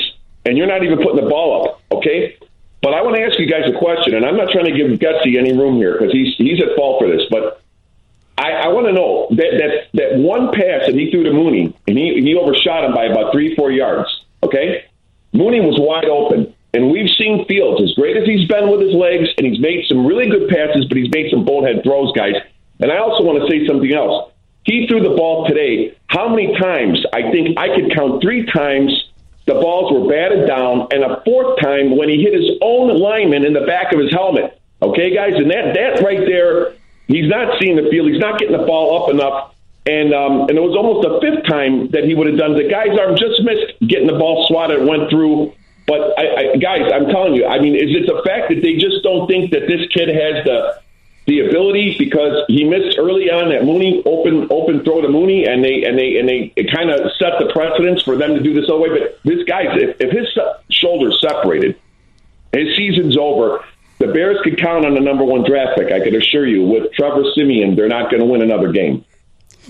and 0.44 0.56
you're 0.56 0.66
not 0.66 0.82
even 0.82 0.98
putting 0.98 1.22
the 1.22 1.30
ball 1.30 1.68
up, 1.68 1.82
okay? 1.92 2.36
But 2.82 2.94
I 2.94 3.02
want 3.02 3.16
to 3.16 3.22
ask 3.22 3.38
you 3.38 3.46
guys 3.46 3.68
a 3.68 3.78
question, 3.78 4.14
and 4.14 4.24
I'm 4.24 4.36
not 4.36 4.50
trying 4.50 4.64
to 4.64 4.72
give 4.72 4.98
Getsy 4.98 5.38
any 5.38 5.52
room 5.52 5.76
here 5.76 5.98
because 5.98 6.12
he's 6.12 6.34
he's 6.36 6.62
at 6.62 6.74
fault 6.76 7.02
for 7.02 7.08
this. 7.08 7.22
But 7.30 7.60
I, 8.38 8.52
I 8.52 8.68
want 8.68 8.86
to 8.86 8.92
know 8.92 9.28
that 9.32 9.52
that 9.58 10.00
that 10.00 10.18
one 10.18 10.50
pass 10.50 10.86
that 10.86 10.94
he 10.94 11.10
threw 11.10 11.24
to 11.24 11.32
Mooney, 11.32 11.76
and 11.86 11.98
he 11.98 12.22
he 12.22 12.34
overshot 12.34 12.84
him 12.84 12.94
by 12.94 13.04
about 13.04 13.32
three 13.32 13.54
four 13.54 13.70
yards. 13.70 14.08
Okay, 14.42 14.86
Mooney 15.34 15.60
was 15.60 15.78
wide 15.78 16.06
open, 16.06 16.54
and 16.72 16.90
we've 16.90 17.10
seen 17.10 17.44
Fields 17.46 17.82
as 17.82 17.94
great 17.94 18.16
as 18.16 18.26
he's 18.26 18.46
been 18.46 18.70
with 18.70 18.80
his 18.80 18.94
legs, 18.94 19.28
and 19.36 19.46
he's 19.46 19.60
made 19.60 19.86
some 19.88 20.06
really 20.06 20.28
good 20.28 20.48
passes, 20.48 20.84
but 20.86 20.96
he's 20.96 21.10
made 21.10 21.30
some 21.30 21.44
bonehead 21.44 21.82
throws, 21.82 22.12
guys. 22.12 22.34
And 22.78 22.92
I 22.92 22.98
also 22.98 23.24
want 23.24 23.42
to 23.42 23.50
say 23.50 23.66
something 23.66 23.92
else. 23.92 24.32
He 24.64 24.86
threw 24.86 25.00
the 25.00 25.16
ball 25.16 25.46
today. 25.46 25.96
How 26.06 26.28
many 26.28 26.56
times? 26.58 27.04
I 27.12 27.30
think 27.30 27.58
I 27.58 27.74
could 27.74 27.94
count 27.94 28.22
three 28.22 28.46
times. 28.46 28.92
The 29.46 29.54
balls 29.54 29.92
were 29.92 30.08
batted 30.08 30.46
down, 30.46 30.88
and 30.92 31.02
a 31.02 31.22
fourth 31.24 31.60
time 31.60 31.96
when 31.96 32.08
he 32.08 32.22
hit 32.22 32.34
his 32.34 32.58
own 32.60 32.96
lineman 32.98 33.44
in 33.44 33.52
the 33.52 33.66
back 33.66 33.92
of 33.92 33.98
his 33.98 34.12
helmet. 34.12 34.60
Okay, 34.82 35.14
guys, 35.14 35.34
and 35.34 35.50
that 35.50 35.74
that 35.74 36.02
right 36.02 36.20
there, 36.20 36.74
he's 37.08 37.28
not 37.28 37.60
seeing 37.60 37.76
the 37.76 37.90
field. 37.90 38.08
He's 38.08 38.20
not 38.20 38.38
getting 38.38 38.56
the 38.56 38.64
ball 38.64 39.02
up 39.02 39.10
enough. 39.10 39.54
And 39.86 40.14
um, 40.14 40.42
and 40.42 40.52
it 40.52 40.60
was 40.60 40.76
almost 40.76 41.02
the 41.02 41.18
fifth 41.20 41.48
time 41.48 41.88
that 41.90 42.04
he 42.04 42.14
would 42.14 42.28
have 42.28 42.38
done. 42.38 42.54
The 42.54 42.68
guy's 42.68 42.96
arm 42.98 43.16
just 43.16 43.42
missed 43.42 43.80
getting 43.86 44.06
the 44.06 44.18
ball 44.18 44.46
swatted, 44.46 44.86
went 44.86 45.10
through. 45.10 45.52
But 45.90 46.16
I, 46.16 46.52
I, 46.52 46.56
guys, 46.56 46.88
I'm 46.94 47.06
telling 47.06 47.34
you, 47.34 47.46
I 47.46 47.58
mean, 47.58 47.74
is 47.74 47.90
it 47.90 48.06
the 48.06 48.22
fact 48.22 48.48
that 48.54 48.62
they 48.62 48.76
just 48.76 49.02
don't 49.02 49.26
think 49.26 49.50
that 49.50 49.66
this 49.66 49.90
kid 49.90 50.06
has 50.06 50.44
the 50.44 50.78
the 51.26 51.40
ability 51.48 51.96
because 51.98 52.44
he 52.46 52.62
missed 52.62 52.96
early 52.96 53.28
on 53.28 53.50
that 53.50 53.64
Mooney 53.64 54.00
open 54.06 54.46
open 54.52 54.84
throw 54.84 55.00
to 55.00 55.08
Mooney, 55.08 55.46
and 55.46 55.64
they 55.64 55.82
and 55.82 55.98
they 55.98 56.16
and 56.18 56.28
they 56.28 56.54
kind 56.72 56.90
of 56.90 57.10
set 57.18 57.40
the 57.40 57.50
precedence 57.52 58.02
for 58.02 58.16
them 58.16 58.36
to 58.36 58.40
do 58.40 58.54
this 58.54 58.70
other 58.70 58.78
way. 58.78 58.90
But 58.90 59.18
this 59.24 59.42
guy's 59.48 59.74
if, 59.82 59.96
if 59.98 60.12
his 60.12 60.28
shoulders 60.70 61.20
separated, 61.20 61.76
his 62.52 62.76
season's 62.76 63.18
over. 63.18 63.64
The 63.98 64.06
Bears 64.14 64.38
could 64.44 64.58
count 64.58 64.86
on 64.86 64.94
the 64.94 65.00
number 65.00 65.24
one 65.24 65.42
draft 65.42 65.76
pick. 65.76 65.92
I 65.92 65.98
can 66.00 66.14
assure 66.14 66.46
you, 66.46 66.64
with 66.64 66.92
Trevor 66.92 67.24
Siemian, 67.34 67.74
they're 67.74 67.88
not 67.88 68.10
going 68.10 68.20
to 68.20 68.26
win 68.26 68.42
another 68.42 68.72
game. 68.72 69.04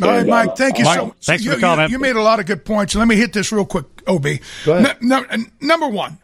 All 0.03 0.09
right, 0.09 0.21
And, 0.21 0.29
Mike. 0.29 0.57
Thank 0.57 0.79
you 0.79 0.85
Mike, 0.85 0.99
so 0.99 1.07
much. 1.07 1.17
thanks 1.25 1.45
for 1.45 1.51
you, 1.51 1.55
the 1.57 1.61
call, 1.61 1.81
you- 1.83 1.89
You 1.89 1.99
made 1.99 2.17
a 2.17 2.23
lot 2.23 2.41
of 2.41 2.47
good 2.47 2.65
points. 2.65 2.95
Let 2.95 3.09
me 3.09 3.17
hit 3.17 3.33
this 3.33 3.53
real 3.53 3.65
quick, 3.67 3.85
Ob. 4.07 4.23
Go 4.65 4.73
ahead. 4.75 4.97
N- 5.03 5.27
n- 5.31 5.53
number 5.61 5.89
one, 5.89 6.19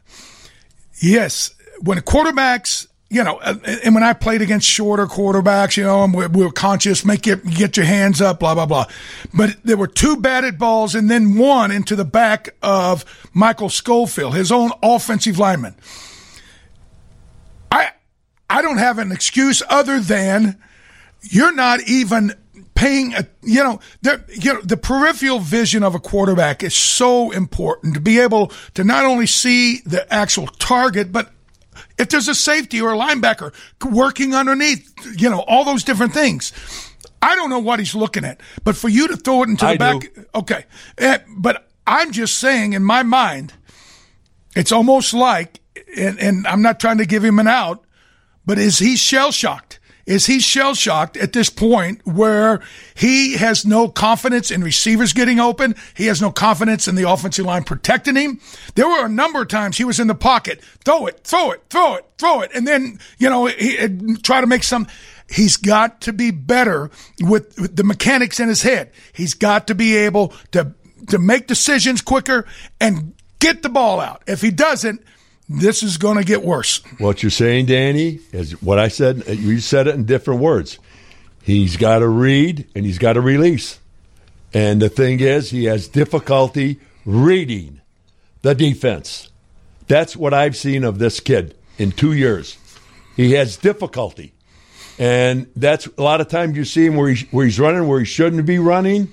yes, 1.00 1.50
when 1.80 1.98
quarterbacks, 2.00 2.86
you 3.10 3.22
know, 3.22 3.36
uh, 3.36 3.54
and 3.84 3.94
when 3.94 4.02
I 4.02 4.12
played 4.14 4.40
against 4.42 4.66
shorter 4.68 5.06
quarterbacks, 5.06 5.76
you 5.76 5.84
know, 5.84 6.02
and 6.04 6.14
we, 6.14 6.26
we 6.26 6.42
were 6.44 6.50
conscious, 6.52 7.04
make 7.04 7.26
it, 7.26 7.44
get 7.44 7.76
your 7.76 7.86
hands 7.86 8.20
up, 8.20 8.40
blah 8.40 8.54
blah 8.54 8.66
blah. 8.66 8.86
But 9.34 9.56
there 9.62 9.76
were 9.76 9.86
two 9.86 10.16
batted 10.16 10.58
balls 10.58 10.94
and 10.94 11.10
then 11.10 11.36
one 11.36 11.70
into 11.70 11.94
the 11.96 12.04
back 12.04 12.54
of 12.62 13.04
Michael 13.34 13.68
Schofield, 13.68 14.34
his 14.34 14.50
own 14.50 14.70
offensive 14.82 15.38
lineman. 15.38 15.74
I 17.70 17.90
I 18.48 18.62
don't 18.62 18.78
have 18.78 18.98
an 18.98 19.12
excuse 19.12 19.62
other 19.68 20.00
than 20.00 20.58
you're 21.22 21.52
not 21.54 21.80
even 21.82 22.34
paying, 22.76 23.14
a, 23.14 23.26
you 23.42 23.64
know, 23.64 23.80
you 24.28 24.54
know, 24.54 24.60
the 24.60 24.76
peripheral 24.76 25.40
vision 25.40 25.82
of 25.82 25.96
a 25.96 25.98
quarterback 25.98 26.62
is 26.62 26.74
so 26.74 27.32
important 27.32 27.94
to 27.94 28.00
be 28.00 28.20
able 28.20 28.52
to 28.74 28.84
not 28.84 29.04
only 29.04 29.26
see 29.26 29.80
the 29.80 30.12
actual 30.12 30.46
target, 30.46 31.10
but 31.10 31.32
if 31.98 32.10
there's 32.10 32.28
a 32.28 32.34
safety 32.34 32.80
or 32.80 32.92
a 32.92 32.96
linebacker 32.96 33.52
working 33.90 34.34
underneath, 34.34 34.92
you 35.18 35.28
know, 35.28 35.40
all 35.48 35.64
those 35.64 35.82
different 35.82 36.12
things. 36.14 36.52
I 37.22 37.34
don't 37.34 37.50
know 37.50 37.58
what 37.58 37.78
he's 37.80 37.94
looking 37.94 38.24
at, 38.24 38.40
but 38.62 38.76
for 38.76 38.88
you 38.88 39.08
to 39.08 39.16
throw 39.16 39.42
it 39.42 39.48
into 39.48 39.64
the 39.64 39.72
I 39.72 39.76
back, 39.78 40.00
do. 40.00 40.24
okay. 40.36 40.64
Eh, 40.98 41.18
but 41.28 41.68
I'm 41.86 42.12
just 42.12 42.38
saying, 42.38 42.74
in 42.74 42.84
my 42.84 43.02
mind, 43.02 43.54
it's 44.54 44.70
almost 44.70 45.14
like, 45.14 45.60
and, 45.96 46.20
and 46.20 46.46
I'm 46.46 46.62
not 46.62 46.78
trying 46.78 46.98
to 46.98 47.06
give 47.06 47.24
him 47.24 47.38
an 47.38 47.48
out, 47.48 47.84
but 48.44 48.58
is 48.58 48.78
he 48.78 48.96
shell 48.96 49.32
shocked? 49.32 49.65
Is 50.06 50.26
he 50.26 50.38
shell 50.38 50.74
shocked 50.74 51.16
at 51.16 51.32
this 51.32 51.50
point 51.50 52.00
where 52.06 52.62
he 52.94 53.36
has 53.36 53.66
no 53.66 53.88
confidence 53.88 54.52
in 54.52 54.62
receivers 54.62 55.12
getting 55.12 55.40
open? 55.40 55.74
He 55.94 56.06
has 56.06 56.22
no 56.22 56.30
confidence 56.30 56.86
in 56.86 56.94
the 56.94 57.10
offensive 57.10 57.44
line 57.44 57.64
protecting 57.64 58.14
him. 58.14 58.40
There 58.76 58.88
were 58.88 59.04
a 59.04 59.08
number 59.08 59.42
of 59.42 59.48
times 59.48 59.76
he 59.76 59.84
was 59.84 59.98
in 59.98 60.06
the 60.06 60.14
pocket, 60.14 60.62
throw 60.84 61.06
it, 61.06 61.20
throw 61.24 61.50
it, 61.50 61.64
throw 61.70 61.96
it, 61.96 62.06
throw 62.18 62.40
it, 62.42 62.52
and 62.54 62.66
then 62.66 63.00
you 63.18 63.28
know 63.28 63.46
he, 63.46 63.76
he'd 63.76 64.22
try 64.22 64.40
to 64.40 64.46
make 64.46 64.62
some. 64.62 64.86
He's 65.28 65.56
got 65.56 66.02
to 66.02 66.12
be 66.12 66.30
better 66.30 66.88
with, 67.20 67.58
with 67.58 67.74
the 67.74 67.82
mechanics 67.82 68.38
in 68.38 68.48
his 68.48 68.62
head. 68.62 68.92
He's 69.12 69.34
got 69.34 69.66
to 69.66 69.74
be 69.74 69.96
able 69.96 70.32
to 70.52 70.72
to 71.08 71.18
make 71.18 71.48
decisions 71.48 72.00
quicker 72.00 72.46
and 72.80 73.12
get 73.40 73.64
the 73.64 73.68
ball 73.68 74.00
out. 74.00 74.22
If 74.28 74.40
he 74.40 74.52
doesn't, 74.52 75.02
this 75.48 75.82
is 75.82 75.96
going 75.96 76.18
to 76.18 76.24
get 76.24 76.42
worse. 76.42 76.78
What 76.98 77.22
you're 77.22 77.30
saying, 77.30 77.66
Danny, 77.66 78.20
is 78.32 78.60
what 78.62 78.78
I 78.78 78.88
said. 78.88 79.24
You 79.28 79.60
said 79.60 79.86
it 79.86 79.94
in 79.94 80.04
different 80.04 80.40
words. 80.40 80.78
He's 81.42 81.76
got 81.76 82.00
to 82.00 82.08
read 82.08 82.66
and 82.74 82.84
he's 82.84 82.98
got 82.98 83.12
to 83.12 83.20
release. 83.20 83.78
And 84.52 84.82
the 84.82 84.88
thing 84.88 85.20
is, 85.20 85.50
he 85.50 85.64
has 85.64 85.86
difficulty 85.88 86.80
reading 87.04 87.80
the 88.42 88.54
defense. 88.54 89.30
That's 89.86 90.16
what 90.16 90.34
I've 90.34 90.56
seen 90.56 90.82
of 90.82 90.98
this 90.98 91.20
kid 91.20 91.56
in 91.78 91.92
two 91.92 92.12
years. 92.12 92.58
He 93.14 93.32
has 93.32 93.56
difficulty. 93.56 94.32
And 94.98 95.46
that's 95.54 95.86
a 95.98 96.02
lot 96.02 96.20
of 96.20 96.28
times 96.28 96.56
you 96.56 96.64
see 96.64 96.86
him 96.86 96.96
where, 96.96 97.10
he, 97.10 97.26
where 97.26 97.44
he's 97.44 97.60
running 97.60 97.86
where 97.86 98.00
he 98.00 98.06
shouldn't 98.06 98.46
be 98.46 98.58
running, 98.58 99.12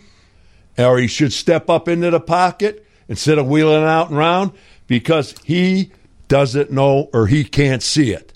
or 0.77 0.97
he 0.97 1.07
should 1.07 1.33
step 1.33 1.69
up 1.69 1.87
into 1.87 2.09
the 2.09 2.19
pocket 2.19 2.85
instead 3.07 3.37
of 3.37 3.47
wheeling 3.47 3.83
out 3.83 4.09
and 4.09 4.17
round 4.17 4.51
because 4.87 5.35
he 5.43 5.91
doesn't 6.33 6.71
know 6.71 7.11
or 7.13 7.27
he 7.27 7.43
can't 7.43 7.83
see 7.83 8.11
it. 8.11 8.33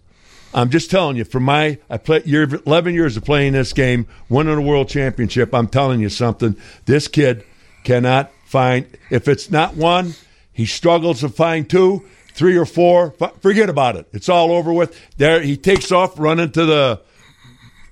I'm 0.53 0.69
just 0.69 0.91
telling 0.91 1.17
you, 1.17 1.23
from 1.23 1.41
my 1.41 1.79
I 1.89 1.97
play 1.97 2.21
year 2.25 2.43
11 2.43 2.93
years 2.93 3.17
of 3.17 3.25
playing 3.25 3.53
this 3.53 3.73
game, 3.73 4.05
winning 4.29 4.55
a 4.55 4.61
world 4.61 4.87
championship. 4.87 5.51
I'm 5.51 5.67
telling 5.67 5.99
you 5.99 6.09
something. 6.09 6.55
This 6.85 7.07
kid 7.07 7.43
cannot 7.83 8.31
find 8.45 8.85
if 9.09 9.27
it's 9.27 9.49
not 9.49 9.75
one, 9.75 10.13
he 10.53 10.67
struggles 10.67 11.21
to 11.21 11.29
find 11.29 11.67
two, 11.67 12.05
three 12.33 12.55
or 12.55 12.67
four. 12.67 13.15
Forget 13.41 13.67
about 13.67 13.95
it. 13.95 14.07
It's 14.13 14.29
all 14.29 14.51
over 14.51 14.71
with. 14.71 14.95
There, 15.17 15.41
he 15.41 15.57
takes 15.57 15.91
off, 15.91 16.19
running 16.19 16.51
to 16.51 16.65
the 16.67 17.01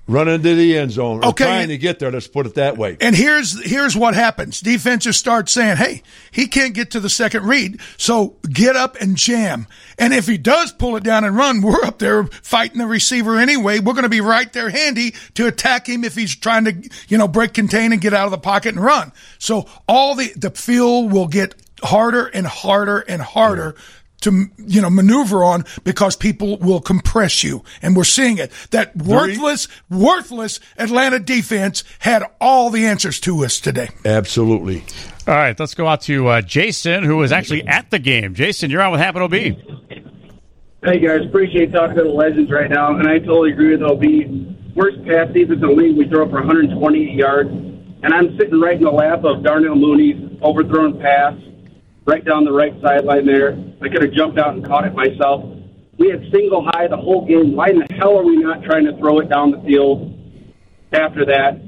run 0.08 0.28
into 0.28 0.54
the 0.54 0.78
end 0.78 0.92
zone. 0.92 1.24
Okay. 1.24 1.44
trying 1.44 1.68
to 1.68 1.78
get 1.78 1.98
there. 1.98 2.10
Let's 2.10 2.28
put 2.28 2.46
it 2.46 2.54
that 2.54 2.76
way. 2.76 2.96
And 3.00 3.14
here's 3.14 3.64
here's 3.64 3.96
what 3.96 4.14
happens. 4.14 4.60
Defenses 4.60 5.16
start 5.16 5.48
saying, 5.48 5.76
"Hey, 5.76 6.02
he 6.30 6.46
can't 6.46 6.74
get 6.74 6.92
to 6.92 7.00
the 7.00 7.10
second 7.10 7.44
read, 7.44 7.80
so 7.96 8.36
get 8.48 8.76
up 8.76 8.96
and 9.00 9.16
jam." 9.16 9.66
And 9.98 10.12
if 10.12 10.26
he 10.26 10.38
does 10.38 10.72
pull 10.72 10.96
it 10.96 11.02
down 11.02 11.24
and 11.24 11.36
run, 11.36 11.62
we're 11.62 11.84
up 11.84 11.98
there 11.98 12.24
fighting 12.24 12.78
the 12.78 12.86
receiver 12.86 13.38
anyway. 13.38 13.78
We're 13.78 13.94
going 13.94 14.04
to 14.04 14.08
be 14.08 14.20
right 14.20 14.52
there 14.52 14.70
handy 14.70 15.14
to 15.34 15.46
attack 15.46 15.88
him 15.88 16.04
if 16.04 16.14
he's 16.14 16.34
trying 16.36 16.64
to, 16.64 16.90
you 17.08 17.18
know, 17.18 17.28
break 17.28 17.54
contain 17.54 17.92
and 17.92 18.00
get 18.00 18.14
out 18.14 18.26
of 18.26 18.30
the 18.30 18.38
pocket 18.38 18.74
and 18.74 18.84
run. 18.84 19.12
So 19.38 19.66
all 19.88 20.14
the 20.14 20.32
the 20.36 20.50
field 20.50 21.12
will 21.12 21.28
get 21.28 21.54
harder 21.82 22.26
and 22.26 22.46
harder 22.46 23.00
and 23.00 23.20
harder 23.20 23.76
to 24.20 24.46
you 24.58 24.80
know 24.80 24.90
maneuver 24.90 25.44
on 25.44 25.64
because 25.84 26.16
people 26.16 26.58
will 26.58 26.80
compress 26.80 27.44
you 27.44 27.62
and 27.82 27.96
we're 27.96 28.04
seeing 28.04 28.38
it 28.38 28.50
that 28.70 28.96
worthless 28.96 29.68
worthless 29.90 30.60
Atlanta 30.78 31.18
defense 31.18 31.84
had 32.00 32.22
all 32.40 32.70
the 32.70 32.86
answers 32.86 33.20
to 33.20 33.44
us 33.44 33.60
today 33.60 33.88
Absolutely. 34.04 34.84
All 35.26 35.34
right, 35.34 35.58
let's 35.58 35.74
go 35.74 35.88
out 35.88 36.02
to 36.02 36.28
uh, 36.28 36.40
Jason, 36.40 37.02
who 37.02 37.16
was 37.16 37.32
actually 37.32 37.66
at 37.66 37.90
the 37.90 37.98
game. 37.98 38.34
Jason, 38.34 38.70
you're 38.70 38.80
on 38.80 38.92
with 38.92 39.00
Hampton 39.00 39.24
OB. 39.24 39.32
Hey 39.32 41.00
guys, 41.00 41.26
appreciate 41.26 41.72
talking 41.72 41.96
to 41.96 42.04
the 42.04 42.08
legends 42.08 42.50
right 42.50 42.70
now, 42.70 42.96
and 42.96 43.08
I 43.08 43.18
totally 43.18 43.50
agree 43.50 43.76
with 43.76 43.82
OB. 43.82 44.76
Worst 44.76 44.98
pass 45.04 45.26
defense 45.34 45.60
in 45.60 45.60
the 45.60 45.68
league, 45.68 45.96
we 45.96 46.08
throw 46.08 46.28
for 46.28 46.36
128 46.36 47.12
yards, 47.14 47.50
and 47.50 48.14
I'm 48.14 48.38
sitting 48.38 48.60
right 48.60 48.76
in 48.76 48.84
the 48.84 48.90
lap 48.90 49.24
of 49.24 49.42
Darnell 49.42 49.74
Mooney's 49.74 50.40
overthrown 50.42 51.00
pass, 51.00 51.34
right 52.06 52.24
down 52.24 52.44
the 52.44 52.52
right 52.52 52.72
sideline 52.80 53.26
there. 53.26 53.58
I 53.82 53.88
could 53.88 54.02
have 54.02 54.12
jumped 54.12 54.38
out 54.38 54.54
and 54.54 54.64
caught 54.64 54.86
it 54.86 54.94
myself. 54.94 55.44
We 55.98 56.10
had 56.10 56.20
single 56.32 56.64
high 56.64 56.88
the 56.88 56.96
whole 56.96 57.26
game. 57.26 57.56
Why 57.56 57.68
in 57.70 57.78
the 57.78 57.94
hell 57.94 58.18
are 58.18 58.24
we 58.24 58.36
not 58.36 58.62
trying 58.62 58.84
to 58.86 58.96
throw 58.98 59.18
it 59.20 59.28
down 59.28 59.50
the 59.50 59.60
field 59.60 60.12
after 60.92 61.24
that? 61.26 61.60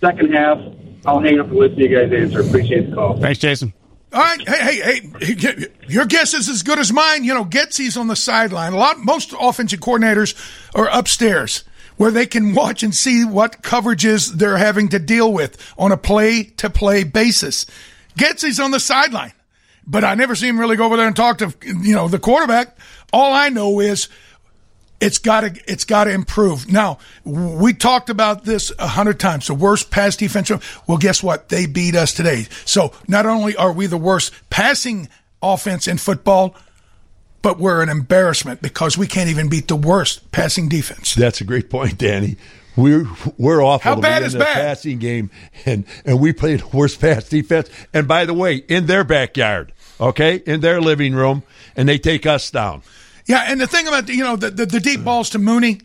Second 0.00 0.32
half, 0.32 0.58
I'll 1.04 1.20
hang 1.20 1.38
up 1.40 1.48
and 1.48 1.56
listen 1.56 1.76
to 1.78 1.88
you 1.88 1.96
guys 1.96 2.12
answer. 2.12 2.40
Appreciate 2.40 2.90
the 2.90 2.94
call. 2.96 3.20
Thanks, 3.20 3.38
Jason. 3.38 3.72
all 4.12 4.20
right 4.20 4.48
hey 4.48 4.80
hey 4.80 5.10
hey 5.20 5.66
your 5.88 6.06
guess 6.06 6.32
is 6.32 6.48
as 6.48 6.62
good 6.62 6.78
as 6.78 6.92
mine 6.92 7.24
you 7.24 7.34
know 7.34 7.44
Getsy's 7.44 7.96
on 7.96 8.06
the 8.06 8.14
sideline 8.14 8.72
a 8.72 8.76
lot 8.76 8.98
most 9.00 9.34
offensive 9.38 9.80
coordinators 9.80 10.34
are 10.76 10.88
upstairs 10.90 11.64
where 11.96 12.12
they 12.12 12.24
can 12.24 12.54
watch 12.54 12.84
and 12.84 12.94
see 12.94 13.24
what 13.24 13.62
coverages 13.62 14.30
they're 14.32 14.58
having 14.58 14.88
to 14.90 15.00
deal 15.00 15.32
with 15.32 15.58
on 15.76 15.90
a 15.90 15.96
play 15.96 16.44
to 16.44 16.70
play 16.70 17.02
basis 17.02 17.66
Getsy's 18.16 18.60
on 18.60 18.70
the 18.70 18.78
sideline 18.80 19.32
but 19.86 20.04
I 20.04 20.14
never 20.14 20.34
see 20.34 20.48
him 20.48 20.58
really 20.58 20.76
go 20.76 20.84
over 20.86 20.96
there 20.96 21.06
and 21.06 21.16
talk 21.16 21.38
to 21.38 21.54
you 21.62 21.94
know 21.94 22.08
the 22.08 22.18
quarterback. 22.18 22.76
All 23.12 23.32
I 23.32 23.48
know 23.48 23.80
is 23.80 24.08
it's 25.00 25.18
got 25.18 25.42
to 25.42 25.60
it's 25.70 25.84
got 25.84 26.04
to 26.04 26.10
improve. 26.10 26.70
Now 26.70 26.98
we 27.24 27.72
talked 27.74 28.10
about 28.10 28.44
this 28.44 28.72
a 28.78 28.86
hundred 28.88 29.20
times. 29.20 29.46
The 29.46 29.54
worst 29.54 29.90
pass 29.90 30.16
defense. 30.16 30.50
Well, 30.86 30.98
guess 30.98 31.22
what? 31.22 31.48
They 31.48 31.66
beat 31.66 31.94
us 31.94 32.14
today. 32.14 32.46
So 32.64 32.92
not 33.06 33.26
only 33.26 33.54
are 33.56 33.72
we 33.72 33.86
the 33.86 33.98
worst 33.98 34.32
passing 34.50 35.08
offense 35.42 35.86
in 35.86 35.98
football, 35.98 36.56
but 37.42 37.58
we're 37.58 37.82
an 37.82 37.88
embarrassment 37.88 38.62
because 38.62 38.96
we 38.98 39.06
can't 39.06 39.30
even 39.30 39.48
beat 39.48 39.68
the 39.68 39.76
worst 39.76 40.32
passing 40.32 40.68
defense. 40.68 41.14
That's 41.14 41.40
a 41.40 41.44
great 41.44 41.70
point, 41.70 41.98
Danny. 41.98 42.36
We're 42.74 43.04
we're 43.38 43.62
awful 43.62 43.94
How 43.94 44.00
bad 44.00 44.22
is 44.22 44.34
in 44.34 44.38
the 44.38 44.44
bad? 44.44 44.54
passing 44.54 44.98
game, 44.98 45.30
and 45.64 45.84
and 46.04 46.20
we 46.20 46.32
played 46.32 46.60
the 46.60 46.76
worst 46.76 47.00
pass 47.00 47.28
defense. 47.28 47.70
And 47.94 48.06
by 48.08 48.24
the 48.26 48.34
way, 48.34 48.56
in 48.56 48.86
their 48.86 49.04
backyard, 49.04 49.72
okay, 50.00 50.42
in 50.46 50.60
their 50.60 50.80
living 50.80 51.14
room, 51.14 51.42
and 51.76 51.88
they 51.88 51.98
take 51.98 52.26
us 52.26 52.50
down. 52.50 52.82
Yeah, 53.26 53.44
and 53.48 53.60
the 53.60 53.66
thing 53.66 53.88
about 53.88 54.08
you 54.08 54.22
know 54.22 54.36
the 54.36 54.50
the, 54.50 54.66
the 54.66 54.80
deep 54.80 55.02
balls 55.02 55.30
to 55.30 55.38
Mooney, 55.38 55.80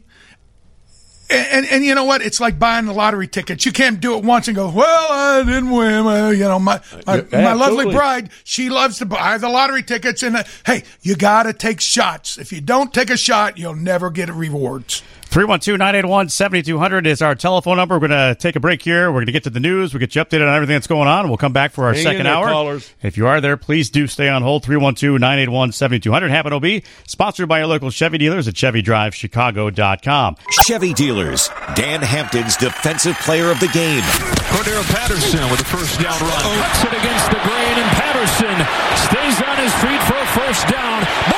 and, 1.32 1.48
and 1.48 1.66
and 1.72 1.84
you 1.84 1.96
know 1.96 2.04
what? 2.04 2.22
It's 2.22 2.40
like 2.40 2.60
buying 2.60 2.86
the 2.86 2.94
lottery 2.94 3.28
tickets. 3.28 3.66
You 3.66 3.72
can't 3.72 4.00
do 4.00 4.18
it 4.18 4.24
once 4.24 4.48
and 4.48 4.56
go, 4.56 4.70
"Well, 4.70 5.08
I 5.10 5.44
didn't 5.44 5.72
win." 5.72 6.06
Uh, 6.06 6.30
you 6.30 6.44
know, 6.44 6.60
my 6.60 6.82
my, 7.08 7.26
Yeah, 7.32 7.42
my 7.44 7.54
lovely 7.54 7.92
bride, 7.92 8.30
she 8.44 8.70
loves 8.70 9.00
to 9.00 9.06
buy 9.06 9.38
the 9.38 9.50
lottery 9.50 9.82
tickets. 9.82 10.22
And 10.22 10.36
uh, 10.38 10.44
hey, 10.66 10.84
you 11.02 11.16
got 11.16 11.44
to 11.44 11.54
take 11.54 11.82
shots. 11.82 12.38
If 12.38 12.52
you 12.52 12.62
don't 12.62 12.94
take 12.94 13.10
a 13.10 13.18
shot, 13.18 13.58
you'll 13.58 13.76
never 13.76 14.12
get 14.12 14.32
rewards. 14.32 15.02
312 15.32 15.78
981 15.80 16.28
7200 16.28 17.08
is 17.08 17.22
our 17.22 17.36
telephone 17.36 17.78
number. 17.78 17.96
We're 17.96 18.10
going 18.10 18.36
to 18.36 18.36
take 18.38 18.58
a 18.58 18.60
break 18.60 18.82
here. 18.82 19.08
We're 19.10 19.20
going 19.20 19.28
to 19.28 19.32
get 19.32 19.46
to 19.46 19.50
the 19.50 19.62
news. 19.62 19.94
We'll 19.94 20.02
get 20.02 20.14
you 20.14 20.22
updated 20.22 20.46
on 20.46 20.54
everything 20.54 20.76
that's 20.76 20.88
going 20.88 21.08
on. 21.08 21.30
We'll 21.30 21.38
come 21.38 21.54
back 21.54 21.72
for 21.72 21.86
our 21.86 21.94
Hang 21.94 22.04
second 22.04 22.24
there, 22.26 22.34
hour. 22.34 22.50
callers. 22.50 22.94
If 23.02 23.16
you 23.16 23.28
are 23.28 23.40
there, 23.40 23.56
please 23.56 23.90
do 23.90 24.08
stay 24.08 24.28
on 24.28 24.42
hold. 24.42 24.66
312 24.66 25.22
981 25.22 25.72
7200. 25.72 26.30
Hampton 26.32 26.52
OB, 26.52 26.84
sponsored 27.08 27.48
by 27.48 27.60
your 27.60 27.68
local 27.68 27.90
Chevy 27.92 28.18
dealers 28.18 28.50
at 28.50 28.56
ChevyDriveChicago.com. 28.56 30.36
Chevy 30.68 30.94
dealers, 30.94 31.50
Dan 31.76 32.02
Hampton's 32.02 32.58
defensive 32.58 33.16
player 33.20 33.52
of 33.52 33.60
the 33.62 33.70
game. 33.70 34.04
Cordarrelle 34.52 34.84
Patterson 34.92 35.50
with 35.50 35.62
a 35.62 35.66
first 35.72 35.96
down 36.02 36.20
run. 36.20 36.44
Cuts 36.60 36.84
it 36.84 36.92
against 36.92 37.32
the 37.32 37.40
grain, 37.48 37.76
and 37.80 37.90
Patterson 37.96 38.58
stays 39.08 39.40
on 39.48 39.56
his 39.64 39.72
feet 39.80 40.02
for 40.12 40.20
a 40.20 40.28
first 40.36 40.68
down. 40.68 41.31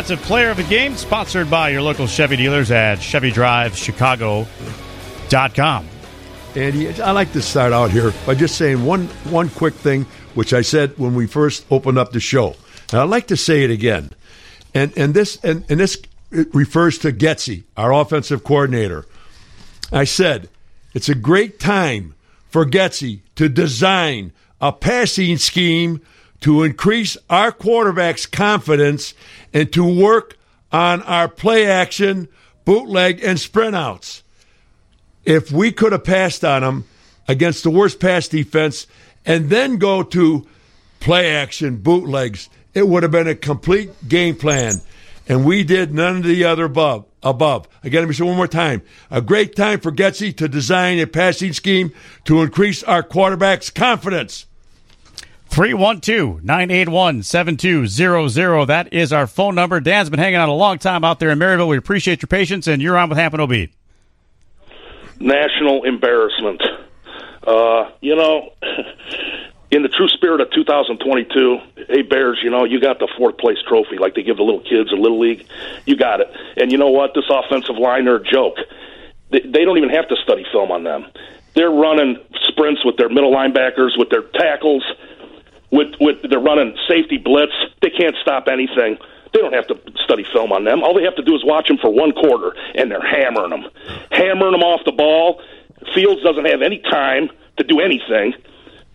Defensive 0.00 0.26
player 0.26 0.48
of 0.48 0.56
the 0.56 0.62
game, 0.62 0.96
sponsored 0.96 1.50
by 1.50 1.68
your 1.68 1.82
local 1.82 2.06
Chevy 2.06 2.36
dealers 2.36 2.70
at 2.70 3.00
ChevyDriveChicago.com. 3.00 5.88
Andy, 6.56 7.02
I 7.02 7.10
like 7.10 7.32
to 7.32 7.42
start 7.42 7.74
out 7.74 7.90
here 7.90 8.14
by 8.24 8.34
just 8.34 8.56
saying 8.56 8.82
one 8.82 9.08
one 9.28 9.50
quick 9.50 9.74
thing, 9.74 10.06
which 10.34 10.54
I 10.54 10.62
said 10.62 10.96
when 10.96 11.14
we 11.14 11.26
first 11.26 11.66
opened 11.70 11.98
up 11.98 12.12
the 12.12 12.20
show, 12.20 12.56
and 12.90 13.02
I'd 13.02 13.10
like 13.10 13.26
to 13.26 13.36
say 13.36 13.62
it 13.62 13.70
again. 13.70 14.08
And 14.72 14.96
and 14.96 15.12
this 15.12 15.36
and, 15.44 15.66
and 15.68 15.78
this 15.78 16.00
refers 16.30 16.96
to 17.00 17.12
Getsy, 17.12 17.64
our 17.76 17.92
offensive 17.92 18.42
coordinator. 18.42 19.04
I 19.92 20.04
said 20.04 20.48
it's 20.94 21.10
a 21.10 21.14
great 21.14 21.60
time 21.60 22.14
for 22.48 22.64
Getsy 22.64 23.20
to 23.34 23.50
design 23.50 24.32
a 24.62 24.72
passing 24.72 25.36
scheme 25.36 26.00
to 26.40 26.62
increase 26.62 27.16
our 27.28 27.52
quarterback's 27.52 28.26
confidence 28.26 29.14
and 29.52 29.72
to 29.72 29.84
work 29.84 30.38
on 30.72 31.02
our 31.02 31.28
play 31.28 31.66
action, 31.66 32.28
bootleg, 32.64 33.22
and 33.22 33.38
sprint 33.38 33.76
outs. 33.76 34.22
If 35.24 35.52
we 35.52 35.72
could 35.72 35.92
have 35.92 36.04
passed 36.04 36.44
on 36.44 36.62
them 36.62 36.84
against 37.28 37.62
the 37.62 37.70
worst 37.70 38.00
pass 38.00 38.28
defense 38.28 38.86
and 39.26 39.50
then 39.50 39.76
go 39.76 40.02
to 40.02 40.46
play 40.98 41.34
action, 41.34 41.76
bootlegs, 41.76 42.48
it 42.74 42.88
would 42.88 43.02
have 43.02 43.12
been 43.12 43.28
a 43.28 43.34
complete 43.34 43.90
game 44.08 44.36
plan. 44.36 44.80
And 45.28 45.44
we 45.44 45.62
did 45.62 45.92
none 45.92 46.16
of 46.16 46.22
the 46.24 46.44
other 46.44 46.64
above. 46.64 47.04
Above. 47.22 47.68
Again, 47.84 48.02
let 48.02 48.08
me 48.08 48.14
say 48.14 48.24
one 48.24 48.36
more 48.36 48.48
time. 48.48 48.82
A 49.10 49.20
great 49.20 49.54
time 49.54 49.78
for 49.80 49.92
Getsy 49.92 50.34
to 50.38 50.48
design 50.48 50.98
a 50.98 51.06
passing 51.06 51.52
scheme 51.52 51.92
to 52.24 52.40
increase 52.42 52.82
our 52.82 53.02
quarterback's 53.02 53.68
confidence. 53.68 54.46
312 55.50 56.44
981 56.44 57.24
7200. 57.24 58.66
That 58.66 58.92
is 58.92 59.12
our 59.12 59.26
phone 59.26 59.56
number. 59.56 59.80
Dan's 59.80 60.08
been 60.08 60.20
hanging 60.20 60.36
out 60.36 60.48
a 60.48 60.52
long 60.52 60.78
time 60.78 61.04
out 61.04 61.18
there 61.18 61.30
in 61.30 61.38
Maryville. 61.38 61.68
We 61.68 61.76
appreciate 61.76 62.22
your 62.22 62.28
patience, 62.28 62.68
and 62.68 62.80
you're 62.80 62.96
on 62.96 63.08
with 63.08 63.18
Hampton 63.18 63.40
OB. 63.40 63.68
National 65.18 65.82
embarrassment. 65.84 66.62
Uh, 67.44 67.90
you 68.00 68.14
know, 68.14 68.52
in 69.72 69.82
the 69.82 69.88
true 69.88 70.08
spirit 70.08 70.40
of 70.40 70.50
2022, 70.52 71.58
hey 71.88 72.02
Bears, 72.02 72.38
you 72.42 72.50
know 72.50 72.64
you 72.64 72.80
got 72.80 73.00
the 73.00 73.08
fourth 73.18 73.36
place 73.38 73.58
trophy 73.66 73.98
like 73.98 74.14
they 74.14 74.22
give 74.22 74.36
the 74.36 74.44
little 74.44 74.60
kids 74.60 74.92
in 74.92 75.02
little 75.02 75.18
league. 75.18 75.46
You 75.84 75.96
got 75.96 76.20
it, 76.20 76.30
and 76.56 76.70
you 76.70 76.78
know 76.78 76.90
what? 76.90 77.12
This 77.14 77.24
offensive 77.28 77.76
line 77.76 78.06
are 78.06 78.16
a 78.16 78.24
joke. 78.24 78.56
They, 79.30 79.40
they 79.40 79.64
don't 79.64 79.78
even 79.78 79.90
have 79.90 80.08
to 80.08 80.16
study 80.22 80.46
film 80.52 80.70
on 80.70 80.84
them. 80.84 81.06
They're 81.54 81.70
running 81.70 82.18
sprints 82.48 82.84
with 82.84 82.96
their 82.96 83.08
middle 83.08 83.32
linebackers, 83.34 83.98
with 83.98 84.10
their 84.10 84.22
tackles, 84.22 84.84
with 85.70 85.94
with 86.00 86.18
they're 86.28 86.40
running 86.40 86.76
safety 86.88 87.18
blitz. 87.18 87.52
They 87.82 87.90
can't 87.90 88.16
stop 88.22 88.48
anything. 88.48 88.98
They 89.32 89.40
don't 89.40 89.54
have 89.54 89.68
to 89.68 89.78
study 90.04 90.24
film 90.32 90.50
on 90.52 90.64
them. 90.64 90.82
All 90.82 90.94
they 90.94 91.04
have 91.04 91.14
to 91.16 91.22
do 91.22 91.34
is 91.36 91.44
watch 91.44 91.68
them 91.68 91.78
for 91.78 91.90
one 91.90 92.12
quarter, 92.12 92.54
and 92.74 92.90
they're 92.90 93.00
hammering 93.00 93.50
them, 93.50 93.64
hammering 94.10 94.52
them 94.52 94.62
off 94.62 94.80
the 94.84 94.92
ball. 94.92 95.40
Fields 95.94 96.22
doesn't 96.22 96.46
have 96.46 96.62
any 96.62 96.78
time 96.78 97.30
to 97.56 97.64
do 97.64 97.80
anything. 97.80 98.34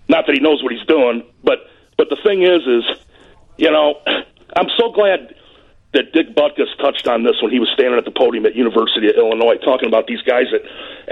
Not 0.08 0.26
that 0.28 0.34
he 0.34 0.40
knows 0.42 0.62
what 0.62 0.74
he's 0.74 0.86
doing, 0.88 1.24
but 1.44 1.60
but 1.98 2.10
the 2.10 2.18
thing 2.24 2.44
is, 2.44 2.62
is 2.68 2.84
you 3.58 3.72
know, 3.72 4.02
I'm 4.56 4.70
so 4.78 4.92
glad 4.92 5.36
that 5.94 6.12
Dick 6.12 6.36
Butkus 6.36 6.76
touched 6.80 7.08
on 7.08 7.24
this 7.24 7.42
when 7.42 7.52
he 7.52 7.60
was 7.60 7.70
standing 7.74 7.98
at 7.98 8.04
the 8.04 8.12
podium 8.12 8.46
at 8.46 8.56
University 8.56 9.08
of 9.08 9.16
Illinois, 9.16 9.56
talking 9.64 9.88
about 9.88 10.08
these 10.08 10.22
guys 10.24 10.48
that 10.52 10.62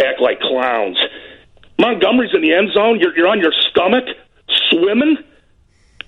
act 0.05 0.19
like 0.19 0.41
clowns. 0.41 0.99
Montgomery's 1.79 2.35
in 2.35 2.41
the 2.41 2.53
end 2.53 2.71
zone. 2.73 2.99
You're 2.99 3.15
you're 3.15 3.27
on 3.27 3.39
your 3.39 3.53
stomach 3.71 4.05
swimming. 4.69 5.17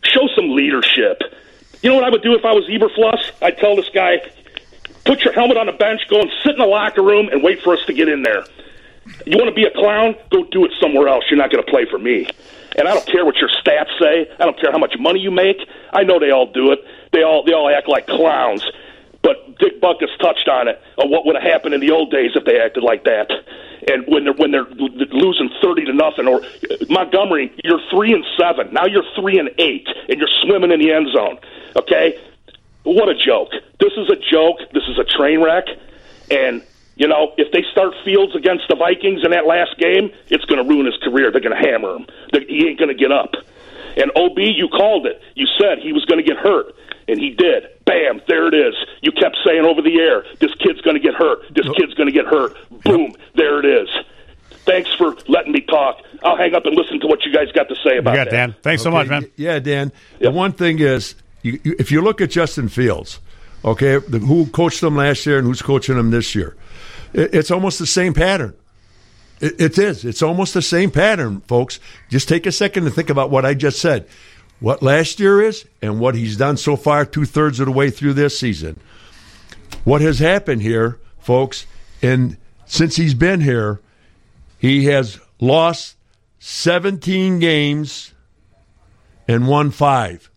Show 0.06 0.28
some 0.36 0.50
leadership. 0.52 1.22
You 1.82 1.90
know 1.90 1.96
what 1.96 2.06
I 2.06 2.10
would 2.10 2.24
do 2.24 2.34
if 2.34 2.46
I 2.46 2.54
was 2.54 2.66
Eberflus? 2.66 3.32
I'd 3.42 3.58
tell 3.58 3.76
this 3.76 3.90
guy, 3.90 4.18
put 5.06 5.22
your 5.22 5.34
helmet 5.34 5.58
on 5.58 5.66
the 5.66 5.74
bench, 5.74 6.02
go 6.10 6.22
and 6.22 6.32
sit 6.44 6.54
in 6.54 6.60
the 6.60 6.66
locker 6.66 7.02
room, 7.02 7.30
and 7.30 7.44
wait 7.44 7.62
for 7.62 7.74
us 7.74 7.80
to 7.88 7.94
get 7.94 8.08
in 8.10 8.24
there. 8.24 8.46
You 9.26 9.38
want 9.38 9.50
to 9.50 9.56
be 9.56 9.66
a 9.66 9.72
clown? 9.72 10.16
Go 10.32 10.46
do 10.46 10.66
it 10.66 10.72
somewhere 10.80 11.08
else. 11.08 11.26
You're 11.30 11.38
not 11.38 11.52
going 11.52 11.64
to 11.64 11.70
play 11.70 11.86
for 11.86 12.00
me. 12.00 12.28
And 12.78 12.88
I 12.88 12.94
don't 12.94 13.06
care 13.06 13.26
what 13.26 13.36
your 13.38 13.50
stats 13.50 13.98
say. 14.00 14.28
I 14.40 14.46
don't 14.46 14.60
care 14.60 14.72
how 14.72 14.78
much 14.78 14.96
money 15.00 15.20
you 15.20 15.32
make. 15.32 15.58
I 15.94 16.04
know 16.04 16.20
they 16.20 16.32
all 16.32 16.52
do 16.52 16.72
it. 16.72 16.80
They 17.12 17.24
all 17.24 17.44
they 17.44 17.54
all 17.54 17.70
act 17.70 17.88
like 17.88 18.08
clowns. 18.08 18.64
But 19.26 19.58
Dick 19.58 19.82
Butkus 19.82 20.16
touched 20.22 20.48
on 20.48 20.68
it. 20.68 20.80
Of 21.00 21.10
what 21.10 21.26
would 21.26 21.36
have 21.36 21.44
happened 21.44 21.74
in 21.74 21.82
the 21.82 21.90
old 21.90 22.12
days 22.12 22.32
if 22.36 22.46
they 22.46 22.60
acted 22.60 22.84
like 22.84 23.06
that. 23.06 23.32
And 23.90 24.06
when 24.08 24.24
they're 24.24 24.34
when 24.34 24.52
they're 24.52 24.70
losing 24.70 25.50
thirty 25.64 25.84
to 25.86 25.94
nothing, 25.94 26.28
or 26.28 26.46
uh, 26.46 26.86
Montgomery, 26.90 27.52
you're 27.64 27.82
three 27.90 28.14
and 28.14 28.24
seven. 28.38 28.72
Now 28.72 28.86
you're 28.86 29.04
three 29.20 29.40
and 29.40 29.50
eight, 29.58 29.88
and 30.08 30.20
you're 30.20 30.30
swimming 30.44 30.72
in 30.72 30.80
the 30.80 30.94
end 30.94 31.08
zone. 31.12 31.40
Okay, 31.76 32.22
what 32.84 33.10
a 33.10 33.16
joke! 33.16 33.50
This 33.80 33.94
is 33.98 34.10
a 34.12 34.16
joke. 34.16 34.60
This 34.74 34.84
is 34.88 35.00
a 35.00 35.04
train 35.04 35.42
wreck. 35.42 35.66
And 36.30 36.62
you 36.96 37.08
know, 37.08 37.34
if 37.38 37.52
they 37.52 37.64
start 37.72 37.94
Fields 38.06 38.36
against 38.36 38.68
the 38.70 38.76
Vikings 38.76 39.26
in 39.26 39.32
that 39.32 39.48
last 39.48 39.78
game, 39.80 40.12
it's 40.28 40.46
going 40.46 40.64
to 40.64 40.70
ruin 40.70 40.86
his 40.86 40.98
career. 41.02 41.32
They're 41.32 41.42
going 41.42 41.60
to 41.60 41.68
hammer 41.68 41.96
him. 41.96 42.06
He 42.48 42.68
ain't 42.68 42.78
going 42.78 42.94
to 42.94 42.96
get 42.96 43.12
up. 43.12 43.34
And 43.98 44.12
OB, 44.16 44.38
you 44.38 44.68
called 44.70 45.06
it. 45.06 45.22
You 45.36 45.48
said 45.60 45.80
he 45.80 45.94
was 45.94 46.06
going 46.06 46.24
to 46.24 46.28
get 46.28 46.38
hurt, 46.38 46.76
and 47.08 47.20
he 47.20 47.32
did. 47.32 47.68
Bam, 47.86 48.22
there 48.28 48.48
it 48.48 48.54
is. 48.54 48.74
You 49.02 49.12
kept 49.12 49.38
saying 49.46 49.64
over 49.64 49.82
the 49.82 50.00
air, 50.00 50.26
this 50.40 50.54
kid's 50.56 50.82
going 50.82 50.96
to 50.96 51.00
get 51.02 51.14
hurt. 51.14 51.40
This 51.54 51.68
kid's 51.78 51.94
going 51.94 52.08
to 52.08 52.14
get 52.14 52.26
hurt. 52.26 52.56
Boom, 52.84 53.16
there 53.36 53.60
it 53.60 53.66
is. 53.66 53.90
Thanks 54.66 54.92
for 54.96 55.16
letting 55.28 55.52
me 55.52 55.62
talk. 55.62 56.02
I'll 56.24 56.38
hang 56.38 56.56
up 56.56 56.66
and 56.66 56.76
listen 56.76 57.00
to 57.02 57.08
what 57.08 57.24
you 57.24 57.32
guys 57.32 57.52
got 57.52 57.70
to 57.70 57.76
say 57.84 57.98
about 57.98 58.12
You 58.12 58.18
got 58.18 58.26
that. 58.26 58.32
Dan. 58.32 58.56
Thanks 58.64 58.82
so 58.82 58.90
much, 58.90 59.08
man. 59.08 59.30
Yeah, 59.36 59.60
Dan. 59.60 59.92
The 60.20 60.32
one 60.32 60.54
thing 60.54 60.80
is, 60.80 61.14
you, 61.44 61.60
you, 61.64 61.76
if 61.78 61.92
you 61.92 62.02
look 62.02 62.20
at 62.20 62.32
Justin 62.32 62.68
Fields, 62.70 63.20
okay, 63.64 63.98
the, 63.98 64.18
who 64.18 64.48
coached 64.48 64.82
them 64.82 64.96
last 64.96 65.26
year 65.28 65.38
and 65.38 65.46
who's 65.46 65.62
coaching 65.62 65.96
them 65.96 66.10
this 66.10 66.34
year, 66.34 66.56
it, 67.14 67.36
it's 67.36 67.52
almost 67.52 67.78
the 67.78 67.86
same 67.86 68.16
pattern. 68.16 68.56
It, 69.40 69.62
it 69.62 69.78
is. 69.78 70.04
It's 70.04 70.24
almost 70.24 70.56
the 70.56 70.64
same 70.64 70.90
pattern, 70.90 71.42
folks. 71.42 71.80
Just 72.10 72.28
take 72.28 72.48
a 72.48 72.52
second 72.52 72.86
to 72.86 72.90
think 72.90 73.12
about 73.12 73.30
what 73.30 73.46
I 73.46 73.54
just 73.54 73.80
said. 73.80 74.08
What 74.60 74.82
last 74.82 75.20
year 75.20 75.42
is 75.42 75.66
and 75.82 76.00
what 76.00 76.16
he's 76.16 76.38
done 76.38 76.58
so 76.58 76.76
far, 76.76 77.06
two 77.06 77.26
thirds 77.26 77.60
of 77.60 77.66
the 77.66 77.72
way 77.72 77.90
through 77.90 78.14
this 78.14 78.40
season. 78.40 78.80
What 79.84 80.02
has 80.02 80.20
happened 80.20 80.62
here, 80.62 81.00
folks, 81.20 81.66
and 82.02 82.38
since 82.66 82.96
he's 82.96 83.14
been 83.14 83.42
here, 83.42 83.82
he 84.58 84.86
has 84.86 85.20
lost 85.40 85.96
17 86.40 87.40
games 87.40 88.14
and 89.28 89.48
won 89.48 89.72
five. 89.72 90.30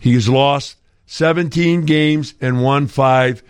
He's 0.00 0.28
lost 0.28 0.76
17 1.06 1.84
games 1.84 2.34
and 2.40 2.62
won 2.62 2.86
five. 2.86 3.42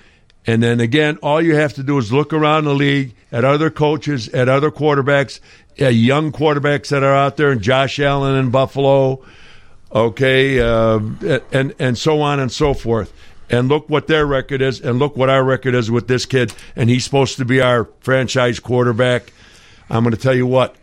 And 0.47 0.63
then 0.63 0.81
again, 0.81 1.19
all 1.23 1.43
you 1.43 1.57
have 1.57 1.75
to 1.75 1.83
do 1.83 1.99
is 1.99 2.13
look 2.13 2.33
around 2.33 2.65
the 2.65 2.75
league 2.75 3.15
at 3.31 3.45
other 3.45 3.71
coaches, 3.71 4.29
at 4.29 4.49
other 4.49 4.71
quarterbacks, 4.71 5.41
at 5.79 5.95
young 5.95 6.33
quarterbacks 6.33 6.89
that 6.89 7.03
are 7.03 7.15
out 7.15 7.37
there, 7.37 7.51
and 7.51 7.61
Josh 7.61 7.99
Allen 8.01 8.37
in 8.37 8.51
Buffalo, 8.51 9.25
okay, 9.93 10.61
uh, 10.61 11.01
and 11.53 11.75
and 11.79 11.97
so 11.97 12.21
on 12.21 12.41
and 12.41 12.51
so 12.51 12.75
forth. 12.75 13.13
And 13.51 13.69
look 13.69 13.89
what 13.89 14.07
their 14.09 14.27
record 14.27 14.61
is, 14.61 14.81
and 14.81 14.99
look 14.99 15.17
what 15.17 15.31
our 15.31 15.43
record 15.43 15.75
is 15.75 15.91
with 15.91 16.07
this 16.07 16.27
kid. 16.27 16.53
And 16.77 16.91
he's 16.91 17.05
supposed 17.05 17.39
to 17.39 17.45
be 17.45 17.63
our 17.63 17.89
franchise 18.01 18.61
quarterback. 18.61 19.33
I'm 19.89 20.03
going 20.05 20.15
to 20.15 20.21
tell 20.21 20.35
you 20.35 20.47
what. 20.47 20.77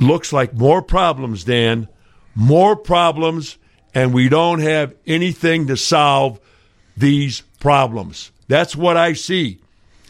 looks 0.00 0.32
like 0.32 0.54
more 0.54 0.80
problems, 0.80 1.44
Dan. 1.44 1.88
More 2.34 2.74
problems, 2.74 3.58
and 3.94 4.14
we 4.14 4.30
don't 4.30 4.60
have 4.60 4.94
anything 5.06 5.66
to 5.66 5.76
solve 5.76 6.40
these 6.96 7.42
problems. 7.60 8.32
That's 8.48 8.74
what 8.74 8.96
I 8.96 9.12
see. 9.12 9.61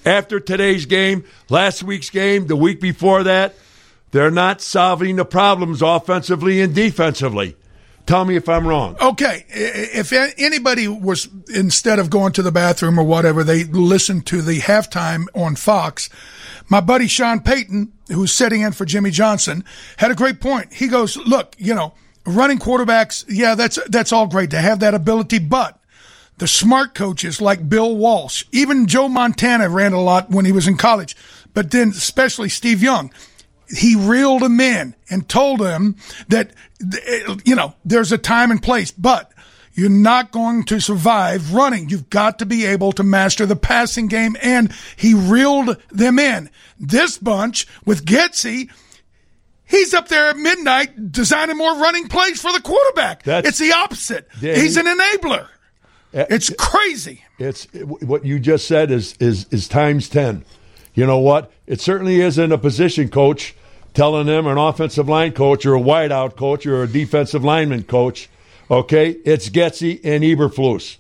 After 0.05 0.41
today's 0.41 0.87
game, 0.87 1.25
last 1.49 1.83
week's 1.83 2.11
game, 2.11 2.47
the 2.47 2.57
week 2.57 2.81
before 2.81 3.23
that, 3.23 3.55
they're 4.11 4.31
not 4.31 4.61
solving 4.61 5.17
the 5.17 5.25
problems 5.25 5.81
offensively 5.81 6.61
and 6.61 6.75
defensively. 6.75 7.57
Tell 8.05 8.25
me 8.25 8.35
if 8.35 8.49
I'm 8.49 8.67
wrong. 8.67 8.97
Okay, 9.01 9.45
if 9.49 10.13
anybody 10.13 10.89
was 10.89 11.29
instead 11.55 12.01
of 12.01 12.11
going 12.11 12.33
to 12.33 12.43
the 12.43 12.51
bathroom 12.51 12.99
or 12.99 13.05
whatever, 13.05 13.45
they 13.45 13.65
listened 13.65 14.27
to 14.27 14.43
the 14.43 14.59
halftime 14.59 15.27
on 15.35 15.55
Fox. 15.55 16.11
My 16.69 16.81
buddy 16.81 17.07
Sean 17.07 17.41
Payton, 17.41 17.93
who's 18.09 18.33
sitting 18.33 18.63
in 18.63 18.73
for 18.73 18.85
Jimmy 18.85 19.13
Johnson, 19.13 19.65
had 19.99 20.11
a 20.11 20.17
great 20.17 20.41
point. 20.41 20.73
He 20.73 20.89
goes, 20.89 21.17
"Look, 21.17 21.55
you 21.59 21.75
know, 21.75 21.95
running 22.27 22.59
quarterbacks, 22.59 23.25
yeah, 23.29 23.55
that's 23.55 23.79
that's 23.89 24.13
all 24.13 24.27
great 24.27 24.51
to 24.51 24.59
have 24.59 24.81
that 24.81 24.95
ability, 24.95 25.39
but 25.39 25.79
the 26.39 26.49
smart 26.49 26.95
coaches 26.95 27.41
like 27.41 27.69
Bill 27.69 27.97
Walsh, 27.97 28.45
even 28.53 28.87
Joe 28.87 29.09
Montana 29.09 29.69
ran 29.69 29.93
a 29.93 30.01
lot 30.01 30.31
when 30.31 30.45
he 30.45 30.53
was 30.53 30.67
in 30.67 30.77
college, 30.77 31.17
but 31.55 31.71
then 31.71 31.91
especially 31.91 32.49
Steve 32.49 32.83
Young." 32.83 33.11
he 33.75 33.97
reeled 33.97 34.43
them 34.43 34.61
in 34.61 34.95
and 35.09 35.27
told 35.29 35.61
them 35.61 35.97
that, 36.29 36.51
eh, 36.83 37.37
you 37.45 37.55
know, 37.55 37.75
there's 37.85 38.13
a 38.13 38.19
time 38.19 38.51
and 38.51 38.63
place, 38.63 38.91
but 38.91 39.33
you're 39.73 39.89
not 39.89 40.31
going 40.31 40.65
to 40.65 40.79
survive 40.81 41.55
running. 41.55 41.89
You've 41.89 42.11
got 42.11 42.39
to 42.41 42.47
be 42.47 42.67
able 42.67 42.93
to 42.93 43.03
master 43.03 43.47
the 43.47 43.57
passing 43.57 44.09
game. 44.09 44.37
And 44.43 44.73
he 44.97 45.15
reeled 45.15 45.79
them 45.91 46.19
in. 46.19 46.51
This 46.79 47.17
bunch 47.17 47.67
with 47.87 48.05
Getsy, 48.05 48.71
he's 49.65 49.95
up 49.95 50.09
there 50.09 50.29
at 50.29 50.37
midnight 50.37 51.11
designing 51.11 51.57
more 51.57 51.79
running 51.79 52.09
plays 52.09 52.41
for 52.43 52.53
the 52.53 52.61
quarterback. 52.61 53.23
it's 53.27 53.59
the 53.59 53.73
opposite. 53.73 54.29
Yeah, 54.41 54.55
he's 54.55 54.75
he- 54.75 54.81
an 54.81 54.87
enabler. 54.87 55.49
It's 56.13 56.51
crazy. 56.59 57.25
It's 57.39 57.65
what 57.83 58.25
you 58.25 58.39
just 58.39 58.67
said 58.67 58.91
is 58.91 59.15
is 59.19 59.47
is 59.51 59.67
times 59.69 60.09
ten. 60.09 60.45
You 60.95 61.07
know 61.07 61.19
what? 61.19 61.51
It 61.67 61.81
certainly 61.81 62.21
isn't 62.21 62.53
a 62.53 62.59
position 62.59 63.09
coach 63.09 63.55
telling 63.95 64.27
them, 64.27 64.47
or 64.47 64.53
an 64.53 64.59
offensive 64.59 65.09
line 65.09 65.33
coach, 65.33 65.65
or 65.65 65.75
a 65.75 65.81
wideout 65.81 66.37
coach, 66.37 66.67
or 66.67 66.83
a 66.83 66.87
defensive 66.87 67.45
lineman 67.45 67.85
coach. 67.85 68.29
Okay, 68.71 69.11
it's 69.25 69.49
Getsy 69.49 70.01
and 70.05 70.23
Eberflus. 70.23 70.97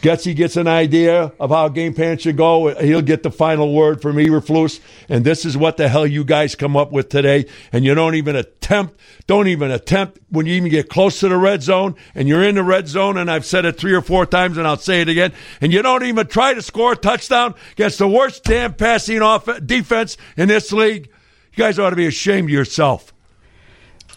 Getsy 0.00 0.34
gets 0.34 0.56
an 0.56 0.68
idea 0.68 1.32
of 1.40 1.50
how 1.50 1.68
game 1.68 1.92
plan 1.92 2.18
should 2.18 2.36
go. 2.36 2.72
He'll 2.80 3.02
get 3.02 3.24
the 3.24 3.32
final 3.32 3.74
word 3.74 4.00
from 4.00 4.14
Eberflus. 4.14 4.78
And 5.08 5.24
this 5.24 5.44
is 5.44 5.56
what 5.56 5.76
the 5.76 5.88
hell 5.88 6.06
you 6.06 6.22
guys 6.22 6.54
come 6.54 6.76
up 6.76 6.92
with 6.92 7.08
today. 7.08 7.46
And 7.72 7.84
you 7.84 7.94
don't 7.96 8.14
even 8.14 8.36
attempt, 8.36 8.98
don't 9.26 9.48
even 9.48 9.72
attempt 9.72 10.20
when 10.28 10.46
you 10.46 10.54
even 10.54 10.70
get 10.70 10.88
close 10.88 11.18
to 11.20 11.28
the 11.28 11.36
red 11.36 11.64
zone 11.64 11.96
and 12.14 12.28
you're 12.28 12.44
in 12.44 12.54
the 12.54 12.62
red 12.62 12.86
zone. 12.86 13.16
And 13.16 13.28
I've 13.28 13.44
said 13.44 13.64
it 13.64 13.76
three 13.76 13.92
or 13.92 14.00
four 14.00 14.24
times 14.24 14.56
and 14.56 14.68
I'll 14.68 14.76
say 14.76 15.00
it 15.00 15.08
again. 15.08 15.32
And 15.60 15.72
you 15.72 15.82
don't 15.82 16.04
even 16.04 16.28
try 16.28 16.54
to 16.54 16.62
score 16.62 16.92
a 16.92 16.96
touchdown 16.96 17.56
against 17.72 17.98
the 17.98 18.08
worst 18.08 18.44
damn 18.44 18.74
passing 18.74 19.20
off 19.20 19.48
defense 19.66 20.16
in 20.36 20.46
this 20.46 20.70
league. 20.70 21.08
You 21.52 21.64
guys 21.64 21.80
ought 21.80 21.90
to 21.90 21.96
be 21.96 22.06
ashamed 22.06 22.46
of 22.46 22.50
yourself. 22.50 23.12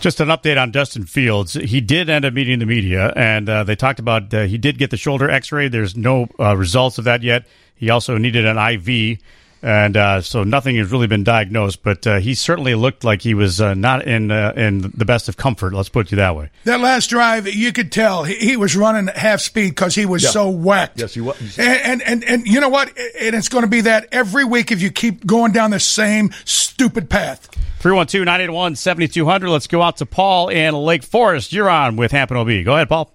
Just 0.02 0.20
an 0.20 0.30
update 0.30 0.60
on 0.60 0.72
Justin 0.72 1.06
Fields. 1.06 1.54
He 1.54 1.80
did 1.80 2.10
end 2.10 2.26
up 2.26 2.34
meeting 2.34 2.58
the 2.58 2.66
media, 2.66 3.14
and 3.16 3.48
uh, 3.48 3.64
they 3.64 3.76
talked 3.76 4.00
about 4.00 4.34
uh, 4.34 4.46
he 4.46 4.58
did 4.58 4.80
get 4.80 4.90
the 4.90 4.98
shoulder 4.98 5.30
X-ray. 5.30 5.68
There's 5.68 5.96
no 5.96 6.28
uh, 6.40 6.58
results 6.58 6.98
of 6.98 7.04
that 7.04 7.22
yet. 7.22 7.46
He 7.76 7.92
also 7.92 8.18
needed 8.18 8.48
an 8.48 8.58
IV, 8.58 9.20
and 9.64 9.96
uh, 9.96 10.22
so 10.22 10.44
nothing 10.44 10.76
has 10.78 10.92
really 10.92 11.08
been 11.08 11.24
diagnosed. 11.24 11.84
But 11.84 12.06
uh, 12.08 12.20
he 12.20 12.34
certainly 12.34 12.76
looked 12.76 13.04
like 13.04 13.22
he 13.22 13.34
was 13.34 13.62
uh, 13.62 13.74
not 13.74 14.08
in 14.08 14.32
in 14.32 14.82
the 14.96 15.06
best 15.06 15.30
of 15.30 15.38
comfort. 15.38 15.74
Let's 15.74 15.90
put 15.90 16.12
it 16.12 16.16
that 16.16 16.36
way. 16.36 16.50
That 16.64 16.80
last 16.80 17.08
drive, 17.10 17.48
you 17.48 17.72
could 17.72 17.92
tell 17.92 18.24
he, 18.24 18.36
he 18.36 18.58
was 18.58 18.76
running 18.76 19.10
at 19.10 19.18
half 19.18 19.40
speed 19.42 19.70
because 19.70 19.96
he 19.96 20.06
was 20.06 20.24
Yeah. 20.24 20.30
so 20.32 20.50
whacked. 20.50 21.00
Yes, 21.00 21.14
he 21.14 21.22
was. 21.22 21.60
And, 21.60 21.82
and 21.84 22.02
and 22.04 22.24
and 22.24 22.46
you 22.48 22.60
know 22.60 22.70
what? 22.70 22.90
And 23.20 23.36
it's 23.36 23.50
going 23.50 23.64
to 23.64 23.70
be 23.70 23.82
that 23.82 24.08
every 24.12 24.46
week 24.46 24.72
if 24.72 24.82
you 24.82 24.92
keep 24.92 25.26
going 25.26 25.52
down 25.52 25.72
the 25.72 25.80
same 25.80 26.32
stupid 26.46 27.10
path. 27.10 27.50
312 27.80 28.26
981 28.26 28.76
7200. 28.76 29.50
Let's 29.50 29.68
go 29.68 29.82
out 29.82 29.98
to 29.98 30.06
Paul 30.06 30.50
in 30.50 30.76
Lake 30.76 31.02
Forest. 31.04 31.52
You're 31.52 31.70
on 31.70 31.96
with 31.96 32.12
Hampton 32.12 32.38
OB. 32.38 32.64
Go 32.64 32.76
ahead, 32.76 32.90
Paul. 32.90 33.12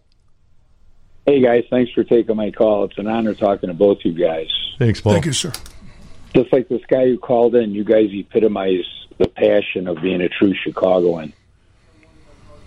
Hey 1.24 1.40
guys, 1.40 1.64
thanks 1.70 1.90
for 1.92 2.04
taking 2.04 2.36
my 2.36 2.52
call. 2.52 2.84
It's 2.84 2.98
an 2.98 3.08
honor 3.08 3.34
talking 3.34 3.68
to 3.68 3.74
both 3.74 3.98
you 4.04 4.12
guys. 4.12 4.46
Thanks, 4.78 5.00
Paul. 5.00 5.14
Thank 5.14 5.26
you, 5.26 5.32
sir. 5.32 5.52
Just 6.36 6.52
like 6.52 6.68
this 6.68 6.84
guy 6.86 7.06
who 7.06 7.16
called 7.16 7.54
in, 7.54 7.72
you 7.72 7.82
guys 7.82 8.10
epitomize 8.12 8.84
the 9.16 9.26
passion 9.26 9.88
of 9.88 10.02
being 10.02 10.20
a 10.20 10.28
true 10.28 10.52
Chicagoan. 10.52 11.32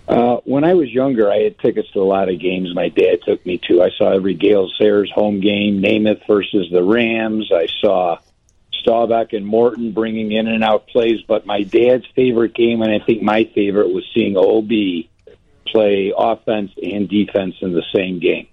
Uh, 0.08 0.38
when 0.38 0.64
I 0.64 0.74
was 0.74 0.90
younger, 0.90 1.30
I 1.30 1.44
had 1.44 1.56
tickets 1.60 1.88
to 1.92 2.00
a 2.00 2.02
lot 2.02 2.28
of 2.28 2.40
games 2.40 2.74
my 2.74 2.88
dad 2.88 3.20
took 3.24 3.46
me 3.46 3.58
to. 3.68 3.80
I 3.80 3.90
saw 3.90 4.10
every 4.10 4.34
Gale 4.34 4.68
Sayers 4.76 5.12
home 5.14 5.38
game, 5.38 5.80
Namath 5.80 6.26
versus 6.26 6.68
the 6.72 6.82
Rams. 6.82 7.52
I 7.54 7.68
saw 7.80 8.18
Staubach 8.72 9.34
and 9.34 9.46
Morton 9.46 9.92
bringing 9.92 10.32
in 10.32 10.48
and 10.48 10.64
out 10.64 10.88
plays. 10.88 11.22
But 11.22 11.46
my 11.46 11.62
dad's 11.62 12.06
favorite 12.16 12.54
game, 12.54 12.82
and 12.82 12.90
I 12.90 12.98
think 12.98 13.22
my 13.22 13.44
favorite, 13.54 13.94
was 13.94 14.04
seeing 14.12 14.36
OB 14.36 15.06
play 15.68 16.12
offense 16.18 16.72
and 16.82 17.08
defense 17.08 17.54
in 17.60 17.72
the 17.72 17.84
same 17.94 18.18
game. 18.18 18.48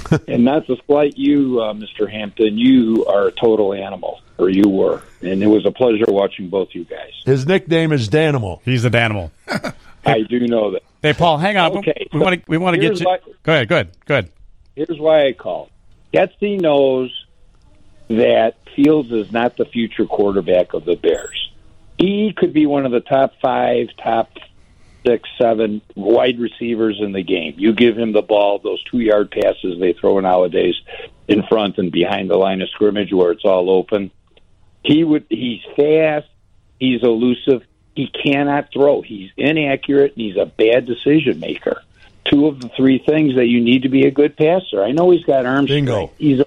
and 0.28 0.44
not 0.44 0.66
to 0.66 0.76
slight 0.86 1.16
you, 1.16 1.60
uh, 1.60 1.72
Mr. 1.72 2.10
Hampton, 2.10 2.58
you 2.58 3.04
are 3.06 3.28
a 3.28 3.32
total 3.32 3.72
animal, 3.74 4.20
or 4.38 4.48
you 4.50 4.68
were. 4.68 5.02
And 5.20 5.42
it 5.42 5.46
was 5.46 5.64
a 5.66 5.70
pleasure 5.70 6.04
watching 6.08 6.48
both 6.48 6.68
you 6.72 6.84
guys. 6.84 7.12
His 7.24 7.46
nickname 7.46 7.92
is 7.92 8.08
Danimal. 8.08 8.60
He's 8.64 8.82
the 8.82 8.90
Danimal. 8.90 9.30
I 10.04 10.22
do 10.22 10.40
know 10.46 10.72
that. 10.72 10.82
Hey, 11.02 11.12
Paul, 11.12 11.38
hang 11.38 11.56
on. 11.56 11.78
Okay, 11.78 12.08
we 12.12 12.18
so 12.18 12.24
want 12.24 12.36
to 12.36 12.42
we 12.50 12.58
want 12.58 12.74
to 12.74 12.80
get 12.80 12.98
you. 12.98 13.06
why- 13.06 13.18
Go 13.42 13.52
ahead. 13.52 13.68
Go 13.68 13.74
ahead. 13.76 13.90
Go 14.06 14.14
ahead. 14.14 14.30
Here's 14.76 14.98
why 14.98 15.26
I 15.26 15.32
called. 15.32 15.70
Getsy 16.12 16.60
knows 16.60 17.10
that 18.08 18.56
Fields 18.74 19.10
is 19.12 19.30
not 19.32 19.56
the 19.56 19.64
future 19.64 20.06
quarterback 20.06 20.74
of 20.74 20.84
the 20.84 20.96
Bears. 20.96 21.50
He 21.98 22.32
could 22.36 22.52
be 22.52 22.66
one 22.66 22.84
of 22.86 22.92
the 22.92 23.00
top 23.00 23.34
five, 23.40 23.88
top 24.02 24.30
six, 25.04 25.28
seven 25.40 25.82
wide 25.94 26.38
receivers 26.38 26.98
in 27.00 27.12
the 27.12 27.22
game. 27.22 27.54
You 27.56 27.72
give 27.72 27.96
him 27.96 28.12
the 28.12 28.22
ball, 28.22 28.58
those 28.58 28.82
two 28.84 29.00
yard 29.00 29.30
passes 29.30 29.78
they 29.80 29.92
throw 29.92 30.20
nowadays 30.20 30.74
in 31.28 31.42
front 31.44 31.78
and 31.78 31.90
behind 31.90 32.30
the 32.30 32.36
line 32.36 32.62
of 32.62 32.70
scrimmage 32.70 33.12
where 33.12 33.32
it's 33.32 33.44
all 33.44 33.70
open. 33.70 34.10
He 34.84 35.04
would 35.04 35.26
he's 35.28 35.60
fast, 35.76 36.28
he's 36.78 37.02
elusive, 37.02 37.62
he 37.94 38.08
cannot 38.08 38.72
throw. 38.72 39.02
He's 39.02 39.30
inaccurate 39.36 40.12
and 40.12 40.22
he's 40.22 40.36
a 40.36 40.46
bad 40.46 40.86
decision 40.86 41.40
maker. 41.40 41.82
Two 42.24 42.46
of 42.46 42.60
the 42.60 42.68
three 42.68 42.98
things 42.98 43.36
that 43.36 43.46
you 43.46 43.60
need 43.60 43.82
to 43.82 43.88
be 43.88 44.06
a 44.06 44.10
good 44.10 44.36
passer. 44.36 44.82
I 44.82 44.92
know 44.92 45.10
he's 45.10 45.24
got 45.24 45.44
arm 45.44 45.66
Bingo. 45.66 45.92
strength. 45.92 46.14
He's 46.18 46.40
a, 46.40 46.46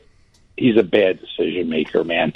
he's 0.58 0.78
a 0.78 0.84
bad 0.84 1.20
decision 1.20 1.70
maker, 1.70 2.04
man. 2.04 2.34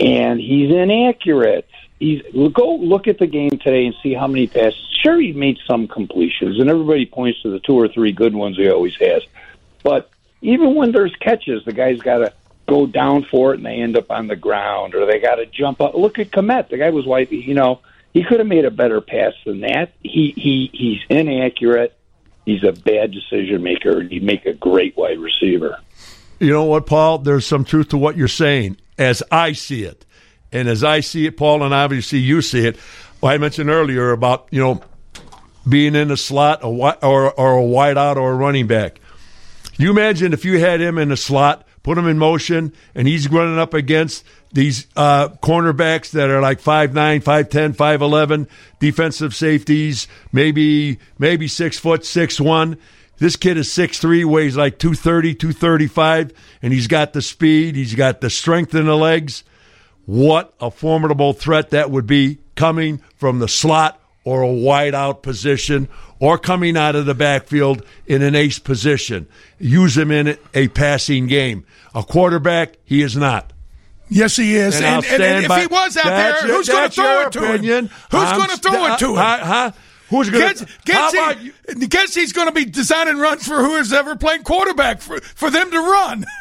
And 0.00 0.40
he's 0.40 0.70
inaccurate. 0.70 1.68
He's 2.02 2.20
go 2.52 2.74
look 2.74 3.06
at 3.06 3.18
the 3.18 3.28
game 3.28 3.50
today 3.50 3.86
and 3.86 3.94
see 4.02 4.12
how 4.12 4.26
many 4.26 4.48
passes. 4.48 4.80
Sure, 5.04 5.20
he 5.20 5.32
made 5.32 5.58
some 5.68 5.86
completions, 5.86 6.58
and 6.58 6.68
everybody 6.68 7.06
points 7.06 7.40
to 7.42 7.50
the 7.50 7.60
two 7.60 7.78
or 7.78 7.86
three 7.86 8.10
good 8.10 8.34
ones 8.34 8.56
he 8.56 8.68
always 8.68 8.96
has. 8.96 9.22
But 9.84 10.10
even 10.40 10.74
when 10.74 10.90
there's 10.90 11.14
catches, 11.14 11.64
the 11.64 11.72
guy's 11.72 12.00
got 12.00 12.18
to 12.18 12.32
go 12.66 12.86
down 12.86 13.24
for 13.30 13.52
it, 13.54 13.58
and 13.58 13.66
they 13.66 13.76
end 13.76 13.96
up 13.96 14.10
on 14.10 14.26
the 14.26 14.34
ground, 14.34 14.96
or 14.96 15.06
they 15.06 15.20
got 15.20 15.36
to 15.36 15.46
jump 15.46 15.80
up. 15.80 15.94
Look 15.94 16.18
at 16.18 16.32
Kmet. 16.32 16.70
The 16.70 16.78
guy 16.78 16.90
was 16.90 17.06
white. 17.06 17.30
You 17.30 17.54
know, 17.54 17.78
he 18.12 18.24
could 18.24 18.40
have 18.40 18.48
made 18.48 18.64
a 18.64 18.72
better 18.72 19.00
pass 19.00 19.34
than 19.46 19.60
that. 19.60 19.92
He 20.02 20.34
he 20.36 20.70
he's 20.72 21.00
inaccurate. 21.08 21.96
He's 22.44 22.64
a 22.64 22.72
bad 22.72 23.12
decision 23.12 23.62
maker, 23.62 24.00
and 24.00 24.10
he'd 24.10 24.24
make 24.24 24.44
a 24.44 24.54
great 24.54 24.96
wide 24.96 25.20
receiver. 25.20 25.78
You 26.40 26.50
know 26.50 26.64
what, 26.64 26.86
Paul? 26.86 27.18
There's 27.18 27.46
some 27.46 27.64
truth 27.64 27.90
to 27.90 27.96
what 27.96 28.16
you're 28.16 28.26
saying, 28.26 28.78
as 28.98 29.22
I 29.30 29.52
see 29.52 29.84
it, 29.84 30.04
and 30.52 30.68
as 30.68 30.84
I 30.84 31.00
see 31.00 31.26
it, 31.26 31.36
Paul, 31.36 31.62
and 31.62 31.74
obviously 31.74 32.18
you 32.18 32.42
see 32.42 32.66
it. 32.66 32.76
Well, 33.20 33.32
I 33.32 33.38
mentioned 33.38 33.70
earlier 33.70 34.10
about 34.12 34.48
you 34.50 34.60
know 34.60 34.82
being 35.68 35.94
in 35.94 36.10
a 36.10 36.16
slot, 36.16 36.60
wi- 36.62 36.98
or 37.02 37.32
or 37.32 37.58
a 37.58 37.62
wideout 37.62 38.16
or 38.16 38.32
a 38.32 38.36
running 38.36 38.66
back. 38.66 39.00
You 39.78 39.90
imagine 39.90 40.32
if 40.32 40.44
you 40.44 40.58
had 40.58 40.80
him 40.80 40.98
in 40.98 41.10
a 41.10 41.16
slot, 41.16 41.66
put 41.82 41.98
him 41.98 42.06
in 42.06 42.18
motion, 42.18 42.72
and 42.94 43.08
he's 43.08 43.28
running 43.28 43.58
up 43.58 43.74
against 43.74 44.24
these 44.52 44.86
uh, 44.96 45.28
cornerbacks 45.28 46.10
that 46.10 46.28
are 46.28 46.42
like 46.42 46.60
5'9", 46.60 47.22
5'10", 47.22 47.74
5'11", 47.74 48.48
defensive 48.80 49.34
safeties, 49.34 50.08
maybe 50.30 50.98
maybe 51.18 51.48
six 51.48 51.78
foot, 51.78 52.04
six 52.04 52.40
one. 52.40 52.78
This 53.18 53.36
kid 53.36 53.56
is 53.56 53.68
6'3", 53.68 54.24
weighs 54.24 54.56
like 54.56 54.78
230, 54.78 55.34
235, 55.36 56.32
and 56.60 56.72
he's 56.72 56.88
got 56.88 57.12
the 57.12 57.22
speed, 57.22 57.76
he's 57.76 57.94
got 57.94 58.20
the 58.20 58.30
strength 58.30 58.74
in 58.74 58.86
the 58.86 58.96
legs. 58.96 59.44
What 60.06 60.52
a 60.60 60.70
formidable 60.70 61.32
threat 61.32 61.70
that 61.70 61.90
would 61.90 62.06
be 62.06 62.38
coming 62.56 63.00
from 63.16 63.38
the 63.38 63.48
slot 63.48 64.00
or 64.24 64.42
a 64.42 64.52
wide 64.52 64.94
out 64.94 65.22
position 65.22 65.88
or 66.18 66.38
coming 66.38 66.76
out 66.76 66.94
of 66.94 67.06
the 67.06 67.14
backfield 67.14 67.84
in 68.06 68.22
an 68.22 68.34
ace 68.34 68.58
position. 68.58 69.26
Use 69.58 69.96
him 69.96 70.10
in 70.10 70.36
a 70.54 70.68
passing 70.68 71.26
game. 71.26 71.64
A 71.94 72.02
quarterback, 72.02 72.76
he 72.84 73.02
is 73.02 73.16
not. 73.16 73.52
Yes, 74.08 74.36
he 74.36 74.54
is. 74.56 74.76
And 74.76 74.84
And, 74.84 75.04
and, 75.06 75.22
and 75.22 75.42
if 75.44 75.48
by- 75.48 75.60
he 75.62 75.66
was 75.66 75.96
out 75.96 76.04
there, 76.04 76.34
who's 76.42 76.68
going 76.68 76.88
to 76.90 76.94
throw 76.94 77.20
it 77.22 77.32
to 77.32 77.38
opinion. 77.54 77.86
him? 77.86 77.90
Who's 78.10 78.32
going 78.32 78.50
to 78.50 78.56
throw 78.58 78.72
st- 78.72 78.92
it 78.92 78.98
to 79.00 79.10
him? 79.10 79.16
Huh? 79.16 79.38
huh? 79.42 79.70
Who's 80.10 80.28
going 80.30 80.54
to? 80.54 80.66
How 80.92 81.32
he, 81.34 81.86
guess 81.86 82.14
he's 82.14 82.32
going 82.34 82.48
to 82.48 82.52
be 82.52 82.66
designing 82.66 83.16
runs 83.16 83.46
for 83.48 83.56
who 83.62 83.76
is 83.76 83.92
ever 83.92 84.14
playing 84.16 84.42
quarterback 84.42 85.00
for, 85.00 85.20
for 85.20 85.48
them 85.50 85.70
to 85.70 85.78
run. 85.78 86.24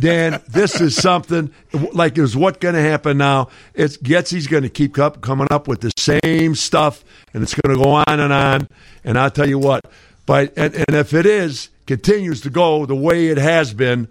Dan, 0.00 0.40
this 0.48 0.80
is 0.80 0.96
something 0.96 1.52
like 1.92 2.18
is 2.18 2.36
what 2.36 2.60
going 2.60 2.74
to 2.74 2.80
happen 2.80 3.18
now. 3.18 3.48
It's 3.74 3.96
Getsy's 3.96 4.46
going 4.46 4.62
to 4.62 4.68
keep 4.68 4.98
up, 4.98 5.20
coming 5.20 5.48
up 5.50 5.66
with 5.66 5.80
the 5.80 5.92
same 5.96 6.54
stuff, 6.54 7.04
and 7.34 7.42
it's 7.42 7.54
going 7.54 7.76
to 7.76 7.82
go 7.82 7.90
on 7.90 8.20
and 8.20 8.32
on. 8.32 8.68
And 9.04 9.18
I'll 9.18 9.30
tell 9.30 9.48
you 9.48 9.58
what, 9.58 9.84
but 10.26 10.52
and, 10.56 10.74
and 10.74 10.94
if 10.94 11.14
it 11.14 11.26
is 11.26 11.70
continues 11.86 12.42
to 12.42 12.50
go 12.50 12.86
the 12.86 12.94
way 12.94 13.28
it 13.28 13.38
has 13.38 13.74
been, 13.74 14.08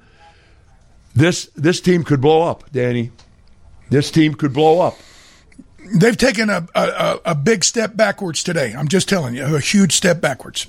this 1.15 1.45
this 1.55 1.79
team 1.79 2.03
could 2.03 2.21
blow 2.21 2.43
up, 2.43 2.69
Danny. 2.71 3.11
This 3.89 4.11
team 4.11 4.33
could 4.33 4.53
blow 4.53 4.81
up. 4.81 4.97
They've 5.95 6.17
taken 6.17 6.49
a, 6.49 6.67
a 6.75 7.19
a 7.25 7.35
big 7.35 7.63
step 7.63 7.95
backwards 7.95 8.43
today. 8.43 8.73
I'm 8.77 8.89
just 8.89 9.07
telling 9.07 9.35
you, 9.35 9.55
a 9.55 9.59
huge 9.59 9.93
step 9.93 10.19
backwards. 10.19 10.67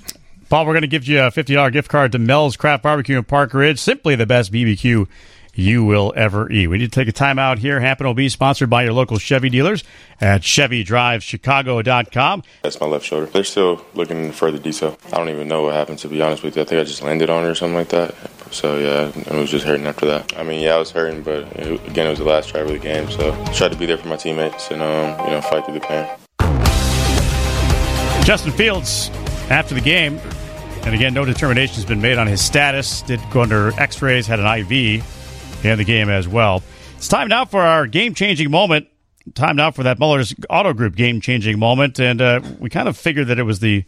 Paul, 0.49 0.65
we're 0.65 0.73
going 0.73 0.81
to 0.81 0.87
give 0.87 1.07
you 1.07 1.19
a 1.19 1.29
$50 1.29 1.71
gift 1.71 1.89
card 1.89 2.11
to 2.13 2.19
Mel's 2.19 2.57
Craft 2.57 2.81
Barbecue 2.81 3.19
in 3.19 3.23
Park 3.23 3.53
Ridge. 3.53 3.77
Simply 3.77 4.15
the 4.15 4.25
best 4.25 4.51
BBQ 4.51 5.07
you 5.53 5.85
will 5.85 6.11
ever 6.15 6.51
eat. 6.51 6.65
We 6.67 6.79
need 6.79 6.91
to 6.91 6.99
take 6.99 7.07
a 7.07 7.11
time 7.11 7.37
out 7.37 7.59
here. 7.59 7.79
Happen 7.79 8.07
will 8.07 8.15
be 8.15 8.29
sponsored 8.29 8.67
by 8.67 8.81
your 8.83 8.93
local 8.93 9.19
Chevy 9.19 9.49
dealers 9.49 9.83
at 10.19 10.41
ChevyDriveChicago.com. 10.41 12.43
That's 12.63 12.81
my 12.81 12.87
left 12.87 13.05
shoulder. 13.05 13.27
They're 13.27 13.43
still 13.43 13.85
looking 13.93 14.25
in 14.25 14.31
further 14.31 14.57
detail. 14.57 14.97
I 15.13 15.17
don't 15.17 15.29
even 15.29 15.47
know 15.47 15.61
what 15.61 15.75
happened, 15.75 15.99
to 15.99 16.07
be 16.07 16.19
honest 16.19 16.41
with 16.41 16.55
you. 16.55 16.63
I 16.63 16.65
think 16.65 16.81
I 16.81 16.83
just 16.83 17.03
landed 17.03 17.29
on 17.29 17.45
it 17.45 17.47
or 17.47 17.53
something 17.53 17.75
like 17.75 17.89
that. 17.89 18.15
So, 18.51 18.79
yeah, 18.79 19.11
it 19.15 19.39
was 19.39 19.51
just 19.51 19.65
hurting 19.65 19.85
after 19.85 20.07
that. 20.07 20.35
I 20.35 20.41
mean, 20.41 20.63
yeah, 20.63 20.73
I 20.73 20.79
was 20.79 20.89
hurting, 20.89 21.21
but 21.21 21.43
it, 21.57 21.87
again, 21.87 22.07
it 22.07 22.09
was 22.09 22.17
the 22.17 22.25
last 22.25 22.51
drive 22.51 22.65
of 22.65 22.71
the 22.71 22.79
game. 22.79 23.07
So, 23.11 23.33
I 23.33 23.53
tried 23.53 23.71
to 23.71 23.77
be 23.77 23.85
there 23.85 23.99
for 23.99 24.07
my 24.07 24.15
teammates 24.15 24.71
and, 24.71 24.81
um, 24.81 25.15
you 25.25 25.31
know, 25.31 25.41
fight 25.41 25.63
through 25.65 25.75
the 25.75 25.81
pain. 25.81 26.07
Justin 28.23 28.51
Fields, 28.51 29.11
after 29.49 29.75
the 29.75 29.81
game, 29.81 30.19
and 30.85 30.95
again, 30.95 31.13
no 31.13 31.25
determination 31.25 31.75
has 31.75 31.85
been 31.85 32.01
made 32.01 32.17
on 32.17 32.27
his 32.27 32.41
status. 32.43 33.01
Did 33.03 33.19
go 33.31 33.41
under 33.41 33.71
x 33.79 34.01
rays, 34.01 34.25
had 34.27 34.39
an 34.39 34.45
IV 34.47 35.03
in 35.65 35.77
the 35.77 35.83
game 35.83 36.09
as 36.09 36.27
well. 36.27 36.63
It's 36.97 37.07
time 37.07 37.27
now 37.27 37.45
for 37.45 37.61
our 37.61 37.85
game 37.87 38.13
changing 38.13 38.49
moment. 38.51 38.87
Time 39.35 39.55
now 39.55 39.69
for 39.71 39.83
that 39.83 39.99
Muller's 39.99 40.33
Auto 40.49 40.73
Group 40.73 40.95
game 40.95 41.21
changing 41.21 41.59
moment. 41.59 41.99
And 41.99 42.21
uh, 42.21 42.41
we 42.59 42.69
kind 42.69 42.87
of 42.87 42.97
figured 42.97 43.27
that 43.27 43.37
it 43.37 43.43
was 43.43 43.59
the 43.59 43.83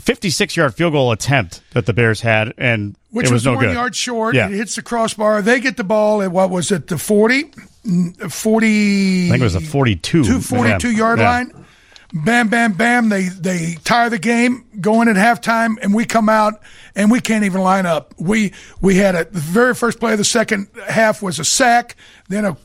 56 0.00 0.56
yard 0.56 0.74
field 0.74 0.92
goal 0.92 1.12
attempt 1.12 1.62
that 1.72 1.86
the 1.86 1.92
Bears 1.92 2.20
had, 2.22 2.54
and 2.58 2.96
Which 3.10 3.26
it 3.26 3.32
was, 3.32 3.44
no 3.44 3.54
one 3.54 3.66
good. 3.66 3.74
yard 3.74 3.94
short. 3.94 4.34
Yeah. 4.34 4.46
It 4.48 4.52
hits 4.54 4.74
the 4.76 4.82
crossbar. 4.82 5.42
They 5.42 5.60
get 5.60 5.76
the 5.76 5.84
ball 5.84 6.22
at 6.22 6.32
what 6.32 6.50
was 6.50 6.72
it, 6.72 6.88
the 6.88 6.98
40? 6.98 7.44
Mm, 7.86 8.32
40. 8.32 9.26
I 9.26 9.30
think 9.30 9.40
it 9.40 9.44
was 9.44 9.54
a 9.54 9.60
42. 9.60 10.24
Two 10.24 10.40
42 10.40 10.90
Yeah. 10.90 10.96
yard 10.98 11.18
Yeah. 11.18 11.30
line. 11.30 11.64
Bam, 12.12 12.48
bam, 12.48 12.72
bam. 12.72 13.08
They 13.08 13.28
they 13.28 13.76
tire 13.84 14.10
the 14.10 14.18
game, 14.18 14.64
go 14.80 15.00
in 15.00 15.08
at 15.08 15.16
halftime, 15.16 15.76
and 15.80 15.94
we 15.94 16.04
come 16.04 16.28
out 16.28 16.60
and 16.96 17.10
we 17.10 17.20
can't 17.20 17.44
even 17.44 17.60
line 17.60 17.86
up. 17.86 18.14
We 18.18 18.52
we 18.80 18.96
had 18.96 19.14
a 19.14 19.24
the 19.24 19.38
very 19.38 19.74
first 19.74 20.00
play 20.00 20.12
of 20.12 20.18
the 20.18 20.24
second 20.24 20.68
half 20.88 21.22
was 21.22 21.38
a 21.38 21.44
sack, 21.44 21.94
then 22.28 22.44
a, 22.44 22.56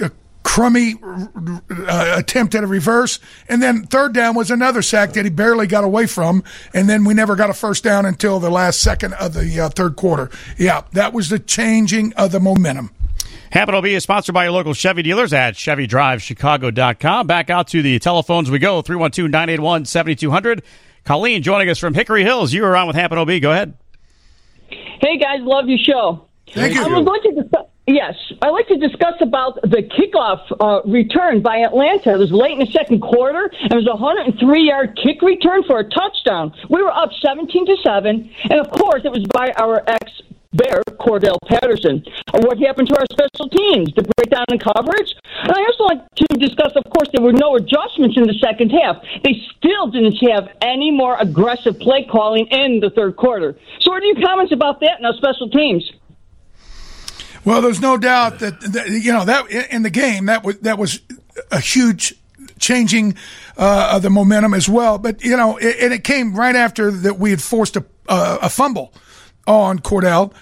a 0.00 0.12
crummy 0.44 0.94
uh, 1.02 2.14
attempt 2.16 2.54
at 2.54 2.62
a 2.62 2.68
reverse, 2.68 3.18
and 3.48 3.60
then 3.60 3.82
third 3.84 4.12
down 4.12 4.36
was 4.36 4.48
another 4.48 4.82
sack 4.82 5.12
that 5.14 5.24
he 5.24 5.30
barely 5.30 5.66
got 5.66 5.82
away 5.82 6.06
from, 6.06 6.44
and 6.72 6.88
then 6.88 7.04
we 7.04 7.14
never 7.14 7.34
got 7.34 7.50
a 7.50 7.54
first 7.54 7.82
down 7.82 8.06
until 8.06 8.38
the 8.38 8.50
last 8.50 8.80
second 8.80 9.12
of 9.14 9.34
the 9.34 9.58
uh, 9.60 9.68
third 9.70 9.96
quarter. 9.96 10.30
Yeah, 10.56 10.82
that 10.92 11.12
was 11.12 11.30
the 11.30 11.40
changing 11.40 12.12
of 12.12 12.30
the 12.30 12.38
momentum. 12.38 12.92
Hampton 13.50 13.76
OB 13.76 13.86
is 13.86 14.02
sponsored 14.02 14.34
by 14.34 14.44
your 14.44 14.52
local 14.52 14.74
Chevy 14.74 15.02
dealers 15.02 15.32
at 15.32 15.54
ChevyDriveChicago.com. 15.54 17.26
Back 17.26 17.48
out 17.48 17.68
to 17.68 17.80
the 17.82 17.98
telephones 17.98 18.50
we 18.50 18.58
go 18.58 18.82
312 18.82 19.30
981 19.30 19.84
7200. 19.86 20.62
Colleen 21.04 21.42
joining 21.42 21.70
us 21.70 21.78
from 21.78 21.94
Hickory 21.94 22.22
Hills. 22.24 22.52
You 22.52 22.62
were 22.62 22.76
on 22.76 22.86
with 22.86 22.96
Hampton 22.96 23.18
OB. 23.18 23.40
Go 23.40 23.52
ahead. 23.52 23.74
Hey 24.68 25.16
guys, 25.18 25.40
love 25.40 25.66
your 25.68 25.78
show. 25.78 26.26
Thank 26.52 26.74
you. 26.74 26.82
I 26.82 26.88
would 26.88 27.04
like 27.04 27.22
to 27.22 27.32
discuss, 27.42 27.66
yes, 27.86 28.14
I'd 28.42 28.50
like 28.50 28.68
to 28.68 28.76
discuss 28.76 29.14
about 29.20 29.60
the 29.62 29.82
kickoff 29.82 30.40
uh, 30.60 30.82
return 30.88 31.40
by 31.40 31.58
Atlanta. 31.58 32.12
It 32.14 32.18
was 32.18 32.30
late 32.32 32.52
in 32.52 32.58
the 32.58 32.66
second 32.72 33.00
quarter. 33.00 33.50
It 33.62 33.74
was 33.74 33.86
a 33.86 33.96
103 33.96 34.62
yard 34.62 34.98
kick 35.02 35.22
return 35.22 35.62
for 35.64 35.78
a 35.78 35.84
touchdown. 35.88 36.52
We 36.68 36.82
were 36.82 36.90
up 36.90 37.10
17 37.20 37.66
to 37.66 37.76
seven, 37.82 38.30
and 38.44 38.60
of 38.60 38.70
course, 38.70 39.02
it 39.04 39.12
was 39.12 39.24
by 39.32 39.52
our 39.56 39.82
ex. 39.86 40.12
Bear 40.58 40.82
Cordell 40.98 41.38
Patterson. 41.46 42.04
What 42.32 42.58
happened 42.58 42.88
to 42.88 42.98
our 42.98 43.06
special 43.10 43.48
teams? 43.48 43.94
The 43.94 44.02
breakdown 44.16 44.44
in 44.50 44.58
coverage? 44.58 45.14
And 45.42 45.52
I 45.52 45.60
also 45.64 45.84
like 45.84 46.02
to 46.16 46.26
discuss, 46.38 46.72
of 46.74 46.84
course, 46.90 47.08
there 47.14 47.22
were 47.22 47.32
no 47.32 47.56
adjustments 47.56 48.16
in 48.16 48.26
the 48.26 48.34
second 48.34 48.70
half. 48.70 48.96
They 49.22 49.40
still 49.56 49.86
didn't 49.86 50.16
have 50.28 50.50
any 50.60 50.90
more 50.90 51.16
aggressive 51.18 51.78
play 51.78 52.06
calling 52.10 52.46
in 52.48 52.80
the 52.80 52.90
third 52.90 53.16
quarter. 53.16 53.56
So, 53.80 53.92
what 53.92 54.02
are 54.02 54.06
your 54.06 54.20
comments 54.26 54.52
about 54.52 54.80
that 54.80 54.98
and 54.98 55.06
our 55.06 55.14
special 55.14 55.48
teams? 55.48 55.90
Well, 57.44 57.62
there's 57.62 57.80
no 57.80 57.96
doubt 57.96 58.40
that, 58.40 58.60
that 58.72 58.88
you 58.90 59.12
know 59.12 59.24
that 59.24 59.50
in 59.70 59.82
the 59.82 59.90
game 59.90 60.26
that 60.26 60.44
was 60.44 60.58
that 60.60 60.76
was 60.76 61.00
a 61.50 61.60
huge 61.60 62.14
changing 62.58 63.16
uh, 63.56 63.92
of 63.94 64.02
the 64.02 64.10
momentum 64.10 64.54
as 64.54 64.68
well. 64.68 64.98
But 64.98 65.24
you 65.24 65.36
know, 65.36 65.56
it, 65.56 65.76
and 65.80 65.92
it 65.92 66.04
came 66.04 66.34
right 66.34 66.56
after 66.56 66.90
that 66.90 67.18
we 67.18 67.30
had 67.30 67.40
forced 67.40 67.76
a, 67.76 67.84
uh, 68.08 68.38
a 68.42 68.50
fumble 68.50 68.92
on 69.48 69.80
Cordell. 69.80 70.32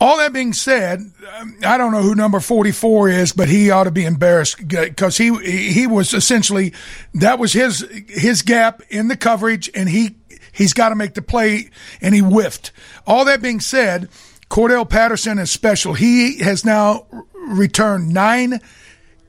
All 0.00 0.18
that 0.18 0.32
being 0.32 0.52
said, 0.52 1.00
um, 1.38 1.56
I 1.64 1.78
don't 1.78 1.92
know 1.92 2.02
who 2.02 2.14
number 2.14 2.40
44 2.40 3.08
is, 3.08 3.32
but 3.32 3.48
he 3.48 3.70
ought 3.70 3.84
to 3.84 3.92
be 3.92 4.04
embarrassed 4.04 4.66
because 4.66 5.16
he 5.16 5.32
he 5.70 5.86
was 5.86 6.12
essentially 6.12 6.72
that 7.14 7.38
was 7.38 7.52
his 7.52 7.86
his 8.08 8.42
gap 8.42 8.82
in 8.90 9.08
the 9.08 9.16
coverage, 9.16 9.70
and 9.74 9.88
he 9.88 10.16
he's 10.52 10.72
got 10.72 10.88
to 10.88 10.96
make 10.96 11.14
the 11.14 11.22
play, 11.22 11.70
and 12.00 12.14
he 12.14 12.20
whiffed. 12.20 12.72
All 13.06 13.24
that 13.24 13.42
being 13.42 13.60
said, 13.60 14.08
Cordell 14.50 14.88
Patterson 14.88 15.38
is 15.38 15.52
special. 15.52 15.94
He 15.94 16.38
has 16.38 16.64
now 16.64 17.06
returned 17.46 18.12
nine 18.12 18.60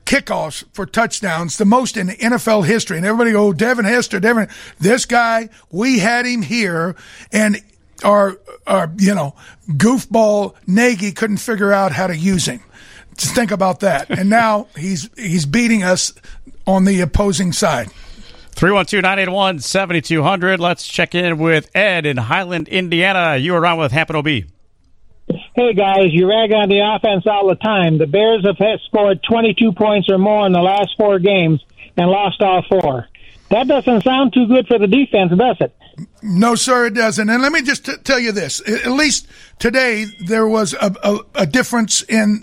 kickoffs 0.04 0.64
for 0.72 0.86
touchdowns, 0.86 1.56
the 1.56 1.64
most 1.64 1.96
in 1.96 2.08
NFL 2.08 2.66
history. 2.66 2.96
And 2.96 3.06
everybody 3.06 3.32
go, 3.32 3.52
Devin 3.52 3.84
Hester, 3.84 4.20
Devin. 4.20 4.48
This 4.78 5.06
guy, 5.06 5.48
we 5.70 6.00
had 6.00 6.26
him 6.26 6.42
here, 6.42 6.96
and 7.32 7.62
our, 8.02 8.38
our 8.66 8.92
you 8.98 9.14
know, 9.14 9.34
goofball 9.68 10.54
Nagy 10.66 11.12
couldn't 11.12 11.36
figure 11.38 11.72
out 11.72 11.92
how 11.92 12.06
to 12.06 12.16
use 12.16 12.46
him. 12.46 12.60
Just 13.16 13.34
think 13.34 13.50
about 13.50 13.80
that. 13.80 14.10
And 14.10 14.28
now 14.42 14.68
he's 14.76 15.08
he's 15.16 15.46
beating 15.46 15.82
us 15.82 16.12
on 16.66 16.84
the 16.84 17.00
opposing 17.00 17.52
side. 17.52 17.90
312 18.52 19.02
981 19.02 19.58
7200. 19.58 20.60
Let's 20.60 20.86
check 20.86 21.14
in 21.14 21.38
with 21.38 21.70
Ed 21.74 22.06
in 22.06 22.16
Highland, 22.16 22.68
Indiana. 22.68 23.36
You 23.36 23.52
were 23.52 23.66
on 23.66 23.78
with 23.78 23.92
Hampton 23.92 24.16
OB. 24.16 24.26
Hey 25.56 25.72
guys, 25.72 26.08
you 26.10 26.28
rag 26.28 26.52
on 26.52 26.68
the 26.68 26.80
offense 26.80 27.26
all 27.26 27.48
the 27.48 27.54
time. 27.54 27.98
The 27.98 28.06
Bears 28.06 28.44
have 28.44 28.56
scored 28.86 29.22
22 29.22 29.72
points 29.72 30.08
or 30.10 30.18
more 30.18 30.46
in 30.46 30.52
the 30.52 30.60
last 30.60 30.90
four 30.96 31.18
games 31.18 31.64
and 31.96 32.10
lost 32.10 32.40
all 32.42 32.62
four. 32.68 33.08
That 33.50 33.68
doesn't 33.68 34.02
sound 34.02 34.32
too 34.32 34.46
good 34.46 34.66
for 34.66 34.78
the 34.78 34.86
defense, 34.86 35.32
does 35.36 35.56
it? 35.60 35.76
No, 36.24 36.54
sir, 36.54 36.86
it 36.86 36.94
doesn't. 36.94 37.28
And 37.28 37.42
let 37.42 37.52
me 37.52 37.60
just 37.62 37.84
t- 37.84 37.96
tell 38.02 38.18
you 38.18 38.32
this: 38.32 38.60
at 38.66 38.90
least 38.90 39.26
today 39.58 40.06
there 40.20 40.48
was 40.48 40.72
a, 40.72 40.94
a, 41.02 41.18
a 41.42 41.46
difference 41.46 42.02
in 42.02 42.42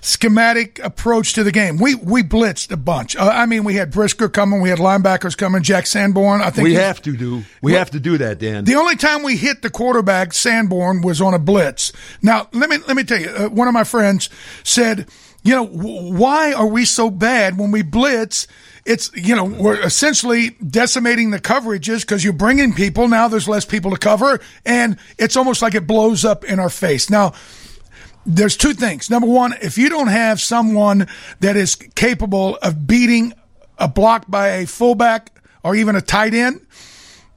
schematic 0.00 0.78
approach 0.78 1.34
to 1.34 1.44
the 1.44 1.52
game. 1.52 1.76
We 1.76 1.94
we 1.94 2.22
blitzed 2.22 2.70
a 2.72 2.76
bunch. 2.76 3.16
Uh, 3.16 3.28
I 3.28 3.46
mean, 3.46 3.64
we 3.64 3.74
had 3.74 3.90
Brisker 3.90 4.28
coming, 4.28 4.60
we 4.60 4.70
had 4.70 4.78
linebackers 4.78 5.36
coming, 5.36 5.62
Jack 5.62 5.86
Sanborn. 5.86 6.40
I 6.40 6.50
think 6.50 6.64
we 6.64 6.74
have 6.74 7.02
to 7.02 7.16
do. 7.16 7.44
We 7.60 7.74
have 7.74 7.90
to 7.90 8.00
do 8.00 8.18
that, 8.18 8.38
Dan. 8.38 8.64
The 8.64 8.76
only 8.76 8.96
time 8.96 9.22
we 9.22 9.36
hit 9.36 9.62
the 9.62 9.70
quarterback, 9.70 10.32
Sanborn, 10.32 11.02
was 11.02 11.20
on 11.20 11.34
a 11.34 11.38
blitz. 11.38 11.92
Now, 12.22 12.48
let 12.52 12.70
me 12.70 12.78
let 12.86 12.96
me 12.96 13.04
tell 13.04 13.20
you. 13.20 13.28
Uh, 13.28 13.48
one 13.48 13.68
of 13.68 13.74
my 13.74 13.84
friends 13.84 14.30
said, 14.64 15.06
"You 15.42 15.54
know, 15.54 15.66
w- 15.66 16.14
why 16.14 16.52
are 16.52 16.66
we 16.66 16.84
so 16.84 17.10
bad 17.10 17.58
when 17.58 17.70
we 17.72 17.82
blitz?" 17.82 18.46
It's 18.88 19.10
you 19.14 19.36
know 19.36 19.44
we're 19.44 19.78
essentially 19.80 20.50
decimating 20.66 21.30
the 21.30 21.38
coverages 21.38 22.00
because 22.00 22.24
you're 22.24 22.32
bringing 22.32 22.72
people. 22.72 23.06
Now 23.06 23.28
there's 23.28 23.46
less 23.46 23.66
people 23.66 23.90
to 23.90 23.98
cover, 23.98 24.40
and 24.64 24.96
it's 25.18 25.36
almost 25.36 25.60
like 25.60 25.74
it 25.74 25.86
blows 25.86 26.24
up 26.24 26.42
in 26.42 26.58
our 26.58 26.70
face. 26.70 27.10
Now, 27.10 27.34
there's 28.24 28.56
two 28.56 28.72
things. 28.72 29.10
Number 29.10 29.28
one, 29.28 29.54
if 29.60 29.76
you 29.76 29.90
don't 29.90 30.08
have 30.08 30.40
someone 30.40 31.06
that 31.40 31.54
is 31.54 31.76
capable 31.76 32.56
of 32.62 32.86
beating 32.86 33.34
a 33.76 33.88
block 33.88 34.24
by 34.26 34.48
a 34.48 34.66
fullback 34.66 35.38
or 35.62 35.76
even 35.76 35.94
a 35.94 36.00
tight 36.00 36.32
end, 36.32 36.66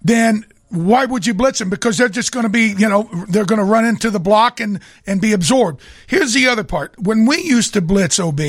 then 0.02 0.46
why 0.72 1.06
would 1.06 1.28
you 1.28 1.34
blitz 1.34 1.60
them? 1.60 1.70
Because 1.70 1.98
they're 1.98 2.10
just 2.10 2.32
going 2.32 2.44
to 2.44 2.50
be, 2.50 2.74
you 2.78 2.88
know, 2.88 3.10
they're 3.28 3.46
going 3.46 3.60
to 3.60 3.66
run 3.66 3.86
into 3.86 4.10
the 4.10 4.20
block 4.20 4.60
and, 4.60 4.80
and 5.06 5.20
be 5.20 5.34
absorbed. 5.34 5.82
Here's 6.08 6.34
the 6.34 6.48
other 6.48 6.64
part. 6.64 6.98
When 6.98 7.26
we 7.26 7.42
used 7.42 7.74
to 7.74 7.82
blitz 7.82 8.20
OB, 8.20 8.40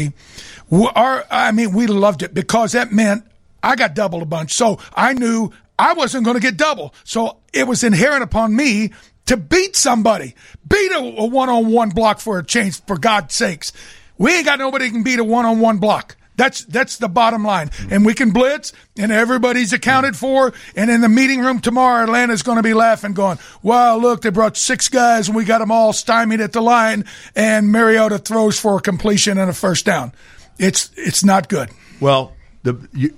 our, 0.95 1.25
I 1.31 1.51
mean, 1.51 1.75
we 1.75 1.89
loved 1.89 2.23
it 2.23 2.33
because 2.33 2.73
that 2.73 2.93
meant 2.93 3.25
I 3.62 3.75
got 3.75 3.95
doubled 3.95 4.23
a 4.23 4.27
bunch. 4.27 4.53
So 4.53 4.79
I 4.95 5.14
knew 5.14 5.51
I 5.79 5.95
wasn't 5.95 6.25
going 6.25 6.37
to 6.37 6.41
get 6.41 6.57
double. 6.57 6.95
So 7.03 7.39
it 7.53 7.66
was 7.66 7.83
inherent 7.83 8.23
upon 8.23 8.55
me 8.55 8.93
to 9.27 9.37
beat 9.37 9.75
somebody, 9.75 10.35
beat 10.66 10.93
a, 10.93 10.99
a 10.99 11.27
one-on-one 11.27 11.91
block 11.91 12.20
for 12.20 12.39
a 12.39 12.45
change, 12.45 12.83
for 12.85 12.99
God's 12.99 13.35
sakes. 13.35 13.73
We 14.16 14.37
ain't 14.37 14.47
got 14.47 14.61
nobody 14.61 14.91
can 14.91 15.03
beat 15.03 15.18
a 15.18 15.25
one-on-one 15.25 15.79
block. 15.79 16.16
That's 16.37 16.64
that's 16.64 16.97
the 16.97 17.09
bottom 17.09 17.45
line. 17.45 17.70
And 17.91 18.07
we 18.07 18.14
can 18.14 18.30
blitz, 18.30 18.72
and 18.97 19.12
everybody's 19.12 19.72
accounted 19.72 20.16
for. 20.16 20.53
And 20.74 20.91
in 20.91 21.01
the 21.01 21.09
meeting 21.09 21.41
room 21.41 21.61
tomorrow, 21.61 22.05
Atlanta's 22.05 22.43
going 22.43 22.57
to 22.57 22.62
be 22.62 22.74
laughing, 22.74 23.12
going, 23.12 23.39
"Wow, 23.62 23.99
look, 23.99 24.22
they 24.22 24.30
brought 24.30 24.57
six 24.57 24.89
guys, 24.89 25.28
and 25.28 25.37
we 25.37 25.45
got 25.45 25.59
them 25.59 25.70
all 25.70 25.93
stymied 25.93 26.41
at 26.41 26.53
the 26.53 26.62
line." 26.62 27.05
And 27.37 27.70
Mariota 27.70 28.18
throws 28.18 28.59
for 28.59 28.78
a 28.78 28.80
completion 28.80 29.37
and 29.39 29.51
a 29.51 29.55
first 29.55 29.85
down. 29.85 30.12
It's 30.59 30.91
it's 30.97 31.22
not 31.22 31.49
good. 31.49 31.70
Well, 32.01 32.33
the 32.62 32.89
you, 32.93 33.14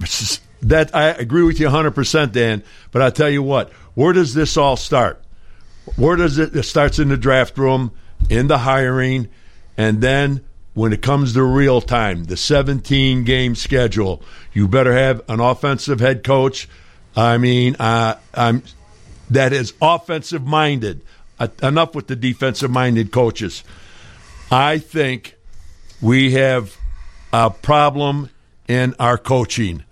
that 0.63 0.95
I 0.95 1.09
agree 1.09 1.43
with 1.43 1.61
you 1.61 1.69
100%, 1.69 2.33
Dan. 2.33 2.63
But 2.91 3.03
I 3.03 3.11
tell 3.11 3.31
you 3.31 3.43
what, 3.43 3.73
where 3.95 4.13
does 4.13 4.35
this 4.35 4.57
all 4.57 4.77
start? 4.77 5.23
Where 5.97 6.17
does 6.17 6.39
it? 6.39 6.57
It 6.57 6.63
starts 6.65 6.99
in 6.99 7.09
the 7.09 7.17
draft 7.17 7.59
room, 7.59 7.93
in 8.29 8.49
the 8.49 8.59
hiring, 8.59 9.29
and 9.77 10.01
then 10.01 10.45
when 10.75 10.93
it 10.93 11.03
comes 11.03 11.33
to 11.35 11.43
real 11.43 11.81
time, 11.81 12.25
the 12.25 12.37
17 12.37 13.25
game 13.25 13.55
schedule. 13.55 14.23
You 14.53 14.69
better 14.69 14.93
have 14.93 15.23
an 15.29 15.41
offensive 15.41 16.01
head 16.01 16.25
coach. 16.25 16.69
I 17.17 17.39
mean, 17.39 17.77
uh, 17.77 18.19
I'm 18.35 18.63
that 19.31 19.53
is 19.53 19.73
offensive 19.81 20.45
minded. 20.45 21.01
Uh, 21.39 21.49
enough 21.63 21.95
with 21.95 22.07
the 22.07 22.17
defensive 22.17 22.71
minded 22.71 23.11
coaches. 23.11 23.65
I 24.51 24.79
think 24.79 25.37
we 26.01 26.33
have 26.33 26.77
a 27.33 27.51
problem 27.51 28.31
in 28.69 28.95
our 29.01 29.19
coaching. 29.19 29.83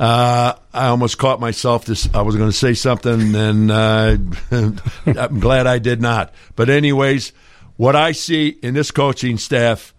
Uh, 0.00 0.54
I 0.72 0.86
almost 0.88 1.18
caught 1.18 1.38
myself. 1.38 1.84
This 1.84 2.08
I 2.12 2.22
was 2.22 2.34
going 2.34 2.50
to 2.50 2.56
say 2.56 2.74
something, 2.74 3.34
and 3.34 3.70
uh, 3.70 4.16
I'm 5.06 5.38
glad 5.38 5.68
I 5.68 5.78
did 5.78 6.00
not. 6.00 6.34
But 6.56 6.70
anyways, 6.70 7.32
what 7.76 7.94
I 7.94 8.12
see 8.12 8.48
in 8.48 8.74
this 8.74 8.90
coaching 8.90 9.38
staff 9.38 9.93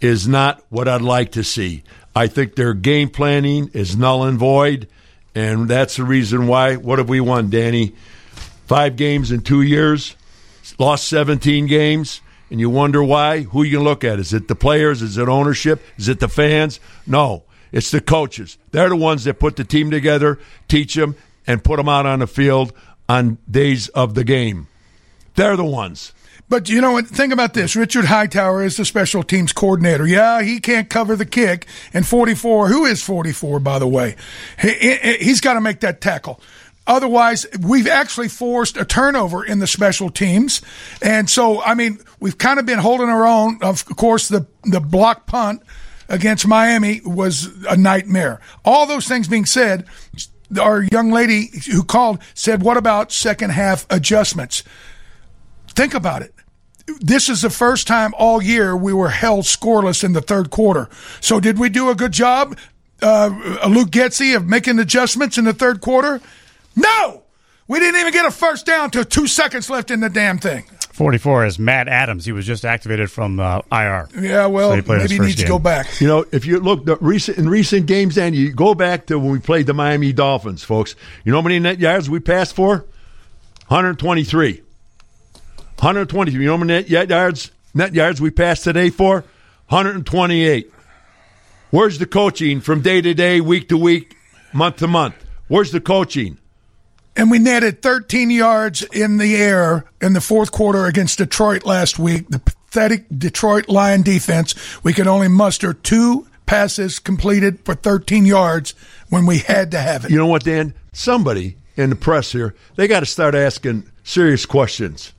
is 0.00 0.28
not 0.28 0.62
what 0.68 0.88
I'd 0.88 1.02
like 1.02 1.32
to 1.32 1.44
see. 1.44 1.82
I 2.14 2.26
think 2.26 2.54
their 2.54 2.74
game 2.74 3.10
planning 3.10 3.70
is 3.72 3.96
null 3.96 4.24
and 4.24 4.38
void, 4.38 4.88
and 5.34 5.68
that's 5.68 5.96
the 5.96 6.04
reason 6.04 6.46
why. 6.46 6.76
What 6.76 6.98
have 6.98 7.08
we 7.08 7.20
won, 7.20 7.50
Danny? 7.50 7.94
Five 8.66 8.96
games 8.96 9.30
in 9.30 9.42
two 9.42 9.62
years, 9.62 10.16
lost 10.78 11.08
17 11.08 11.66
games, 11.66 12.20
and 12.50 12.58
you 12.58 12.70
wonder 12.70 13.02
why? 13.02 13.42
Who 13.42 13.62
you 13.62 13.78
can 13.78 13.84
look 13.84 14.02
at? 14.02 14.18
Is 14.18 14.32
it 14.32 14.48
the 14.48 14.54
players? 14.54 15.02
Is 15.02 15.18
it 15.18 15.28
ownership? 15.28 15.82
Is 15.96 16.08
it 16.08 16.20
the 16.20 16.28
fans? 16.28 16.80
No, 17.06 17.44
it's 17.72 17.90
the 17.90 18.00
coaches. 18.00 18.58
They're 18.70 18.88
the 18.88 18.96
ones 18.96 19.24
that 19.24 19.38
put 19.38 19.56
the 19.56 19.64
team 19.64 19.90
together, 19.90 20.38
teach 20.68 20.94
them, 20.94 21.16
and 21.46 21.62
put 21.62 21.76
them 21.76 21.88
out 21.88 22.06
on 22.06 22.20
the 22.20 22.26
field 22.26 22.72
on 23.08 23.38
days 23.50 23.88
of 23.88 24.14
the 24.14 24.24
game. 24.24 24.68
They're 25.34 25.56
the 25.56 25.64
ones. 25.64 26.12
But 26.48 26.68
you 26.68 26.80
know 26.80 26.92
what? 26.92 27.06
Think 27.06 27.32
about 27.32 27.54
this. 27.54 27.74
Richard 27.74 28.04
Hightower 28.04 28.62
is 28.62 28.76
the 28.76 28.84
special 28.84 29.22
teams 29.24 29.52
coordinator. 29.52 30.06
Yeah, 30.06 30.42
he 30.42 30.60
can't 30.60 30.88
cover 30.88 31.16
the 31.16 31.26
kick. 31.26 31.66
And 31.92 32.06
44, 32.06 32.68
who 32.68 32.84
is 32.84 33.02
44, 33.02 33.58
by 33.58 33.78
the 33.80 33.88
way? 33.88 34.14
He, 34.60 34.96
he's 35.20 35.40
got 35.40 35.54
to 35.54 35.60
make 35.60 35.80
that 35.80 36.00
tackle. 36.00 36.40
Otherwise, 36.86 37.46
we've 37.60 37.88
actually 37.88 38.28
forced 38.28 38.76
a 38.76 38.84
turnover 38.84 39.44
in 39.44 39.58
the 39.58 39.66
special 39.66 40.08
teams. 40.08 40.62
And 41.02 41.28
so, 41.28 41.60
I 41.62 41.74
mean, 41.74 41.98
we've 42.20 42.38
kind 42.38 42.60
of 42.60 42.66
been 42.66 42.78
holding 42.78 43.08
our 43.08 43.26
own. 43.26 43.58
Of 43.60 43.84
course, 43.84 44.28
the, 44.28 44.46
the 44.62 44.80
block 44.80 45.26
punt 45.26 45.62
against 46.08 46.46
Miami 46.46 47.00
was 47.04 47.46
a 47.68 47.76
nightmare. 47.76 48.40
All 48.64 48.86
those 48.86 49.08
things 49.08 49.26
being 49.26 49.46
said, 49.46 49.86
our 50.60 50.82
young 50.82 51.10
lady 51.10 51.50
who 51.72 51.82
called 51.82 52.20
said, 52.34 52.62
What 52.62 52.76
about 52.76 53.10
second 53.10 53.50
half 53.50 53.84
adjustments? 53.90 54.62
Think 55.68 55.92
about 55.92 56.22
it. 56.22 56.35
This 57.00 57.28
is 57.28 57.42
the 57.42 57.50
first 57.50 57.86
time 57.86 58.14
all 58.16 58.42
year 58.42 58.76
we 58.76 58.92
were 58.92 59.08
held 59.08 59.44
scoreless 59.44 60.04
in 60.04 60.12
the 60.12 60.20
third 60.20 60.50
quarter. 60.50 60.88
So, 61.20 61.40
did 61.40 61.58
we 61.58 61.68
do 61.68 61.90
a 61.90 61.94
good 61.94 62.12
job, 62.12 62.56
uh, 63.02 63.28
Luke 63.68 63.90
Getsy, 63.90 64.36
of 64.36 64.46
making 64.46 64.78
adjustments 64.78 65.36
in 65.36 65.44
the 65.44 65.52
third 65.52 65.80
quarter? 65.80 66.20
No! 66.76 67.22
We 67.68 67.80
didn't 67.80 68.00
even 68.00 68.12
get 68.12 68.24
a 68.24 68.30
first 68.30 68.64
down 68.64 68.90
till 68.90 69.04
two 69.04 69.26
seconds 69.26 69.68
left 69.68 69.90
in 69.90 69.98
the 69.98 70.08
damn 70.08 70.38
thing. 70.38 70.64
44 70.92 71.44
is 71.44 71.58
Matt 71.58 71.88
Adams. 71.88 72.24
He 72.24 72.32
was 72.32 72.46
just 72.46 72.64
activated 72.64 73.10
from 73.10 73.38
uh, 73.38 73.60
IR. 73.70 74.08
Yeah, 74.18 74.46
well, 74.46 74.70
so 74.70 74.76
he 74.76 74.82
maybe 74.82 75.14
he 75.14 75.18
needs 75.18 75.34
game. 75.34 75.44
to 75.44 75.48
go 75.48 75.58
back. 75.58 76.00
You 76.00 76.06
know, 76.06 76.24
if 76.32 76.46
you 76.46 76.58
look 76.58 76.86
the 76.86 76.96
recent 76.96 77.36
in 77.36 77.48
recent 77.48 77.86
games, 77.86 78.16
and 78.16 78.34
you 78.34 78.52
go 78.52 78.74
back 78.74 79.06
to 79.06 79.18
when 79.18 79.30
we 79.30 79.38
played 79.38 79.66
the 79.66 79.74
Miami 79.74 80.14
Dolphins, 80.14 80.62
folks. 80.62 80.94
You 81.24 81.32
know 81.32 81.38
how 81.38 81.42
many 81.42 81.58
net 81.58 81.80
yards 81.80 82.08
we 82.08 82.20
passed 82.20 82.54
for? 82.54 82.86
123. 83.68 84.62
123. 85.78 86.40
You 86.40 86.46
know 86.46 86.56
how 86.56 86.64
many 86.64 86.88
net 86.88 87.08
yards 87.10 87.50
net 87.74 87.94
yards 87.94 88.20
we 88.20 88.30
passed 88.30 88.64
today 88.64 88.90
for? 88.90 89.24
128. 89.68 90.72
Where's 91.70 91.98
the 91.98 92.06
coaching 92.06 92.60
from 92.60 92.80
day 92.80 93.00
to 93.00 93.12
day, 93.14 93.40
week 93.40 93.68
to 93.68 93.76
week, 93.76 94.16
month 94.52 94.76
to 94.76 94.86
month? 94.86 95.14
Where's 95.48 95.72
the 95.72 95.80
coaching? 95.80 96.38
and 97.16 97.30
we 97.30 97.38
netted 97.38 97.82
13 97.82 98.30
yards 98.30 98.82
in 98.82 99.16
the 99.16 99.36
air 99.36 99.86
in 100.00 100.12
the 100.12 100.20
fourth 100.20 100.52
quarter 100.52 100.84
against 100.84 101.18
Detroit 101.18 101.64
last 101.64 101.98
week. 101.98 102.28
The 102.28 102.38
pathetic 102.38 103.06
Detroit 103.16 103.68
Lion 103.68 104.02
defense. 104.02 104.54
We 104.84 104.92
could 104.92 105.06
only 105.06 105.28
muster 105.28 105.72
two 105.72 106.26
passes 106.44 106.98
completed 106.98 107.58
for 107.64 107.74
13 107.74 108.26
yards 108.26 108.74
when 109.08 109.26
we 109.26 109.38
had 109.38 109.70
to 109.70 109.78
have 109.78 110.04
it. 110.04 110.10
You 110.10 110.18
know 110.18 110.26
what, 110.26 110.44
Dan? 110.44 110.74
Somebody 110.92 111.56
in 111.76 111.90
the 111.90 111.96
press 111.96 112.32
here, 112.32 112.54
they 112.76 112.86
got 112.86 113.00
to 113.00 113.06
start 113.06 113.34
asking 113.34 113.90
serious 114.04 114.46
questions. 114.46 115.12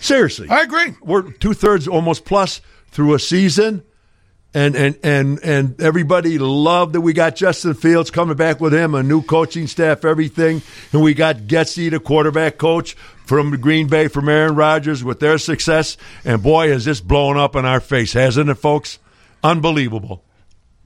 Seriously. 0.00 0.48
I 0.48 0.62
agree. 0.62 0.94
We're 1.02 1.30
two 1.30 1.54
thirds 1.54 1.86
almost 1.86 2.24
plus 2.24 2.60
through 2.90 3.14
a 3.14 3.18
season 3.18 3.84
and 4.54 4.74
and 4.74 4.98
and 5.02 5.38
and 5.44 5.80
everybody 5.80 6.38
loved 6.38 6.94
that 6.94 7.00
we 7.00 7.12
got 7.12 7.36
Justin 7.36 7.74
Fields 7.74 8.10
coming 8.10 8.36
back 8.36 8.60
with 8.60 8.74
him, 8.74 8.94
a 8.94 9.02
new 9.02 9.22
coaching 9.22 9.66
staff, 9.66 10.04
everything, 10.04 10.62
and 10.92 11.02
we 11.02 11.14
got 11.14 11.36
Getsy, 11.36 11.90
the 11.90 12.00
quarterback 12.00 12.58
coach 12.58 12.94
from 13.26 13.52
Green 13.60 13.86
Bay, 13.86 14.08
from 14.08 14.28
Aaron 14.28 14.56
Rodgers 14.56 15.04
with 15.04 15.20
their 15.20 15.38
success, 15.38 15.96
and 16.24 16.42
boy, 16.42 16.70
has 16.70 16.84
this 16.84 17.00
blown 17.00 17.36
up 17.36 17.54
in 17.54 17.64
our 17.64 17.80
face, 17.80 18.12
hasn't 18.12 18.50
it, 18.50 18.56
folks? 18.56 18.98
Unbelievable. 19.44 20.22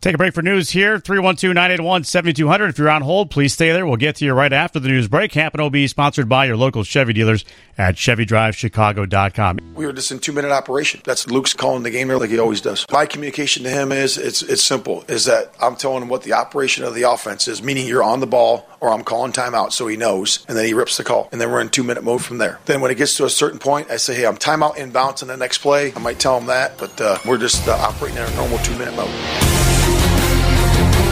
Take 0.05 0.16
a 0.16 0.18
break 0.18 0.34
for 0.34 0.42
news 0.42 0.68
here. 0.68 0.98
312 0.98 1.55
981 1.55 2.05
7200. 2.05 2.68
If 2.68 2.76
you're 2.76 2.90
on 2.90 3.00
hold, 3.00 3.30
please 3.30 3.55
stay 3.55 3.72
there. 3.72 3.86
We'll 3.86 3.96
get 3.96 4.16
to 4.16 4.26
you 4.26 4.34
right 4.34 4.52
after 4.52 4.78
the 4.78 4.88
news 4.88 5.09
break. 5.09 5.32
Hampton 5.32 5.62
OB 5.62 5.88
sponsored 5.88 6.28
by 6.28 6.44
your 6.44 6.59
local 6.59 6.84
Chevy 6.84 7.14
dealers 7.14 7.42
at 7.78 7.94
ChevyDriveChicago.com. 7.94 9.61
We 9.74 9.86
were 9.86 9.94
just 9.94 10.12
in 10.12 10.18
two 10.18 10.32
minute 10.32 10.50
operation. 10.50 11.00
That's 11.07 11.26
Luke's 11.28 11.55
calling 11.55 11.84
the 11.84 11.90
game 11.90 12.09
there 12.09 12.18
like 12.18 12.28
he 12.28 12.38
always 12.38 12.61
does. 12.61 12.84
My 12.92 13.07
communication 13.07 13.62
to 13.62 13.70
him 13.70 13.92
is 13.92 14.18
it's 14.18 14.42
it's 14.42 14.62
simple. 14.62 15.07
Is 15.09 15.24
that 15.24 15.55
I'm 15.59 15.74
telling 15.74 16.02
him 16.02 16.11
what 16.11 16.22
the 16.22 16.34
operation 16.34 16.84
of 16.84 16.94
the 16.94 17.05
offense 17.05 17.48
is, 17.48 17.62
meaning 17.62 17.86
you're 17.86 18.05
on 18.05 18.20
the 18.20 18.26
ball 18.26 18.68
or 18.80 18.90
I'm 18.90 19.05
calling 19.05 19.32
timeout 19.32 19.72
so 19.72 19.86
he 19.86 19.96
knows, 19.96 20.44
and 20.48 20.55
then 20.59 20.66
he 20.66 20.74
rips 20.74 20.98
the 20.98 21.05
call, 21.05 21.30
and 21.32 21.40
then 21.40 21.50
we're 21.50 21.62
in 21.62 21.70
two 21.70 21.82
minute 21.82 22.05
mode 22.05 22.22
from 22.22 22.36
there. 22.36 22.61
Then 22.66 22.82
when 22.82 22.90
it 22.90 22.98
gets 22.98 23.16
to 23.16 23.24
a 23.24 23.30
certain 23.30 23.59
point, 23.59 23.90
I 23.90 23.96
say, 23.96 24.14
hey, 24.14 24.26
I'm 24.26 24.36
timeout 24.36 24.74
inbounds 24.74 25.22
in 25.22 25.28
the 25.28 25.38
next 25.38 25.59
play. 25.59 25.94
I 25.96 25.98
might 25.98 26.18
tell 26.18 26.38
him 26.38 26.48
that, 26.48 26.76
but 26.76 27.00
uh, 27.00 27.16
we're 27.24 27.38
just 27.38 27.66
uh, 27.66 27.72
operating 27.72 28.18
in 28.18 28.24
a 28.24 28.36
normal 28.36 28.59
two 28.59 28.76
minute 28.76 28.94
mode. 28.94 29.63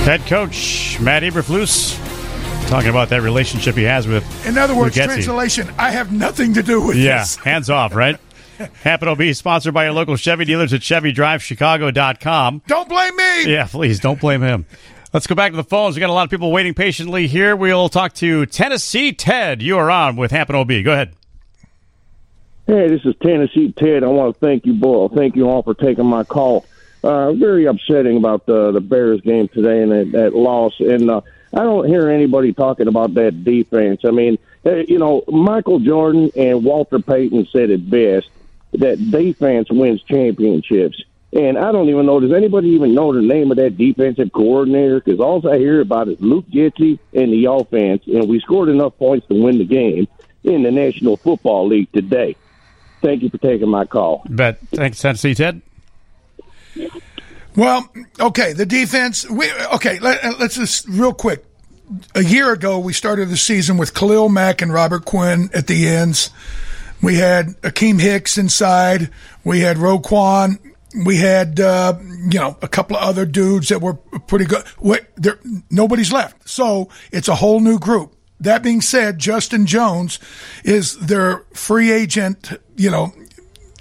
Head 0.05 0.27
coach 0.27 0.99
Matt 0.99 1.23
Eberflus 1.23 1.97
talking 2.69 2.91
about 2.91 3.09
that 3.11 3.23
relationship 3.23 3.77
he 3.77 3.85
has 3.85 4.09
with. 4.09 4.47
In 4.47 4.59
other 4.59 4.75
words, 4.75 4.97
translation: 4.97 5.73
I 5.79 5.93
have 5.93 6.11
nothing 6.11 6.55
to 6.55 6.63
do 6.63 6.81
with 6.85 6.97
yeah, 6.97 7.19
this. 7.19 7.37
hands 7.37 7.71
off, 7.71 7.95
right? 7.95 8.19
Happen 8.83 9.07
to 9.07 9.15
be 9.15 9.33
sponsored 9.33 9.73
by 9.73 9.85
your 9.85 9.93
local 9.93 10.17
Chevy 10.17 10.45
dealers 10.45 10.73
at 10.73 10.81
ChevyDriveChicago.com. 10.81 12.63
Don't 12.67 12.89
blame 12.89 13.17
me. 13.17 13.53
Yeah, 13.53 13.69
please 13.71 14.01
don't 14.01 14.21
blame 14.21 14.43
him. 14.43 14.67
Let's 15.13 15.29
go 15.29 15.37
back 15.37 15.53
to 15.53 15.57
the 15.57 15.63
phones. 15.63 15.95
We 15.95 16.01
got 16.01 16.11
a 16.11 16.15
lot 16.15 16.25
of 16.25 16.31
people 16.31 16.51
waiting 16.51 16.75
patiently 16.75 17.29
here. 17.29 17.55
We'll 17.55 17.89
talk 17.89 18.13
to 18.15 18.45
Tennessee 18.47 19.13
Ted. 19.13 19.63
You 19.63 19.79
are 19.79 19.91
on 19.91 20.17
with 20.17 20.33
Hampton 20.33 20.57
OB. 20.57 20.69
Go 20.83 20.93
ahead. 20.93 21.15
Hey, 22.67 22.89
this 22.89 23.05
is 23.05 23.15
Tennessee 23.23 23.73
Ted. 23.77 24.03
I 24.03 24.09
want 24.09 24.35
to 24.35 24.41
thank 24.41 24.67
you, 24.67 24.75
both. 24.75 25.15
Thank 25.15 25.37
you 25.37 25.49
all 25.49 25.63
for 25.63 25.75
taking 25.75 26.07
my 26.07 26.25
call 26.25 26.65
uh, 27.03 27.33
very 27.33 27.67
upsetting 27.67 28.17
about 28.17 28.47
the 28.47 28.73
the 28.73 28.81
Bears 28.81 29.21
game 29.23 29.49
today 29.49 29.83
and 29.83 29.93
that, 29.93 30.13
that 30.13 30.35
loss. 30.35 30.79
And 30.81 31.11
uh, 31.11 31.21
I 31.55 31.63
don't 31.63 31.87
hear 31.87 32.09
anybody 32.09 32.53
talking 32.53 32.89
about 32.89 33.15
that 33.15 33.45
defense. 33.45 34.03
I 34.05 34.11
mean, 34.11 34.39
uh, 34.65 34.77
you 34.77 34.99
know, 34.99 35.25
Michael 35.29 35.81
Jordan 35.81 36.31
and 36.37 36.65
Walter 36.65 36.99
Payton 36.99 37.49
said 37.53 37.71
it 37.71 37.89
best 37.91 38.29
that 38.73 39.11
defense 39.11 39.71
wins 39.71 40.03
championships. 40.03 41.03
And 41.35 41.57
I 41.57 41.73
don't 41.73 41.89
even 41.89 42.05
know. 42.05 42.21
Does 42.21 42.33
anybody 42.33 42.69
even 42.71 42.95
know 42.95 43.13
the 43.13 43.23
name 43.23 43.51
of 43.51 43.57
that 43.57 43.79
defensive 43.79 44.33
coordinator? 44.33 45.01
Because 45.01 45.19
all 45.19 45.47
I 45.49 45.57
hear 45.57 45.81
about 45.81 46.09
is 46.09 46.21
Luke 46.21 46.47
Getsy 46.51 46.99
and 47.15 47.33
the 47.33 47.47
offense, 47.47 48.03
and 48.07 48.29
we 48.29 48.39
scored 48.41 48.69
enough 48.69 48.99
points 48.99 49.27
to 49.29 49.43
win 49.43 49.57
the 49.57 49.65
game 49.65 50.09
in 50.45 50.63
the 50.63 50.71
National 50.71 51.17
Football 51.17 51.69
League 51.69 51.91
today. 51.93 52.37
Thank 53.01 53.23
you 53.23 53.31
for 53.31 53.39
taking 53.39 53.69
my 53.69 53.87
call. 53.87 54.25
Bet. 54.29 54.59
Thanks, 54.69 55.01
Tennessee 55.01 55.35
Ted. 55.35 55.63
Well, 57.57 57.91
okay, 58.19 58.53
the 58.53 58.67
defense. 58.67 59.29
We, 59.29 59.51
okay, 59.75 59.99
let, 59.99 60.25
us 60.25 60.55
just 60.55 60.89
real 60.89 61.13
quick. 61.13 61.45
A 62.15 62.25
year 62.25 62.53
ago, 62.53 62.79
we 62.79 62.95
started 62.95 63.29
the 63.29 63.37
season 63.37 63.77
with 63.77 63.93
Khalil 63.93 64.31
Mack 64.31 64.63
and 64.63 64.73
Robert 64.73 65.05
Quinn 65.05 65.51
at 65.53 65.67
the 65.67 65.87
ends. 65.87 66.31
We 67.03 67.17
had 67.17 67.49
Akiem 67.63 68.01
Hicks 68.01 68.39
inside. 68.39 69.11
We 69.45 69.61
had 69.61 69.77
Roquan. 69.77 70.59
We 71.05 71.17
had 71.17 71.59
uh, 71.59 71.99
you 72.01 72.39
know 72.39 72.57
a 72.63 72.69
couple 72.69 72.97
of 72.97 73.03
other 73.03 73.27
dudes 73.27 73.69
that 73.69 73.81
were 73.81 73.95
pretty 73.95 74.45
good. 74.45 74.65
There, 75.17 75.39
nobody's 75.71 76.13
left, 76.13 76.49
so 76.49 76.89
it's 77.11 77.29
a 77.29 77.35
whole 77.35 77.61
new 77.61 77.79
group. 77.79 78.15
That 78.41 78.63
being 78.63 78.81
said, 78.81 79.19
Justin 79.19 79.67
Jones 79.67 80.19
is 80.65 80.97
their 80.99 81.45
free 81.55 81.91
agent. 81.93 82.53
You 82.77 82.91
know, 82.91 83.13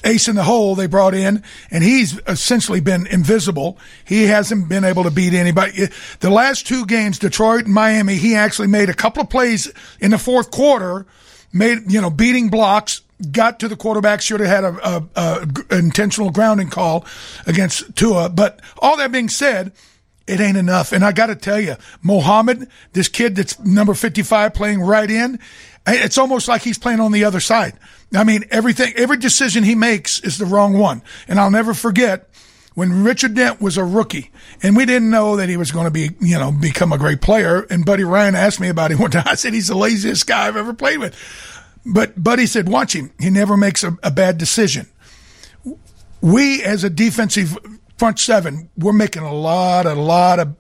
ace 0.04 0.28
in 0.28 0.36
the 0.36 0.44
hole 0.44 0.76
they 0.76 0.88
brought 0.88 1.14
in, 1.14 1.44
and 1.70 1.84
he's 1.84 2.20
essentially 2.28 2.80
been 2.80 3.08
invisible. 3.08 3.78
He 4.06 4.24
hasn't 4.24 4.70
been 4.70 4.84
able 4.84 5.04
to 5.04 5.12
beat 5.12 5.34
anybody. 5.34 5.88
The 6.20 6.30
last 6.30 6.68
two 6.68 6.86
games, 6.86 7.20
Detroit 7.20 7.66
and 7.66 7.74
Miami, 7.74 8.16
he 8.16 8.36
actually 8.36 8.68
made 8.68 8.90
a 8.90 8.94
couple 8.94 9.22
of 9.22 9.30
plays 9.30 9.72
in 10.00 10.12
the 10.12 10.18
fourth 10.18 10.52
quarter, 10.52 11.06
made, 11.54 11.92
you 11.92 12.02
know, 12.02 12.10
beating 12.10 12.50
blocks, 12.50 13.02
got 13.32 13.60
to 13.60 13.68
the 13.68 13.76
quarterback, 13.76 14.22
should 14.22 14.40
have 14.40 14.50
had 14.50 14.64
a, 14.64 15.08
a, 15.16 15.48
a 15.72 15.78
intentional 15.78 16.32
grounding 16.32 16.70
call 16.70 17.06
against 17.46 17.96
Tua. 17.96 18.30
But 18.30 18.62
all 18.80 18.98
that 18.98 19.12
being 19.12 19.30
said, 19.30 19.72
it 20.28 20.40
ain't 20.40 20.58
enough. 20.58 20.92
And 20.92 21.04
I 21.04 21.12
got 21.12 21.28
to 21.28 21.36
tell 21.36 21.60
you, 21.60 21.76
Mohamed, 22.02 22.70
this 22.94 23.10
kid 23.10 23.36
that's 23.36 23.60
number 23.60 23.94
55 23.94 24.54
playing 24.54 24.82
right 24.82 25.10
in, 25.10 25.40
it's 25.88 26.18
almost 26.18 26.48
like 26.48 26.62
he's 26.62 26.78
playing 26.78 27.00
on 27.00 27.12
the 27.12 27.24
other 27.24 27.40
side. 27.40 27.74
I 28.14 28.24
mean, 28.24 28.44
everything, 28.52 28.94
every 28.96 29.18
decision 29.18 29.64
he 29.64 29.76
makes 29.76 30.20
is 30.20 30.38
the 30.38 30.46
wrong 30.46 30.78
one. 30.78 31.02
And 31.28 31.40
I'll 31.40 31.52
never 31.52 31.74
forget 31.74 32.30
when 32.74 33.04
Richard 33.04 33.34
Dent 33.34 33.62
was 33.62 33.78
a 33.78 33.84
rookie 33.84 34.32
and 34.62 34.76
we 34.76 34.86
didn't 34.86 35.10
know 35.10 35.38
that 35.38 35.50
he 35.50 35.58
was 35.58 35.72
going 35.72 35.86
to 35.86 35.92
be, 35.92 36.10
you 36.20 36.38
know, 36.38 36.52
become 36.52 36.92
a 36.92 36.98
great 36.98 37.22
player. 37.22 37.62
And 37.70 37.86
Buddy 37.86 38.04
Ryan 38.04 38.36
asked 38.36 38.60
me 38.60 38.70
about 38.70 38.92
him 38.92 39.00
one 39.00 39.12
time. 39.12 39.24
I 39.26 39.36
said, 39.36 39.54
he's 39.54 39.68
the 39.68 39.78
laziest 39.78 40.28
guy 40.28 40.48
I've 40.48 40.58
ever 40.58 40.74
played 40.74 41.00
with. 41.00 41.16
But 41.86 42.22
Buddy 42.22 42.46
said, 42.46 42.70
watch 42.70 42.94
him. 42.94 43.12
He 43.20 43.30
never 43.30 43.58
makes 43.58 43.84
a, 43.84 43.98
a 44.04 44.12
bad 44.12 44.38
decision. 44.38 44.88
We 46.22 46.64
as 46.64 46.84
a 46.84 46.90
defensive 46.90 47.58
front 47.98 48.20
seven, 48.20 48.70
we're 48.78 48.94
making 48.94 49.24
a 49.24 49.34
lot, 49.34 49.88
a 49.88 49.96
lot 49.96 50.40
of 50.40 50.56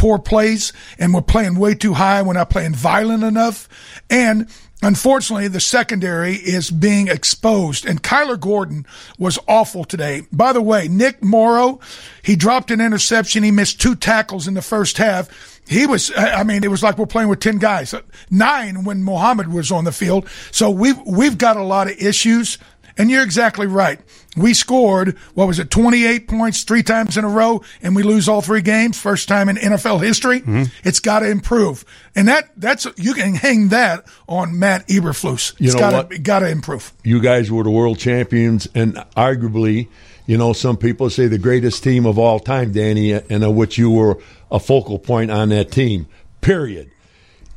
poor 0.00 0.18
plays 0.18 0.72
and 0.98 1.12
we're 1.12 1.20
playing 1.20 1.58
way 1.58 1.74
too 1.74 1.92
high. 1.92 2.22
We're 2.22 2.32
not 2.32 2.48
playing 2.48 2.74
violent 2.74 3.22
enough. 3.22 3.68
And 4.08 4.48
Unfortunately, 4.82 5.46
the 5.46 5.60
secondary 5.60 6.36
is 6.36 6.70
being 6.70 7.08
exposed, 7.08 7.84
and 7.84 8.02
Kyler 8.02 8.40
Gordon 8.40 8.86
was 9.18 9.38
awful 9.46 9.84
today. 9.84 10.22
By 10.32 10.54
the 10.54 10.62
way, 10.62 10.88
Nick 10.88 11.22
Morrow, 11.22 11.80
he 12.22 12.34
dropped 12.34 12.70
an 12.70 12.80
interception. 12.80 13.42
He 13.42 13.50
missed 13.50 13.78
two 13.78 13.94
tackles 13.94 14.48
in 14.48 14.54
the 14.54 14.62
first 14.62 14.96
half. 14.96 15.28
he 15.68 15.86
was. 15.86 16.10
I 16.16 16.44
mean, 16.44 16.64
it 16.64 16.70
was 16.70 16.82
like 16.82 16.96
we're 16.96 17.04
playing 17.04 17.28
with 17.28 17.40
ten 17.40 17.58
guys, 17.58 17.94
nine 18.30 18.84
when 18.84 19.02
Mohammed 19.02 19.52
was 19.52 19.70
on 19.70 19.84
the 19.84 19.92
field. 19.92 20.26
So 20.50 20.70
we've 20.70 20.98
we've 21.04 21.36
got 21.36 21.58
a 21.58 21.62
lot 21.62 21.90
of 21.90 21.98
issues. 21.98 22.56
And 22.96 23.10
you're 23.10 23.22
exactly 23.22 23.66
right. 23.66 24.00
We 24.36 24.54
scored, 24.54 25.18
what 25.34 25.48
was 25.48 25.58
it, 25.58 25.70
28 25.70 26.28
points 26.28 26.62
three 26.62 26.82
times 26.82 27.16
in 27.16 27.24
a 27.24 27.28
row, 27.28 27.62
and 27.82 27.96
we 27.96 28.02
lose 28.02 28.28
all 28.28 28.42
three 28.42 28.62
games, 28.62 29.00
first 29.00 29.28
time 29.28 29.48
in 29.48 29.56
NFL 29.56 30.02
history. 30.02 30.40
Mm-hmm. 30.40 30.64
It's 30.84 31.00
got 31.00 31.20
to 31.20 31.30
improve. 31.30 31.84
And 32.14 32.28
that, 32.28 32.50
that's, 32.56 32.86
you 32.96 33.14
can 33.14 33.34
hang 33.34 33.68
that 33.68 34.06
on 34.28 34.58
Matt 34.58 34.86
Eberflus. 34.88 35.54
You 35.58 35.66
It's 35.66 35.74
it 36.10 36.22
gotta 36.22 36.48
improve. 36.48 36.92
You 37.02 37.20
guys 37.20 37.50
were 37.50 37.64
the 37.64 37.70
world 37.70 37.98
champions, 37.98 38.68
and 38.74 38.94
arguably, 39.16 39.88
you 40.26 40.38
know, 40.38 40.52
some 40.52 40.76
people 40.76 41.10
say 41.10 41.26
the 41.26 41.38
greatest 41.38 41.82
team 41.82 42.06
of 42.06 42.18
all 42.18 42.38
time, 42.38 42.72
Danny, 42.72 43.12
and 43.12 43.42
of 43.42 43.54
which 43.54 43.78
you 43.78 43.90
were 43.90 44.18
a 44.50 44.60
focal 44.60 44.98
point 44.98 45.30
on 45.30 45.48
that 45.48 45.72
team. 45.72 46.06
Period. 46.40 46.90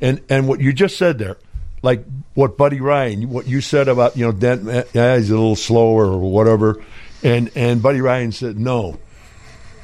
And 0.00 0.20
and 0.28 0.48
what 0.48 0.60
you 0.60 0.72
just 0.72 0.98
said 0.98 1.18
there, 1.18 1.36
like 1.84 2.02
what 2.32 2.56
Buddy 2.56 2.80
Ryan, 2.80 3.28
what 3.28 3.46
you 3.46 3.60
said 3.60 3.88
about 3.88 4.16
you 4.16 4.24
know 4.24 4.32
Dent, 4.32 4.64
yeah, 4.94 5.16
he's 5.16 5.30
a 5.30 5.34
little 5.34 5.54
slower 5.54 6.06
or 6.06 6.18
whatever, 6.18 6.82
and 7.22 7.50
and 7.54 7.82
Buddy 7.82 8.00
Ryan 8.00 8.32
said 8.32 8.58
no, 8.58 8.98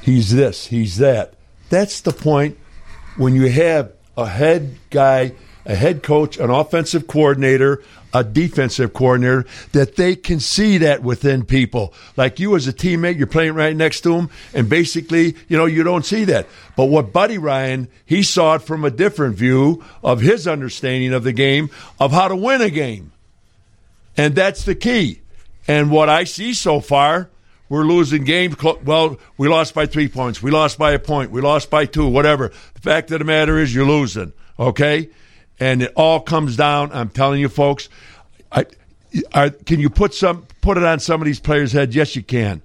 he's 0.01 0.31
this, 0.31 0.65
he's 0.67 0.97
that. 0.97 1.35
That's 1.69 2.01
the 2.01 2.11
point 2.11 2.57
when 3.17 3.35
you 3.35 3.49
have 3.49 3.93
a 4.17 4.25
head 4.25 4.77
guy, 4.89 5.33
a 5.63 5.75
head 5.75 6.01
coach, 6.01 6.37
an 6.37 6.49
offensive 6.49 7.07
coordinator, 7.07 7.83
a 8.13 8.23
defensive 8.23 8.93
coordinator, 8.93 9.45
that 9.71 9.95
they 9.95 10.15
can 10.15 10.39
see 10.39 10.77
that 10.79 11.03
within 11.03 11.45
people. 11.45 11.93
Like 12.17 12.39
you 12.39 12.55
as 12.55 12.67
a 12.67 12.73
teammate, 12.73 13.17
you're 13.17 13.27
playing 13.27 13.53
right 13.53 13.75
next 13.75 14.01
to 14.01 14.15
him, 14.15 14.29
and 14.53 14.69
basically, 14.69 15.35
you 15.47 15.57
know, 15.57 15.65
you 15.65 15.83
don't 15.83 16.05
see 16.05 16.25
that. 16.25 16.47
But 16.75 16.85
what 16.85 17.13
Buddy 17.13 17.37
Ryan, 17.37 17.87
he 18.05 18.23
saw 18.23 18.55
it 18.55 18.61
from 18.61 18.83
a 18.83 18.91
different 18.91 19.35
view 19.35 19.83
of 20.03 20.21
his 20.21 20.47
understanding 20.47 21.13
of 21.13 21.23
the 21.23 21.33
game, 21.33 21.69
of 21.99 22.11
how 22.11 22.27
to 22.27 22.35
win 22.35 22.61
a 22.61 22.69
game. 22.69 23.11
And 24.17 24.35
that's 24.35 24.65
the 24.65 24.75
key. 24.75 25.21
And 25.67 25.91
what 25.91 26.09
I 26.09 26.25
see 26.25 26.53
so 26.53 26.79
far, 26.79 27.29
we're 27.69 27.83
losing 27.83 28.25
games. 28.25 28.55
Well, 28.83 29.17
we 29.37 29.47
lost 29.47 29.73
by 29.73 29.85
three 29.85 30.09
points. 30.09 30.43
We 30.43 30.51
lost 30.51 30.77
by 30.77 30.91
a 30.91 30.99
point. 30.99 31.31
We 31.31 31.39
lost 31.39 31.69
by 31.69 31.85
two, 31.85 32.07
whatever. 32.07 32.51
The 32.73 32.81
fact 32.81 33.11
of 33.11 33.19
the 33.19 33.25
matter 33.25 33.57
is, 33.57 33.73
you're 33.73 33.85
losing, 33.85 34.33
okay? 34.59 35.09
And 35.61 35.83
it 35.83 35.93
all 35.95 36.19
comes 36.19 36.57
down, 36.57 36.91
I'm 36.91 37.09
telling 37.09 37.39
you, 37.39 37.47
folks. 37.47 37.87
I, 38.51 38.65
I, 39.31 39.49
can 39.49 39.79
you 39.79 39.91
put 39.91 40.15
some 40.15 40.47
put 40.59 40.75
it 40.77 40.83
on 40.83 40.99
some 40.99 41.21
of 41.21 41.25
these 41.25 41.39
players' 41.39 41.71
heads? 41.71 41.95
Yes, 41.95 42.15
you 42.15 42.23
can. 42.23 42.63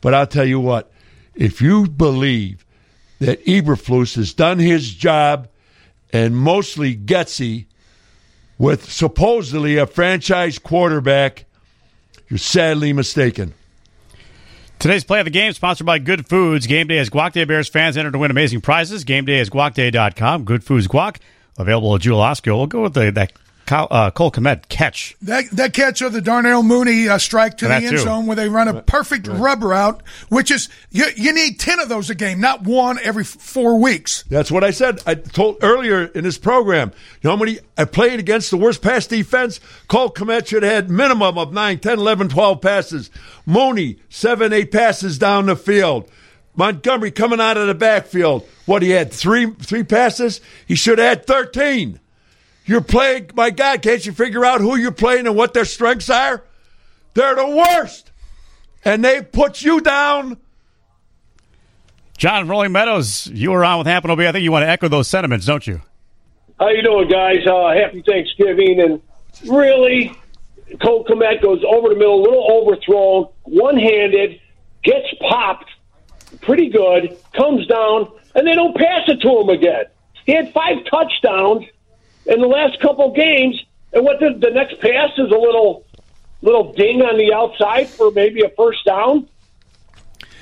But 0.00 0.14
I'll 0.14 0.26
tell 0.26 0.46
you 0.46 0.58
what, 0.58 0.90
if 1.34 1.60
you 1.60 1.86
believe 1.86 2.64
that 3.18 3.44
Eberflus 3.44 4.16
has 4.16 4.32
done 4.32 4.58
his 4.58 4.94
job 4.94 5.48
and 6.10 6.34
mostly 6.34 6.96
Getsy 6.96 7.66
with 8.56 8.90
supposedly 8.90 9.76
a 9.76 9.86
franchise 9.86 10.58
quarterback, 10.58 11.44
you're 12.28 12.38
sadly 12.38 12.94
mistaken. 12.94 13.52
Today's 14.78 15.04
play 15.04 15.18
of 15.18 15.26
the 15.26 15.30
game 15.30 15.52
sponsored 15.52 15.86
by 15.86 15.98
Good 15.98 16.28
Foods. 16.28 16.66
Game 16.66 16.86
day 16.86 16.98
as 16.98 17.10
Guac 17.10 17.32
Day 17.32 17.44
Bears 17.44 17.68
fans 17.68 17.98
enter 17.98 18.10
to 18.10 18.18
win 18.18 18.30
amazing 18.30 18.62
prizes. 18.62 19.04
Game 19.04 19.26
day 19.26 19.38
is 19.38 19.50
guacday.com. 19.50 20.44
Good 20.44 20.64
Foods 20.64 20.88
Guac 20.88 21.18
available 21.58 21.94
at 21.94 22.00
Jewel 22.00 22.20
Osco. 22.20 22.56
We'll 22.56 22.66
go 22.66 22.82
with 22.82 22.94
the, 22.94 23.10
that 23.12 23.32
Kyle, 23.68 23.86
uh, 23.90 24.10
Cole 24.10 24.30
Kmet 24.30 24.70
catch. 24.70 25.14
That 25.20 25.44
that 25.50 25.74
catch 25.74 26.00
of 26.00 26.14
the 26.14 26.22
Darnell 26.22 26.62
Mooney 26.62 27.06
uh, 27.06 27.18
strike 27.18 27.58
to 27.58 27.68
the 27.68 27.74
end 27.74 27.90
too. 27.90 27.98
zone 27.98 28.24
where 28.26 28.34
they 28.34 28.48
run 28.48 28.66
a 28.66 28.80
perfect 28.80 29.26
rubber 29.26 29.74
out, 29.74 30.02
which 30.30 30.50
is 30.50 30.70
you, 30.90 31.04
you 31.16 31.34
need 31.34 31.60
ten 31.60 31.78
of 31.78 31.90
those 31.90 32.08
a 32.08 32.14
game, 32.14 32.40
not 32.40 32.62
one 32.62 32.98
every 33.02 33.24
four 33.24 33.78
weeks. 33.78 34.24
That's 34.30 34.50
what 34.50 34.64
I 34.64 34.70
said. 34.70 35.00
I 35.06 35.16
told 35.16 35.58
earlier 35.62 36.04
in 36.04 36.24
this 36.24 36.38
program. 36.38 36.92
You 37.20 37.28
know 37.28 37.36
how 37.36 37.44
many 37.44 37.58
I 37.76 37.84
played 37.84 38.18
against 38.18 38.50
the 38.50 38.56
worst 38.56 38.80
pass 38.80 39.06
defense? 39.06 39.60
Cole 39.86 40.10
Kmet 40.10 40.46
should 40.46 40.62
have 40.62 40.72
had 40.72 40.90
minimum 40.90 41.36
of 41.36 41.52
9, 41.52 41.78
10, 41.78 41.98
11, 41.98 42.28
12 42.30 42.60
passes. 42.62 43.10
Mooney, 43.44 43.98
7, 44.08 44.50
8 44.50 44.72
passes 44.72 45.18
down 45.18 45.44
the 45.44 45.56
field. 45.56 46.08
Montgomery 46.58 47.12
coming 47.12 47.40
out 47.40 47.56
of 47.56 47.68
the 47.68 47.74
backfield. 47.74 48.46
What, 48.66 48.82
he 48.82 48.90
had 48.90 49.12
three 49.12 49.46
three 49.46 49.84
passes? 49.84 50.40
He 50.66 50.74
should 50.74 50.98
have 50.98 51.18
had 51.18 51.26
13. 51.26 52.00
You're 52.66 52.80
playing, 52.80 53.30
my 53.34 53.50
God, 53.50 53.80
can't 53.80 54.04
you 54.04 54.10
figure 54.10 54.44
out 54.44 54.60
who 54.60 54.74
you're 54.74 54.90
playing 54.90 55.28
and 55.28 55.36
what 55.36 55.54
their 55.54 55.64
strengths 55.64 56.10
are? 56.10 56.42
They're 57.14 57.36
the 57.36 57.46
worst. 57.46 58.10
And 58.84 59.04
they 59.04 59.22
put 59.22 59.62
you 59.62 59.80
down. 59.80 60.36
John 62.18 62.48
Rolling 62.48 62.72
Meadows, 62.72 63.28
you 63.28 63.52
were 63.52 63.64
on 63.64 63.78
with 63.78 63.86
Hampton 63.86 64.10
OB. 64.10 64.20
I 64.20 64.32
think 64.32 64.42
you 64.42 64.50
want 64.50 64.64
to 64.64 64.68
echo 64.68 64.88
those 64.88 65.06
sentiments, 65.06 65.46
don't 65.46 65.64
you? 65.64 65.80
How 66.58 66.70
you 66.70 66.82
doing, 66.82 67.08
guys? 67.08 67.46
Uh, 67.46 67.72
happy 67.72 68.02
Thanksgiving. 68.02 68.80
And 68.80 69.00
really, 69.48 70.12
Cole 70.82 71.04
Kmet 71.04 71.40
goes 71.40 71.62
over 71.64 71.88
the 71.88 71.94
middle, 71.94 72.20
a 72.20 72.22
little 72.22 72.50
overthrown, 72.50 73.28
one-handed, 73.44 74.40
gets 74.82 75.06
popped 75.20 75.70
pretty 76.40 76.68
good, 76.68 77.16
comes 77.34 77.66
down, 77.66 78.10
and 78.34 78.46
they 78.46 78.54
don't 78.54 78.76
pass 78.76 79.02
it 79.08 79.20
to 79.22 79.40
him 79.40 79.48
again. 79.48 79.84
He 80.26 80.32
had 80.32 80.52
five 80.52 80.78
touchdowns 80.90 81.64
in 82.26 82.40
the 82.40 82.46
last 82.46 82.80
couple 82.80 83.12
games, 83.12 83.62
and 83.92 84.04
what 84.04 84.20
the, 84.20 84.38
the 84.38 84.50
next 84.50 84.80
pass 84.80 85.10
is 85.18 85.30
a 85.30 85.38
little 85.38 85.84
little 86.40 86.72
ding 86.72 87.02
on 87.02 87.18
the 87.18 87.32
outside 87.34 87.88
for 87.88 88.12
maybe 88.12 88.42
a 88.42 88.50
first 88.50 88.84
down. 88.84 89.28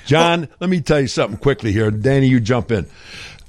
John, 0.05 0.47
let 0.59 0.69
me 0.69 0.79
tell 0.79 1.01
you 1.01 1.07
something 1.07 1.37
quickly 1.37 1.71
here. 1.71 1.89
Danny, 1.89 2.27
you 2.27 2.39
jump 2.39 2.71
in. 2.71 2.87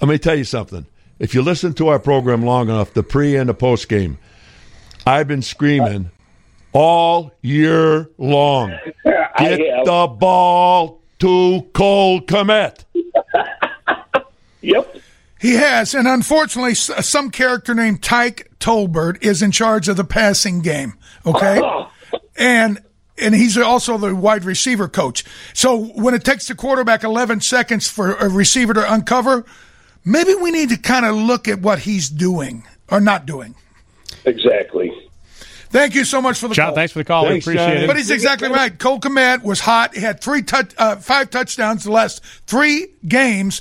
Let 0.00 0.08
me 0.08 0.18
tell 0.18 0.34
you 0.34 0.44
something. 0.44 0.86
If 1.18 1.34
you 1.34 1.42
listen 1.42 1.74
to 1.74 1.88
our 1.88 1.98
program 1.98 2.42
long 2.42 2.68
enough, 2.68 2.94
the 2.94 3.02
pre 3.02 3.36
and 3.36 3.48
the 3.48 3.54
post 3.54 3.88
game, 3.88 4.18
I've 5.06 5.28
been 5.28 5.42
screaming 5.42 6.10
all 6.72 7.32
year 7.42 8.10
long. 8.18 8.70
Get 9.38 9.84
the 9.84 10.06
ball 10.18 10.97
to 11.20 11.62
Cole 11.72 12.20
Kmet. 12.20 12.84
Yep. 14.60 14.96
He 15.40 15.54
has, 15.54 15.94
and 15.94 16.08
unfortunately, 16.08 16.74
some 16.74 17.30
character 17.30 17.74
named 17.74 18.02
Tyke 18.02 18.50
Tolbert 18.58 19.22
is 19.22 19.40
in 19.40 19.52
charge 19.52 19.88
of 19.88 19.96
the 19.96 20.04
passing 20.04 20.60
game. 20.62 20.94
Okay, 21.24 21.60
and 22.36 22.82
and 23.16 23.34
he's 23.34 23.56
also 23.56 23.98
the 23.98 24.14
wide 24.14 24.44
receiver 24.44 24.88
coach. 24.88 25.24
So 25.54 25.76
when 25.76 26.14
it 26.14 26.24
takes 26.24 26.48
the 26.48 26.54
quarterback 26.54 27.04
11 27.04 27.40
seconds 27.40 27.88
for 27.88 28.14
a 28.14 28.28
receiver 28.28 28.74
to 28.74 28.92
uncover, 28.92 29.44
maybe 30.04 30.34
we 30.34 30.50
need 30.50 30.70
to 30.70 30.76
kind 30.76 31.06
of 31.06 31.14
look 31.14 31.46
at 31.48 31.60
what 31.60 31.80
he's 31.80 32.08
doing 32.08 32.64
or 32.90 33.00
not 33.00 33.26
doing. 33.26 33.54
Exactly. 34.24 34.92
Thank 35.70 35.94
you 35.94 36.04
so 36.04 36.22
much 36.22 36.38
for 36.38 36.48
the 36.48 36.54
John, 36.54 36.68
call. 36.68 36.74
thanks 36.76 36.92
for 36.92 37.00
the 37.00 37.04
call. 37.04 37.24
Thanks, 37.24 37.46
we 37.46 37.52
appreciate 37.52 37.74
John. 37.74 37.84
it. 37.84 37.86
But 37.86 37.96
he's 37.96 38.10
exactly 38.10 38.48
right. 38.48 38.76
Cole 38.78 38.98
Kmet 39.00 39.42
was 39.42 39.60
hot. 39.60 39.94
He 39.94 40.00
had 40.00 40.20
three 40.20 40.42
touch, 40.42 40.72
uh, 40.78 40.96
five 40.96 41.30
touchdowns 41.30 41.84
the 41.84 41.92
last 41.92 42.24
three 42.46 42.88
games, 43.06 43.60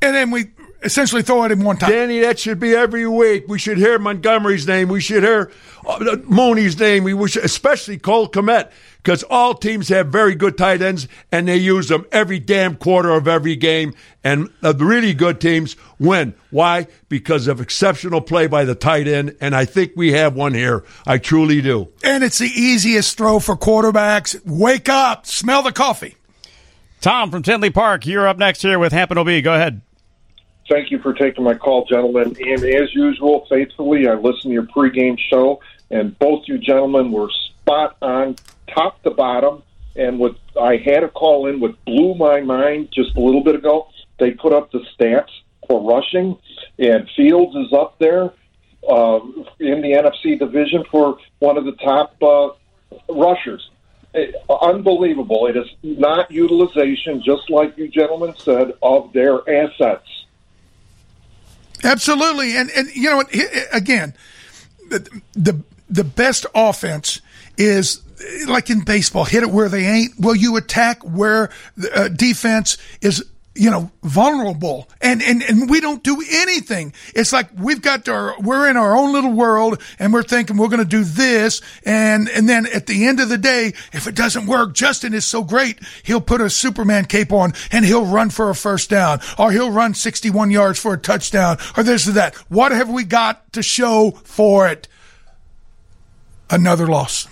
and 0.00 0.14
then 0.14 0.30
we 0.30 0.46
essentially 0.82 1.22
throw 1.22 1.44
at 1.44 1.50
him 1.50 1.60
one 1.60 1.76
time. 1.76 1.90
Danny, 1.90 2.20
that 2.20 2.38
should 2.38 2.60
be 2.60 2.74
every 2.74 3.06
week. 3.06 3.44
We 3.48 3.58
should 3.58 3.78
hear 3.78 3.98
Montgomery's 3.98 4.66
name. 4.66 4.88
We 4.88 5.00
should 5.00 5.22
hear 5.22 5.50
uh, 5.86 6.16
Mooney's 6.24 6.78
name. 6.78 7.04
We 7.04 7.28
should, 7.28 7.44
especially 7.44 7.98
Cole 7.98 8.28
Kmet, 8.28 8.70
because 9.04 9.22
all 9.24 9.52
teams 9.52 9.90
have 9.90 10.06
very 10.06 10.34
good 10.34 10.56
tight 10.56 10.80
ends, 10.80 11.06
and 11.30 11.46
they 11.46 11.58
use 11.58 11.88
them 11.88 12.06
every 12.10 12.38
damn 12.38 12.74
quarter 12.74 13.10
of 13.10 13.28
every 13.28 13.54
game. 13.54 13.92
And 14.24 14.48
the 14.62 14.72
really 14.74 15.12
good 15.12 15.42
teams 15.42 15.76
win. 15.98 16.32
Why? 16.50 16.86
Because 17.10 17.46
of 17.46 17.60
exceptional 17.60 18.22
play 18.22 18.46
by 18.46 18.64
the 18.64 18.74
tight 18.74 19.06
end, 19.06 19.36
and 19.42 19.54
I 19.54 19.66
think 19.66 19.92
we 19.94 20.12
have 20.12 20.34
one 20.34 20.54
here. 20.54 20.84
I 21.06 21.18
truly 21.18 21.60
do. 21.60 21.90
And 22.02 22.24
it's 22.24 22.38
the 22.38 22.46
easiest 22.46 23.18
throw 23.18 23.40
for 23.40 23.56
quarterbacks. 23.56 24.40
Wake 24.46 24.88
up, 24.88 25.26
smell 25.26 25.62
the 25.62 25.72
coffee. 25.72 26.16
Tom 27.02 27.30
from 27.30 27.42
Tinley 27.42 27.68
Park, 27.68 28.06
you're 28.06 28.26
up 28.26 28.38
next 28.38 28.62
here 28.62 28.78
with 28.78 28.92
Hampton 28.94 29.18
OB. 29.18 29.44
Go 29.44 29.52
ahead. 29.52 29.82
Thank 30.66 30.90
you 30.90 30.98
for 31.00 31.12
taking 31.12 31.44
my 31.44 31.52
call, 31.52 31.84
gentlemen. 31.84 32.34
And 32.40 32.64
as 32.64 32.94
usual, 32.94 33.46
faithfully, 33.50 34.08
I 34.08 34.14
listened 34.14 34.44
to 34.44 34.52
your 34.52 34.62
pregame 34.62 35.18
show, 35.30 35.60
and 35.90 36.18
both 36.18 36.44
you 36.46 36.56
gentlemen 36.56 37.12
were 37.12 37.28
spot 37.64 37.98
on, 38.00 38.36
top 38.72 39.02
to 39.02 39.10
bottom. 39.10 39.62
And 39.96 40.18
what 40.18 40.36
I 40.60 40.76
had 40.76 41.04
a 41.04 41.08
call 41.08 41.46
in, 41.46 41.60
what 41.60 41.82
blew 41.84 42.14
my 42.14 42.40
mind 42.40 42.88
just 42.92 43.14
a 43.16 43.20
little 43.20 43.42
bit 43.42 43.54
ago, 43.54 43.88
they 44.18 44.32
put 44.32 44.52
up 44.52 44.72
the 44.72 44.80
stats 44.98 45.30
for 45.68 45.82
rushing, 45.82 46.36
and 46.78 47.08
Fields 47.16 47.54
is 47.56 47.72
up 47.72 47.98
there 47.98 48.24
uh, 48.88 49.20
in 49.60 49.80
the 49.80 49.92
NFC 49.92 50.38
division 50.38 50.84
for 50.90 51.16
one 51.38 51.56
of 51.56 51.64
the 51.64 51.72
top 51.72 52.20
uh, 52.22 52.50
rushers. 53.12 53.70
It- 54.12 54.34
unbelievable. 54.48 55.46
It 55.46 55.56
is 55.56 55.68
not 55.82 56.30
utilization, 56.30 57.22
just 57.22 57.50
like 57.50 57.76
you 57.78 57.88
gentlemen 57.88 58.34
said, 58.36 58.72
of 58.82 59.12
their 59.12 59.48
assets. 59.48 60.08
Absolutely, 61.82 62.56
and 62.56 62.70
and 62.70 62.88
you 62.94 63.10
know 63.10 63.22
Again, 63.72 64.14
the 64.88 65.22
the 65.32 65.62
the 65.88 66.04
best 66.04 66.46
offense 66.54 67.20
is 67.58 68.02
like 68.46 68.70
in 68.70 68.84
baseball, 68.84 69.24
hit 69.24 69.42
it 69.42 69.50
where 69.50 69.68
they 69.68 69.86
ain't. 69.86 70.18
Well, 70.18 70.34
you 70.34 70.56
attack 70.56 71.02
where 71.02 71.50
the 71.76 71.98
uh, 71.98 72.08
defense 72.08 72.78
is 73.00 73.24
you 73.56 73.70
know, 73.70 73.90
vulnerable 74.02 74.88
and, 75.00 75.22
and, 75.22 75.42
and 75.42 75.70
we 75.70 75.80
don't 75.80 76.02
do 76.02 76.22
anything. 76.28 76.92
It's 77.14 77.32
like 77.32 77.48
we've 77.56 77.80
got 77.80 78.08
our, 78.08 78.34
we're 78.40 78.68
in 78.68 78.76
our 78.76 78.96
own 78.96 79.12
little 79.12 79.32
world 79.32 79.80
and 79.98 80.12
we're 80.12 80.24
thinking 80.24 80.56
we're 80.56 80.68
going 80.68 80.80
to 80.80 80.84
do 80.84 81.04
this. 81.04 81.60
And, 81.84 82.28
and 82.28 82.48
then 82.48 82.66
at 82.66 82.86
the 82.86 83.06
end 83.06 83.20
of 83.20 83.28
the 83.28 83.38
day, 83.38 83.74
if 83.92 84.08
it 84.08 84.16
doesn't 84.16 84.46
work, 84.46 84.74
Justin 84.74 85.14
is 85.14 85.24
so 85.24 85.44
great. 85.44 85.78
He'll 86.02 86.20
put 86.20 86.40
a 86.40 86.50
Superman 86.50 87.04
cape 87.04 87.32
on 87.32 87.52
and 87.70 87.84
he'll 87.84 88.06
run 88.06 88.30
for 88.30 88.50
a 88.50 88.56
first 88.56 88.90
down 88.90 89.20
or 89.38 89.52
he'll 89.52 89.70
run 89.70 89.94
61 89.94 90.50
yards 90.50 90.80
for 90.80 90.94
a 90.94 90.98
touchdown 90.98 91.58
or 91.76 91.84
this 91.84 92.08
or 92.08 92.12
that. 92.12 92.34
What 92.50 92.72
have 92.72 92.90
we 92.90 93.04
got 93.04 93.52
to 93.52 93.62
show 93.62 94.10
for 94.10 94.66
it? 94.66 94.88
Another 96.50 96.88
loss. 96.88 97.28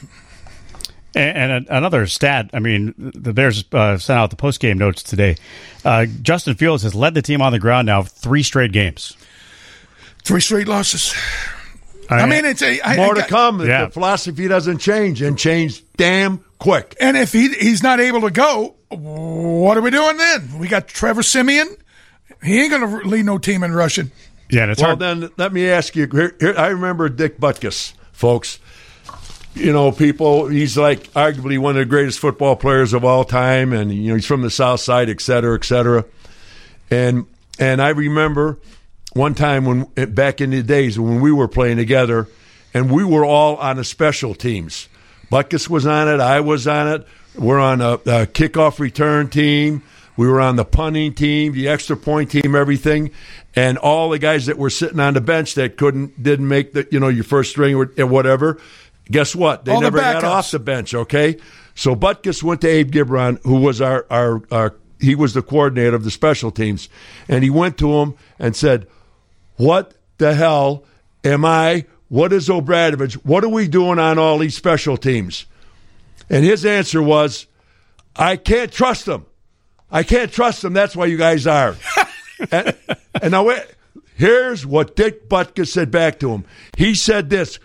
And, 1.14 1.52
and 1.52 1.66
another 1.68 2.06
stat, 2.06 2.50
I 2.52 2.58
mean, 2.58 2.94
the 2.96 3.32
Bears 3.32 3.64
uh, 3.72 3.98
sent 3.98 4.18
out 4.18 4.30
the 4.30 4.36
post 4.36 4.60
game 4.60 4.78
notes 4.78 5.02
today. 5.02 5.36
Uh, 5.84 6.06
Justin 6.22 6.54
Fields 6.54 6.82
has 6.84 6.94
led 6.94 7.14
the 7.14 7.22
team 7.22 7.42
on 7.42 7.52
the 7.52 7.58
ground 7.58 7.86
now 7.86 8.02
three 8.02 8.42
straight 8.42 8.72
games. 8.72 9.16
Three 10.24 10.40
straight 10.40 10.68
losses. 10.68 11.14
I, 12.08 12.26
mean, 12.26 12.44
it's 12.44 12.62
a 12.62 12.80
I, 12.82 12.96
more 12.96 13.16
I 13.16 13.22
to 13.22 13.28
come. 13.28 13.60
if 13.60 13.66
The 13.66 13.90
philosophy 13.92 14.48
doesn't 14.48 14.78
change 14.78 15.22
and 15.22 15.38
change 15.38 15.82
damn 15.96 16.44
quick. 16.58 16.96
And 17.00 17.16
if 17.16 17.32
he 17.32 17.48
he's 17.48 17.82
not 17.82 18.00
able 18.00 18.22
to 18.22 18.30
go, 18.30 18.76
what 18.88 19.76
are 19.76 19.80
we 19.80 19.90
doing 19.90 20.16
then? 20.16 20.58
We 20.58 20.68
got 20.68 20.88
Trevor 20.88 21.22
Siemian. 21.22 21.76
He 22.42 22.60
ain't 22.60 22.70
going 22.70 23.02
to 23.02 23.08
lead 23.08 23.24
no 23.24 23.38
team 23.38 23.62
in 23.62 23.72
rushing. 23.72 24.10
Yeah, 24.50 24.62
and 24.62 24.72
it's 24.72 24.80
well, 24.80 24.96
hard. 24.96 24.98
then 24.98 25.30
let 25.38 25.52
me 25.52 25.68
ask 25.68 25.96
you. 25.96 26.08
Here, 26.10 26.36
here, 26.38 26.54
I 26.56 26.68
remember 26.68 27.08
Dick 27.08 27.38
Butkus, 27.38 27.94
folks. 28.12 28.58
You 29.54 29.72
know, 29.72 29.92
people. 29.92 30.46
He's 30.48 30.78
like 30.78 31.12
arguably 31.12 31.58
one 31.58 31.76
of 31.76 31.80
the 31.80 31.84
greatest 31.84 32.18
football 32.18 32.56
players 32.56 32.94
of 32.94 33.04
all 33.04 33.24
time, 33.24 33.72
and 33.72 33.92
you 33.92 34.08
know 34.08 34.14
he's 34.14 34.26
from 34.26 34.42
the 34.42 34.50
South 34.50 34.80
Side, 34.80 35.10
et 35.10 35.20
cetera, 35.20 35.54
et 35.54 35.64
cetera. 35.64 36.04
And 36.90 37.26
and 37.58 37.82
I 37.82 37.90
remember 37.90 38.58
one 39.12 39.34
time 39.34 39.64
when 39.66 39.84
back 40.14 40.40
in 40.40 40.50
the 40.50 40.62
days 40.62 40.98
when 40.98 41.20
we 41.20 41.30
were 41.32 41.48
playing 41.48 41.76
together, 41.76 42.28
and 42.72 42.90
we 42.90 43.04
were 43.04 43.24
all 43.24 43.56
on 43.56 43.76
the 43.76 43.84
special 43.84 44.34
teams. 44.34 44.88
Butkus 45.30 45.68
was 45.68 45.86
on 45.86 46.08
it. 46.08 46.20
I 46.20 46.40
was 46.40 46.66
on 46.66 46.88
it. 46.88 47.06
We're 47.34 47.60
on 47.60 47.80
a, 47.80 47.92
a 47.94 48.26
kickoff 48.26 48.78
return 48.78 49.28
team. 49.28 49.82
We 50.16 50.28
were 50.28 50.40
on 50.40 50.56
the 50.56 50.64
punting 50.64 51.14
team, 51.14 51.54
the 51.54 51.68
extra 51.68 51.96
point 51.96 52.30
team, 52.30 52.54
everything, 52.54 53.12
and 53.56 53.78
all 53.78 54.10
the 54.10 54.18
guys 54.18 54.46
that 54.46 54.58
were 54.58 54.68
sitting 54.68 55.00
on 55.00 55.14
the 55.14 55.22
bench 55.22 55.54
that 55.54 55.78
couldn't, 55.78 56.22
didn't 56.22 56.46
make 56.46 56.74
the, 56.74 56.86
you 56.90 57.00
know, 57.00 57.08
your 57.08 57.24
first 57.24 57.50
string 57.50 57.74
or 57.74 58.06
whatever. 58.06 58.60
Guess 59.10 59.34
what? 59.34 59.64
They 59.64 59.72
All 59.72 59.80
the 59.80 59.90
never 59.90 59.98
got 59.98 60.24
off 60.24 60.50
the 60.50 60.58
bench. 60.58 60.94
Okay, 60.94 61.36
so 61.74 61.94
Butkus 61.94 62.42
went 62.42 62.60
to 62.60 62.68
Abe 62.68 62.90
Gibron, 62.90 63.42
who 63.42 63.56
was 63.60 63.80
our 63.80 64.06
our, 64.10 64.42
our 64.50 64.74
he 64.98 65.14
was 65.14 65.34
the 65.34 65.42
coordinator 65.42 65.96
of 65.96 66.04
the 66.04 66.10
special 66.10 66.50
teams, 66.50 66.88
and 67.28 67.42
he 67.42 67.50
went 67.50 67.76
to 67.78 67.92
him 67.92 68.14
and 68.38 68.54
said, 68.54 68.86
"What 69.56 69.94
the 70.18 70.34
hell 70.34 70.84
am 71.24 71.44
I? 71.44 71.86
What 72.08 72.32
is 72.32 72.48
O'Bradovich? 72.48 73.14
What 73.24 73.42
are 73.42 73.48
we 73.48 73.66
doing 73.66 73.98
on 73.98 74.18
all 74.18 74.38
these 74.38 74.56
special 74.56 74.96
teams?" 74.96 75.46
And 76.30 76.44
his 76.44 76.64
answer 76.64 77.02
was, 77.02 77.46
"I 78.14 78.36
can't 78.36 78.70
trust 78.70 79.06
them. 79.06 79.26
I 79.90 80.04
can't 80.04 80.32
trust 80.32 80.62
them. 80.62 80.72
That's 80.72 80.94
why 80.94 81.06
you 81.06 81.16
guys 81.16 81.46
are." 81.46 81.74
and, 82.52 82.76
and 83.20 83.32
now 83.32 83.50
here's 84.14 84.64
what 84.64 84.94
Dick 84.94 85.28
Butkus 85.28 85.68
said 85.68 85.90
back 85.90 86.20
to 86.20 86.30
him. 86.30 86.44
He 86.76 86.94
said 86.94 87.28
this, 87.28 87.58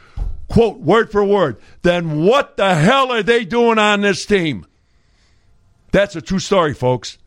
quote, 0.48 0.80
word 0.80 1.12
for 1.12 1.24
word. 1.24 1.58
Then 1.82 2.24
what 2.24 2.58
the 2.58 2.76
hell 2.76 3.12
are 3.12 3.24
they 3.24 3.46
doing 3.46 3.78
on 3.78 4.02
this 4.02 4.26
team? 4.26 4.66
That's 5.92 6.16
a 6.16 6.22
true 6.22 6.40
story, 6.40 6.74
folks. 6.74 7.18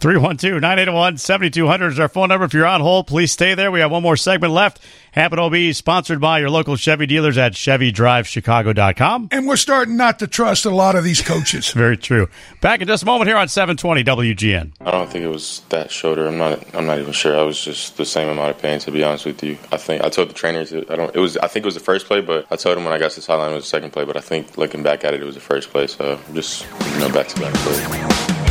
312 0.00 0.60
981 0.62 1.18
7200 1.18 1.88
is 1.88 2.00
our 2.00 2.08
phone 2.08 2.28
number. 2.28 2.46
If 2.46 2.54
you're 2.54 2.66
on 2.66 2.80
hold, 2.80 3.06
please 3.06 3.32
stay 3.32 3.54
there. 3.54 3.70
We 3.70 3.80
have 3.80 3.90
one 3.90 4.02
more 4.02 4.16
segment 4.16 4.52
left. 4.54 4.80
Hampton 5.12 5.40
OB, 5.40 5.74
sponsored 5.74 6.20
by 6.20 6.38
your 6.38 6.50
local 6.50 6.76
Chevy 6.76 7.06
dealers 7.06 7.36
at 7.36 7.52
ChevyDriveChicago.com. 7.52 9.28
And 9.32 9.46
we're 9.46 9.56
starting 9.56 9.96
not 9.96 10.20
to 10.20 10.26
trust 10.26 10.64
a 10.64 10.70
lot 10.70 10.94
of 10.96 11.04
these 11.04 11.20
coaches. 11.20 11.70
Very 11.72 11.96
true. 11.96 12.28
Back 12.60 12.80
in 12.80 12.86
just 12.86 13.02
a 13.02 13.06
moment 13.06 13.28
here 13.28 13.36
on 13.36 13.48
720 13.48 14.04
WGN. 14.04 14.72
I 14.80 14.90
don't 14.90 15.10
think 15.10 15.24
it 15.24 15.28
was 15.28 15.62
that 15.68 15.90
shoulder. 15.90 16.26
I'm 16.28 16.38
not. 16.38 16.64
I'm 16.74 16.86
not 16.86 16.98
even 16.98 17.12
sure. 17.12 17.38
I 17.38 17.42
was 17.42 17.62
just 17.62 17.96
the 17.96 18.06
same 18.06 18.28
amount 18.28 18.50
of 18.50 18.58
pain. 18.62 18.78
To 18.80 18.90
be 18.90 19.04
honest 19.04 19.26
with 19.26 19.42
you, 19.42 19.58
I 19.70 19.76
think 19.76 20.02
I 20.02 20.08
told 20.08 20.30
the 20.30 20.34
trainers. 20.34 20.70
that 20.70 20.90
I 20.90 20.96
don't. 20.96 21.14
It 21.14 21.20
was. 21.20 21.36
I 21.36 21.48
think 21.48 21.64
it 21.64 21.66
was 21.66 21.74
the 21.74 21.80
first 21.80 22.06
play, 22.06 22.20
but 22.20 22.46
I 22.50 22.56
told 22.56 22.78
him 22.78 22.84
when 22.84 22.92
I 22.92 22.98
got 22.98 23.10
to 23.10 23.16
the 23.16 23.22
sideline 23.22 23.52
it 23.52 23.56
was 23.56 23.64
the 23.64 23.68
second 23.68 23.90
play. 23.92 24.04
But 24.04 24.16
I 24.16 24.20
think 24.20 24.56
looking 24.56 24.82
back 24.82 25.04
at 25.04 25.12
it, 25.12 25.20
it 25.20 25.26
was 25.26 25.34
the 25.34 25.40
first 25.40 25.70
play. 25.70 25.86
So 25.88 26.18
just 26.32 26.66
you 26.94 26.98
know 27.00 27.12
back 27.12 27.28
to 27.28 27.40
back 27.40 27.52
play. 27.54 28.49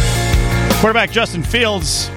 Quarterback 0.79 1.11
Justin 1.11 1.43
Fields 1.43 2.09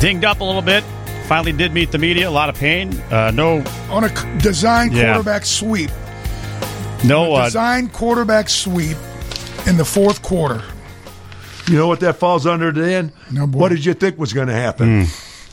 dinged 0.00 0.24
up 0.24 0.40
a 0.40 0.44
little 0.44 0.62
bit. 0.62 0.84
Finally 1.26 1.52
did 1.52 1.72
meet 1.72 1.90
the 1.90 1.98
media. 1.98 2.28
A 2.28 2.30
lot 2.30 2.48
of 2.48 2.54
pain. 2.54 2.96
Uh, 3.10 3.30
no, 3.34 3.64
On 3.90 4.04
a 4.04 4.38
design 4.38 4.92
Yeah. 4.92 5.14
quarterback 5.14 5.44
sweep. 5.44 5.90
no. 7.04 7.34
Uh, 7.34 7.44
Design 7.46 7.88
quarterback 7.88 8.48
sweep 8.48 8.96
in 9.66 9.76
the 9.76 9.84
fourth 9.84 10.22
quarter. 10.22 10.62
You 11.68 11.76
know 11.76 11.88
what 11.88 11.98
that 12.00 12.16
falls 12.16 12.46
under, 12.46 12.70
Dan? 12.72 13.12
No, 13.30 13.46
boy. 13.48 13.58
What 13.58 13.68
did 13.70 13.84
you 13.84 13.94
think 13.94 14.16
was 14.18 14.32
going 14.32 14.48
to 14.48 14.54
happen? 14.54 15.06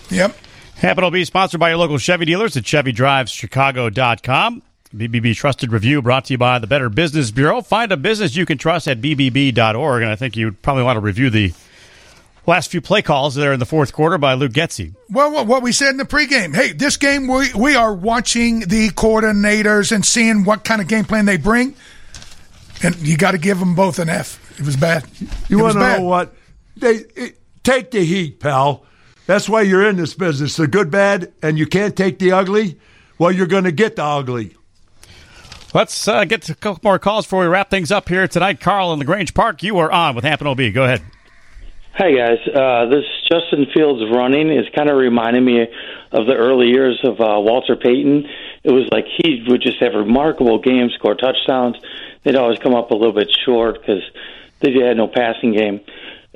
Yep. 0.09 0.35
Hampton 0.75 1.03
OB 1.05 1.25
sponsored 1.25 1.59
by 1.59 1.69
your 1.69 1.77
local 1.77 1.97
Chevy 1.97 2.25
dealers 2.25 2.55
at 2.57 2.63
ChevyDrivesChicago.com. 2.63 4.61
BBB 4.95 5.35
Trusted 5.35 5.71
Review 5.71 6.01
brought 6.01 6.25
to 6.25 6.33
you 6.33 6.37
by 6.39 6.57
the 6.59 6.65
Better 6.67 6.89
Business 6.89 7.29
Bureau. 7.31 7.61
Find 7.61 7.91
a 7.91 7.97
business 7.97 8.35
you 8.35 8.45
can 8.47 8.57
trust 8.57 8.87
at 8.87 9.01
BBB.org. 9.01 10.01
And 10.01 10.11
I 10.11 10.15
think 10.15 10.35
you 10.35 10.51
probably 10.51 10.83
want 10.83 10.95
to 10.97 11.01
review 11.01 11.29
the 11.29 11.53
last 12.49 12.71
few 12.71 12.81
play 12.81 13.01
calls 13.01 13.35
there 13.35 13.53
in 13.53 13.59
the 13.59 13.65
fourth 13.65 13.93
quarter 13.93 14.17
by 14.17 14.33
Luke 14.33 14.51
Getsy. 14.51 14.95
Well, 15.09 15.31
what, 15.31 15.47
what 15.47 15.63
we 15.63 15.71
said 15.71 15.91
in 15.91 15.97
the 15.97 16.03
pregame. 16.03 16.53
Hey, 16.53 16.73
this 16.73 16.97
game 16.97 17.27
we 17.27 17.53
we 17.53 17.75
are 17.75 17.93
watching 17.93 18.61
the 18.61 18.89
coordinators 18.89 19.91
and 19.93 20.05
seeing 20.05 20.43
what 20.43 20.63
kind 20.65 20.81
of 20.81 20.87
game 20.87 21.05
plan 21.05 21.25
they 21.25 21.37
bring, 21.37 21.75
and 22.83 22.95
you 22.97 23.15
got 23.15 23.31
to 23.31 23.37
give 23.37 23.59
them 23.59 23.75
both 23.75 23.99
an 23.99 24.09
F. 24.09 24.59
It 24.59 24.65
was 24.65 24.75
bad. 24.75 25.05
You 25.47 25.59
want 25.59 25.73
to 25.73 25.79
know 25.79 26.01
what? 26.01 26.33
They 26.75 26.95
it, 27.15 27.37
take 27.63 27.91
the 27.91 28.03
heat, 28.03 28.39
pal. 28.39 28.83
That's 29.25 29.47
why 29.47 29.61
you're 29.61 29.87
in 29.87 29.95
this 29.95 30.15
business. 30.15 30.57
The 30.57 30.67
good, 30.67 30.89
bad, 30.89 31.31
and 31.43 31.57
you 31.57 31.67
can't 31.67 31.95
take 31.95 32.19
the 32.19 32.31
ugly. 32.31 32.79
Well, 33.19 33.31
you're 33.31 33.47
going 33.47 33.65
to 33.65 33.71
get 33.71 33.95
the 33.95 34.03
ugly. 34.03 34.55
Let's 35.71 36.07
uh, 36.07 36.25
get 36.25 36.41
to 36.43 36.53
a 36.53 36.55
couple 36.55 36.79
more 36.83 36.97
calls 36.97 37.25
before 37.25 37.41
we 37.41 37.47
wrap 37.47 37.69
things 37.69 37.91
up 37.91 38.09
here 38.09 38.27
tonight. 38.27 38.59
Carl 38.59 38.91
in 38.91 38.97
the 38.97 39.05
Grange 39.05 39.35
Park, 39.35 39.61
you 39.61 39.77
are 39.77 39.91
on 39.91 40.15
with 40.15 40.23
Hampton 40.23 40.47
OB. 40.47 40.73
Go 40.73 40.83
ahead. 40.83 41.03
Hi 41.99 42.11
guys, 42.13 42.37
uh, 42.47 42.85
this 42.85 43.03
Justin 43.29 43.65
Fields 43.75 44.01
running 44.09 44.49
is 44.49 44.65
kind 44.73 44.89
of 44.89 44.95
reminding 44.95 45.43
me 45.43 45.63
of 46.13 46.27
the 46.27 46.33
early 46.33 46.67
years 46.67 46.97
of 47.03 47.19
uh, 47.19 47.35
Walter 47.41 47.75
Payton. 47.75 48.25
It 48.63 48.71
was 48.71 48.87
like 48.89 49.03
he 49.17 49.43
would 49.49 49.61
just 49.61 49.81
have 49.81 49.93
remarkable 49.93 50.59
games, 50.59 50.93
score 50.93 51.13
touchdowns. 51.13 51.75
They'd 52.23 52.37
always 52.37 52.57
come 52.59 52.73
up 52.73 52.91
a 52.91 52.95
little 52.95 53.11
bit 53.11 53.29
short 53.43 53.81
because 53.81 54.01
they 54.61 54.71
had 54.79 54.95
no 54.95 55.09
passing 55.09 55.51
game, 55.51 55.81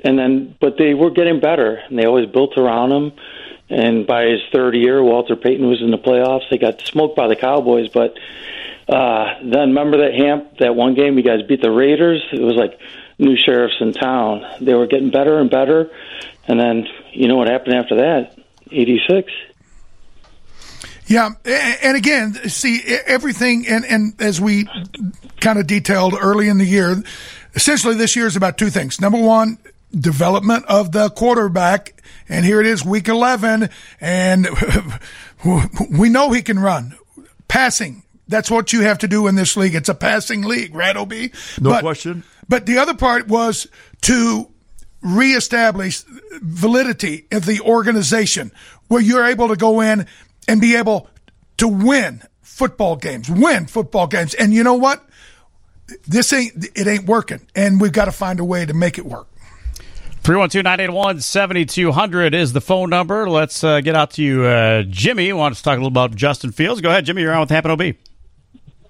and 0.00 0.18
then 0.18 0.54
but 0.60 0.76
they 0.76 0.92
were 0.92 1.08
getting 1.08 1.40
better, 1.40 1.80
and 1.88 1.98
they 1.98 2.04
always 2.04 2.28
built 2.28 2.58
around 2.58 2.92
him. 2.92 3.12
And 3.70 4.06
by 4.06 4.26
his 4.26 4.40
third 4.52 4.74
year, 4.74 5.02
Walter 5.02 5.34
Payton 5.34 5.66
was 5.66 5.80
in 5.80 5.90
the 5.90 5.96
playoffs. 5.96 6.42
They 6.50 6.58
got 6.58 6.82
smoked 6.82 7.16
by 7.16 7.26
the 7.26 7.36
Cowboys, 7.36 7.88
but 7.88 8.18
uh, 8.86 9.40
then 9.42 9.68
remember 9.68 9.96
that 10.04 10.12
Hamp 10.12 10.58
that 10.58 10.76
one 10.76 10.92
game 10.92 11.16
you 11.16 11.24
guys 11.24 11.40
beat 11.48 11.62
the 11.62 11.70
Raiders. 11.70 12.22
It 12.34 12.42
was 12.42 12.54
like 12.54 12.78
new 13.18 13.36
sheriffs 13.36 13.76
in 13.80 13.92
town. 13.92 14.42
They 14.60 14.74
were 14.74 14.86
getting 14.86 15.10
better 15.10 15.38
and 15.38 15.50
better, 15.50 15.90
and 16.46 16.58
then 16.58 16.86
you 17.12 17.28
know 17.28 17.36
what 17.36 17.48
happened 17.48 17.74
after 17.76 17.96
that? 17.96 18.36
Eighty 18.70 19.00
six. 19.08 19.30
Yeah, 21.06 21.30
and 21.44 21.96
again, 21.98 22.32
see 22.48 22.80
everything, 23.06 23.66
and, 23.68 23.84
and 23.84 24.14
as 24.20 24.40
we 24.40 24.66
kind 25.38 25.58
of 25.58 25.66
detailed 25.66 26.14
early 26.18 26.48
in 26.48 26.56
the 26.56 26.64
year, 26.64 27.02
essentially 27.54 27.94
this 27.94 28.16
year 28.16 28.26
is 28.26 28.36
about 28.36 28.56
two 28.56 28.70
things. 28.70 29.02
Number 29.02 29.18
one, 29.20 29.58
development 29.92 30.64
of 30.66 30.92
the 30.92 31.10
quarterback, 31.10 32.02
and 32.26 32.42
here 32.42 32.58
it 32.58 32.66
is, 32.66 32.82
week 32.86 33.08
eleven, 33.08 33.68
and 34.00 34.48
we 35.90 36.08
know 36.08 36.30
he 36.32 36.40
can 36.40 36.58
run, 36.58 36.96
passing. 37.48 38.02
That's 38.26 38.50
what 38.50 38.72
you 38.72 38.80
have 38.80 39.00
to 39.00 39.08
do 39.08 39.26
in 39.26 39.34
this 39.34 39.54
league. 39.58 39.74
It's 39.74 39.90
a 39.90 39.94
passing 39.94 40.40
league, 40.42 40.74
right, 40.74 40.96
Ob? 40.96 41.12
No 41.60 41.70
But- 41.70 41.82
question. 41.82 42.24
But 42.48 42.66
the 42.66 42.78
other 42.78 42.94
part 42.94 43.28
was 43.28 43.66
to 44.02 44.50
reestablish 45.02 46.02
validity 46.40 47.26
of 47.30 47.44
the 47.44 47.60
organization 47.60 48.50
where 48.88 49.02
you're 49.02 49.24
able 49.24 49.48
to 49.48 49.56
go 49.56 49.80
in 49.80 50.06
and 50.48 50.60
be 50.60 50.76
able 50.76 51.08
to 51.58 51.68
win 51.68 52.22
football 52.42 52.96
games, 52.96 53.28
win 53.28 53.66
football 53.66 54.06
games. 54.06 54.34
And 54.34 54.52
you 54.52 54.64
know 54.64 54.74
what? 54.74 55.04
This 56.06 56.32
ain't, 56.32 56.66
it 56.74 56.86
ain't 56.86 57.06
working. 57.06 57.46
And 57.54 57.80
we've 57.80 57.92
got 57.92 58.06
to 58.06 58.12
find 58.12 58.40
a 58.40 58.44
way 58.44 58.64
to 58.64 58.72
make 58.72 58.98
it 58.98 59.04
work. 59.04 59.28
312 60.22 60.64
981 60.64 61.20
7200 61.20 62.34
is 62.34 62.54
the 62.54 62.60
phone 62.62 62.88
number. 62.88 63.28
Let's 63.28 63.62
uh, 63.62 63.82
get 63.82 63.94
out 63.94 64.12
to 64.12 64.22
you, 64.22 64.44
uh, 64.44 64.82
Jimmy. 64.88 65.30
Want 65.34 65.54
to 65.54 65.62
talk 65.62 65.72
a 65.72 65.76
little 65.76 65.88
about 65.88 66.14
Justin 66.14 66.50
Fields? 66.50 66.80
Go 66.80 66.88
ahead, 66.88 67.04
Jimmy. 67.04 67.20
You're 67.20 67.34
on 67.34 67.40
with 67.40 67.50
Hampton 67.50 67.72
OB. 67.72 67.94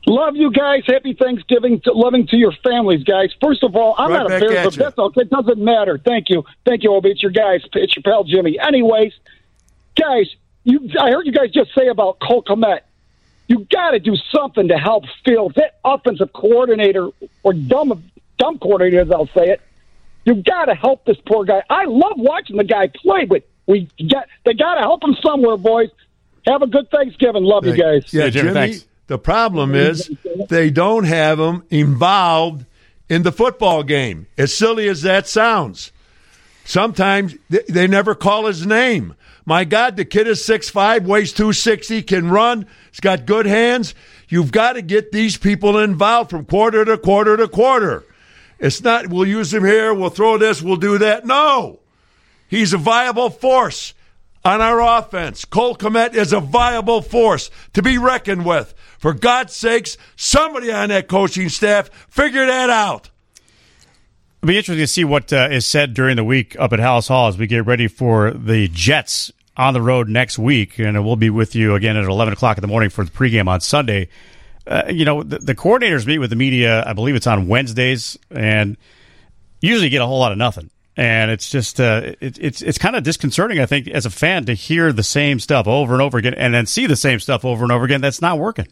Love 0.07 0.37
you 0.37 0.51
guys. 0.51 0.83
Happy 0.87 1.15
Thanksgiving. 1.15 1.81
To, 1.81 1.93
loving 1.93 2.27
to 2.27 2.37
your 2.37 2.53
families, 2.63 3.05
guys. 3.05 3.31
First 3.41 3.63
of 3.63 3.75
all, 3.75 3.95
I'm 3.97 4.11
Right 4.11 4.19
not 4.19 4.27
a 4.27 4.29
back 4.29 4.41
Bears, 4.41 4.55
at 4.55 4.65
but 4.65 4.75
that's 4.75 4.99
okay. 4.99 5.21
It 5.23 5.31
doesn't 5.31 5.59
matter. 5.59 5.99
Thank 5.99 6.29
you. 6.29 6.45
Thank 6.67 6.83
you, 6.83 6.93
Obi. 6.95 7.11
It's 7.11 7.23
your 7.23 7.33
guys. 7.33 7.63
It's 7.73 7.97
your 7.97 8.03
pal 8.03 8.25
Jimmy. 8.25 8.59
Anyways, 8.59 9.15
guys, 9.97 10.29
you. 10.65 10.91
I 11.01 11.11
heard 11.11 11.25
you 11.27 11.33
guys 11.33 11.51
just 11.51 11.75
say 11.75 11.89
about 11.89 12.19
Cole 12.21 12.43
Kmet. 12.43 12.81
You 13.49 13.67
got 13.71 13.93
to 13.93 13.99
do 13.99 14.17
something 14.35 14.69
to 14.69 14.77
help 14.77 15.05
Fields. 15.25 15.55
That 15.55 15.79
offensive 15.85 16.33
coordinator 16.33 17.09
or 17.43 17.53
dumb 17.55 18.05
dumb 18.39 18.59
coordinator, 18.59 19.01
as 19.01 19.11
I'll 19.11 19.29
say 19.29 19.51
it. 19.51 19.61
You 20.25 20.37
got 20.37 20.67
to 20.67 20.75
help 20.75 21.05
this 21.05 21.19
poor 21.27 21.45
guy. 21.45 21.63
I 21.69 21.85
love 21.85 22.15
watching 22.17 22.57
the 22.57 22.65
guy 22.65 22.89
play, 22.89 23.25
but 23.25 23.47
we 23.67 23.89
got 24.11 24.27
they 24.45 24.55
got 24.55 24.75
to 24.75 24.81
help 24.81 25.03
him 25.03 25.17
somewhere, 25.23 25.57
boys. 25.57 25.91
Have 26.47 26.61
a 26.61 26.67
good 26.67 26.91
Thanksgiving. 26.91 27.43
Love 27.43 27.65
you 27.65 27.75
guys. 27.75 28.13
Yeah, 28.13 28.29
Jimmy. 28.29 28.81
The 29.07 29.19
problem 29.19 29.75
is 29.75 30.11
they 30.49 30.71
don't 30.71 31.05
have 31.05 31.39
him 31.39 31.65
involved 31.71 32.65
in 33.09 33.23
the 33.23 33.33
football 33.33 33.83
game. 33.83 34.27
As 34.39 34.55
silly 34.55 34.89
as 34.89 35.03
that 35.03 35.27
sounds, 35.27 35.93
sometimes 36.65 37.35
they, 37.51 37.63
they 37.69 37.87
never 37.87 38.15
call 38.15 38.47
his 38.47 38.67
name. 38.67 39.15
My 39.47 39.65
God, 39.65 39.97
the 39.97 40.07
kid 40.07 40.27
is 40.27 40.41
6'5", 40.41 41.05
weighs 41.05 41.33
260, 41.33 42.03
can 42.03 42.31
run, 42.31 42.67
he's 42.91 43.01
got 43.01 43.27
good 43.27 43.45
hands. 43.45 43.95
You've 44.29 44.53
got 44.53 44.73
to 44.73 44.83
get 44.83 45.13
these 45.13 45.37
people 45.37 45.79
involved 45.79 46.31
from 46.31 46.47
quarter 46.47 46.85
to 46.87 46.97
quarter 46.97 47.37
to 47.37 47.47
quarter. 47.47 48.05
It's 48.59 48.83
not, 48.83 49.09
we'll 49.09 49.27
use 49.27 49.53
him 49.53 49.65
here, 49.65 49.93
we'll 49.93 50.09
throw 50.09 50.39
this, 50.39 50.63
we'll 50.63 50.77
do 50.77 50.97
that. 50.99 51.27
No. 51.27 51.81
He's 52.49 52.73
a 52.73 52.79
viable 52.79 53.29
force 53.29 53.93
on 54.45 54.61
our 54.61 54.81
offense. 54.99 55.45
Cole 55.45 55.75
Kmet 55.77 56.15
is 56.15 56.33
a 56.33 56.41
viable 56.41 57.01
force 57.01 57.51
to 57.73 57.83
be 57.83 57.99
reckoned 57.99 58.45
with. 58.45 58.75
For 58.99 59.15
God's 59.15 59.55
sakes, 59.55 59.97
somebody 60.17 60.71
on 60.71 60.91
that 60.91 61.09
coaching 61.09 61.49
staff 61.49 61.89
figure 62.09 62.47
that 62.47 62.71
out. 62.71 63.11
It'll 64.39 64.49
be 64.49 64.59
interesting 64.59 64.83
to 64.83 64.87
see 64.87 65.05
what 65.05 65.33
uh, 65.33 65.49
is 65.51 65.67
said 65.67 65.95
during 65.95 66.17
the 66.17 66.25
week 66.25 66.55
up 66.59 66.73
at 66.73 66.79
Halas 66.79 67.09
Hall 67.09 67.29
as 67.29 67.39
we 67.39 67.47
get 67.47 67.65
ready 67.65 67.89
for 67.89 68.31
the 68.31 68.69
Jets 68.69 69.33
on 69.57 69.73
the 69.73 69.81
road 69.81 70.09
next 70.09 70.39
week, 70.39 70.79
and 70.79 71.03
we'll 71.05 71.17
be 71.17 71.31
with 71.31 71.55
you 71.55 71.75
again 71.75 71.97
at 71.97 72.05
11 72.05 72.35
o'clock 72.35 72.59
in 72.59 72.63
the 72.63 72.69
morning 72.69 72.91
for 72.91 73.05
the 73.05 73.11
pregame 73.11 73.49
on 73.49 73.61
Sunday. 73.61 74.09
Uh, 74.67 74.83
you 74.89 75.05
know, 75.05 75.23
the, 75.23 75.39
the 75.39 75.55
coordinators 75.55 76.07
meet 76.07 76.19
with 76.19 76.31
the 76.31 76.37
media. 76.37 76.83
I 76.87 76.93
believe 76.93 77.15
it's 77.15 77.27
on 77.27 77.47
Wednesdays, 77.47 78.19
and 78.31 78.77
usually 79.61 79.89
get 79.89 80.03
a 80.03 80.07
whole 80.07 80.19
lot 80.19 80.33
of 80.33 80.39
nothing. 80.39 80.71
And 80.97 81.31
it's 81.31 81.51
just 81.51 81.81
uh, 81.81 82.13
it, 82.21 82.39
it's 82.41 82.63
it's 82.63 82.79
kind 82.79 82.95
of 82.95 83.03
disconcerting, 83.03 83.59
I 83.59 83.67
think, 83.67 83.89
as 83.89 84.07
a 84.07 84.11
fan 84.11 84.45
to 84.45 84.55
hear 84.55 84.93
the 84.93 85.03
same 85.03 85.41
stuff 85.41 85.67
over 85.67 85.93
and 85.93 86.01
over 86.01 86.19
again, 86.19 86.35
and 86.35 86.55
then 86.55 86.67
see 86.67 86.87
the 86.87 86.95
same 86.97 87.19
stuff 87.19 87.45
over 87.45 87.65
and 87.65 87.73
over 87.73 87.85
again. 87.85 88.01
That's 88.01 88.23
not 88.23 88.39
working. 88.39 88.69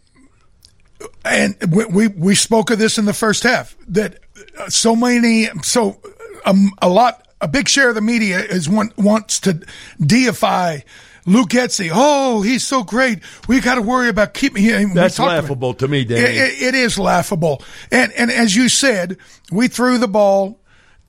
and 1.24 1.56
we, 1.68 1.84
we 1.86 2.08
we 2.08 2.34
spoke 2.34 2.70
of 2.70 2.78
this 2.78 2.96
in 2.98 3.06
the 3.06 3.12
first 3.12 3.42
half 3.42 3.76
that 3.88 4.18
uh, 4.58 4.68
so 4.68 4.94
many 4.94 5.46
so 5.62 5.98
um, 6.44 6.70
a 6.80 6.88
lot 6.88 7.26
a 7.40 7.48
big 7.48 7.68
share 7.68 7.88
of 7.88 7.96
the 7.96 8.00
media 8.00 8.38
is 8.38 8.68
want, 8.68 8.96
wants 8.96 9.40
to 9.40 9.60
deify 10.00 10.78
Luke 11.26 11.50
Getsy. 11.50 11.90
Oh, 11.92 12.42
he's 12.42 12.64
so 12.64 12.84
great. 12.84 13.18
We 13.48 13.60
got 13.60 13.74
to 13.76 13.82
worry 13.82 14.08
about 14.08 14.32
keeping 14.34 14.62
him. 14.62 14.94
That's 14.94 15.18
laughable 15.18 15.74
to 15.74 15.88
me, 15.88 16.04
Danny. 16.04 16.20
It, 16.22 16.36
it- 16.36 16.62
it 16.62 16.74
is 16.76 16.98
laughable. 17.00 17.62
And 17.90 18.12
and 18.12 18.30
as 18.30 18.54
you 18.54 18.68
said, 18.68 19.18
we 19.50 19.66
threw 19.66 19.98
the 19.98 20.06
ball 20.08 20.60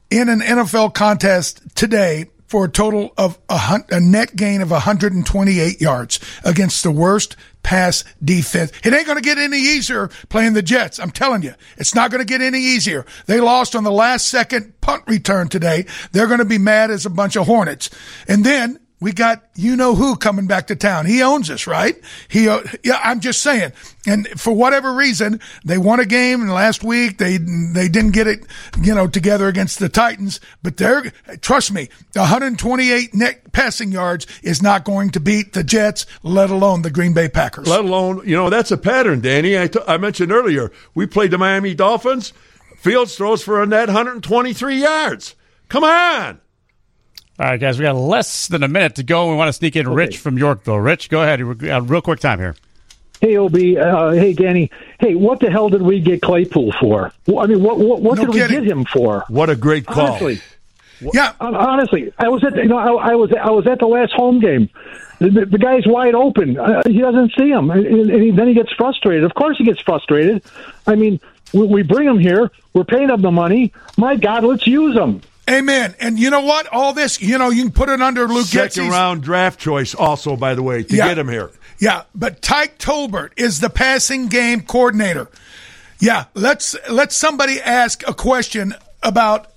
in 0.10 0.30
an 0.30 0.42
NFL 0.42 0.94
contest 0.94 1.62
today 1.76 2.28
for 2.48 2.66
a 2.66 2.70
total 2.70 3.12
of 3.18 3.40
a, 3.50 3.58
hun- 3.58 3.86
a 3.90 4.00
net 4.00 4.36
gain 4.36 4.62
of 4.62 4.70
128 4.70 5.82
yards 5.82 6.20
against 6.44 6.84
the 6.84 6.92
worst 6.92 7.36
pass 7.64 8.04
defense. 8.24 8.72
It 8.84 8.94
ain't 8.94 9.08
going 9.08 9.18
to 9.18 9.24
get 9.24 9.40
any 9.40 9.58
easier 9.58 10.10
playing 10.30 10.54
the 10.54 10.62
Jets. 10.62 11.00
I'm 11.00 11.10
telling 11.10 11.42
you, 11.42 11.56
it's 11.78 11.96
not 11.96 12.12
going 12.12 12.20
to 12.24 12.32
get 12.32 12.42
any 12.42 12.60
easier. 12.60 13.06
They 13.26 13.40
lost 13.40 13.76
on 13.76 13.84
the 13.84 13.92
last 13.92 14.28
second 14.28 14.80
punt 14.82 15.04
return 15.08 15.48
today. 15.48 15.86
They're 16.12 16.28
going 16.28 16.40
to 16.40 16.46
be 16.46 16.60
mad 16.60 16.92
as 16.92 17.06
a 17.06 17.10
bunch 17.10 17.36
of 17.36 17.48
hornets. 17.48 17.90
And 18.28 18.46
then 18.46 18.80
we 19.04 19.12
got 19.12 19.44
you 19.56 19.76
know 19.76 19.96
who 19.96 20.16
coming 20.16 20.48
back 20.48 20.68
to 20.68 20.76
town. 20.78 21.06
He 21.06 21.22
owns 21.22 21.50
us, 21.50 21.68
right? 21.68 22.02
He, 22.30 22.48
uh, 22.48 22.62
yeah, 22.84 23.02
I'm 23.04 23.20
just 23.20 23.44
saying. 23.44 23.74
And 24.08 24.28
for 24.40 24.54
whatever 24.54 24.94
reason, 24.94 25.42
they 25.66 25.78
won 25.78 26.00
a 26.00 26.06
game 26.06 26.48
last 26.48 26.84
week 26.84 27.18
they 27.18 27.38
they 27.38 27.90
didn't 27.90 28.12
get 28.12 28.28
it, 28.28 28.46
you 28.82 28.96
know, 28.96 29.08
together 29.08 29.50
against 29.50 29.80
the 29.80 29.90
Titans. 29.90 30.40
But 30.64 30.78
they're 30.78 31.12
trust 31.42 31.74
me, 31.74 31.90
128 32.14 33.14
net 33.14 33.52
passing 33.52 33.92
yards 33.92 34.26
is 34.42 34.62
not 34.62 34.86
going 34.86 35.10
to 35.12 35.20
beat 35.20 35.52
the 35.52 35.66
Jets, 35.66 36.06
let 36.24 36.50
alone 36.50 36.82
the 36.82 36.90
Green 36.90 37.14
Bay 37.14 37.28
Packers. 37.28 37.68
Let 37.68 37.82
alone, 37.82 38.22
you 38.26 38.38
know, 38.38 38.50
that's 38.50 38.72
a 38.72 38.78
pattern, 38.78 39.20
Danny. 39.20 39.60
I, 39.60 39.68
t- 39.68 39.80
I 39.86 39.98
mentioned 39.98 40.32
earlier, 40.32 40.72
we 40.96 41.08
played 41.08 41.32
the 41.32 41.38
Miami 41.38 41.76
Dolphins. 41.76 42.32
Fields 42.78 43.16
throws 43.16 43.44
for 43.44 43.62
a 43.62 43.66
net 43.66 43.88
123 43.88 44.82
yards. 44.82 45.36
Come 45.70 45.84
on. 45.84 46.40
All 47.40 47.48
right, 47.48 47.60
guys, 47.60 47.80
we 47.80 47.84
got 47.84 47.96
less 47.96 48.48
than 48.48 48.62
a 48.62 48.68
minute 48.68 48.96
to 48.96 49.04
go. 49.04 49.30
We 49.30 49.36
want 49.36 49.50
to 49.50 49.54
sneak 49.54 49.76
in 49.76 49.90
Rich 49.90 50.18
from 50.20 50.38
Yorkville. 50.38 50.78
Rich, 50.78 51.10
go 51.10 51.24
ahead. 51.24 51.42
Real 51.42 52.02
quick 52.02 52.20
time 52.20 52.38
here. 52.40 52.56
Hey, 53.22 53.38
Ob. 53.38 53.56
Uh, 53.56 54.12
hey, 54.12 54.34
Danny. 54.34 54.70
Hey, 55.00 55.16
what 55.16 55.40
the 55.40 55.50
hell 55.50 55.70
did 55.70 55.82
we 55.82 56.00
get 56.00 56.22
Claypool 56.22 56.74
for? 56.80 57.12
I 57.28 57.48
mean, 57.48 57.64
what 57.64 57.80
what, 57.80 58.02
what 58.02 58.18
No 58.18 58.26
did 58.26 58.34
kidding. 58.34 58.60
we 58.60 58.66
get 58.68 58.72
him 58.72 58.86
for? 58.86 59.24
What 59.30 59.50
a 59.50 59.56
great 59.56 59.86
call. 59.86 60.08
Honestly, 60.08 60.42
yeah. 61.14 61.34
Honestly, 61.40 62.14
I 62.20 62.28
was 62.30 62.44
at 62.44 62.56
you 62.56 62.66
know 62.66 62.78
I, 62.78 63.12
I 63.12 63.16
was 63.16 63.32
I 63.34 63.50
was 63.50 63.66
at 63.66 63.80
the 63.80 63.88
last 63.88 64.14
home 64.14 64.40
game. 64.40 64.70
The, 65.20 65.30
the, 65.30 65.46
the 65.46 65.58
guy's 65.58 65.88
wide 65.88 66.16
open. 66.16 66.58
Uh, 66.60 66.82
he 66.86 67.00
doesn't 67.00 67.34
see 67.38 67.50
him, 67.50 67.72
and, 67.72 67.86
and 67.86 68.22
he, 68.22 68.32
then 68.32 68.48
he 68.48 68.54
gets 68.54 68.74
frustrated. 68.74 69.24
Of 69.24 69.34
course, 69.36 69.58
he 69.58 69.64
gets 69.64 69.80
frustrated. 69.80 70.44
I 70.86 70.96
mean, 70.96 71.20
we, 71.54 71.66
we 71.66 71.82
bring 71.82 72.08
him 72.08 72.20
here. 72.20 72.52
We're 72.74 72.84
paying 72.84 73.10
him 73.10 73.22
the 73.22 73.32
money. 73.32 73.72
My 73.98 74.18
God, 74.18 74.44
let's 74.44 74.68
use 74.68 74.96
him. 74.98 75.22
Amen. 75.50 75.94
And 76.00 76.18
you 76.18 76.30
know 76.30 76.42
what? 76.42 76.68
All 76.68 76.94
this, 76.94 77.22
you 77.22 77.38
know, 77.38 77.50
you 77.50 77.64
can 77.64 77.72
put 77.72 77.90
it 77.90 78.02
under 78.02 78.28
Luke 78.28 78.46
Second 78.48 78.84
Getsy's 78.86 78.92
round 78.92 79.24
draft 79.24 79.60
choice, 79.60 79.94
also, 79.94 80.36
by 80.38 80.56
the 80.56 80.64
way, 80.64 80.84
to 80.84 80.96
Yeah. 80.96 81.08
get 81.10 81.18
him 81.18 81.28
here. 81.28 81.52
Yeah, 81.80 82.04
but 82.16 82.42
Tyke 82.42 82.78
Tolbert 82.78 83.32
is 83.36 83.60
the 83.60 83.70
passing 83.70 84.28
game 84.28 84.62
coordinator. 84.62 85.28
Yeah, 86.00 86.26
let's 86.34 86.76
let 86.90 87.12
somebody 87.12 87.60
ask 87.62 88.08
a 88.08 88.14
question 88.14 88.74
about 89.02 89.50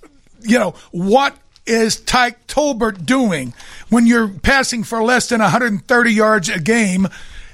you 0.42 0.58
know 0.58 0.74
what 0.90 1.36
is 1.66 1.96
Tyke 2.00 2.46
Tolbert 2.48 3.04
doing 3.06 3.54
when 3.88 4.06
you're 4.06 4.28
passing 4.28 4.82
for 4.84 5.02
less 5.02 5.28
than 5.28 5.40
130 5.40 6.12
yards 6.12 6.48
a 6.48 6.58
game 6.60 7.08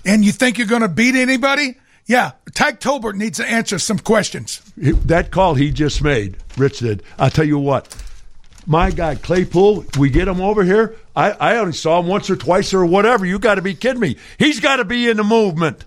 and 0.05 0.25
you 0.25 0.33
think 0.33 0.57
you're 0.59 0.67
going 0.67 0.83
to 0.83 0.89
beat 0.89 1.15
anybody? 1.15 1.77
Yeah, 2.07 2.33
Tyke 2.55 2.81
Tolbert 2.81 3.15
needs 3.15 3.39
to 3.39 3.47
answer 3.49 3.79
some 3.79 3.99
questions. 3.99 4.61
That 4.77 5.31
call 5.31 5.55
he 5.55 5.71
just 5.71 6.03
made, 6.03 6.37
Rich 6.57 6.81
did. 6.81 7.03
I'll 7.19 7.31
tell 7.31 7.47
you 7.47 7.59
what. 7.59 7.95
My 8.67 8.91
God, 8.91 9.23
Claypool, 9.23 9.87
we 9.99 10.11
get 10.11 10.29
him 10.29 10.41
over 10.41 10.63
here. 10.63 10.97
I, 11.17 11.33
I 11.33 11.57
only 11.57 11.73
saw 11.73 12.01
him 12.01 12.07
once 12.07 12.31
or 12.31 12.37
twice 12.37 12.73
or 12.73 12.85
whatever. 12.87 13.27
You 13.27 13.39
got 13.39 13.57
to 13.57 13.63
be 13.63 13.75
kidding 13.75 14.01
me. 14.01 14.17
He's 14.39 14.61
got 14.61 14.77
to 14.77 14.85
be 14.85 15.09
in 15.09 15.17
the 15.17 15.25
movement. 15.25 15.85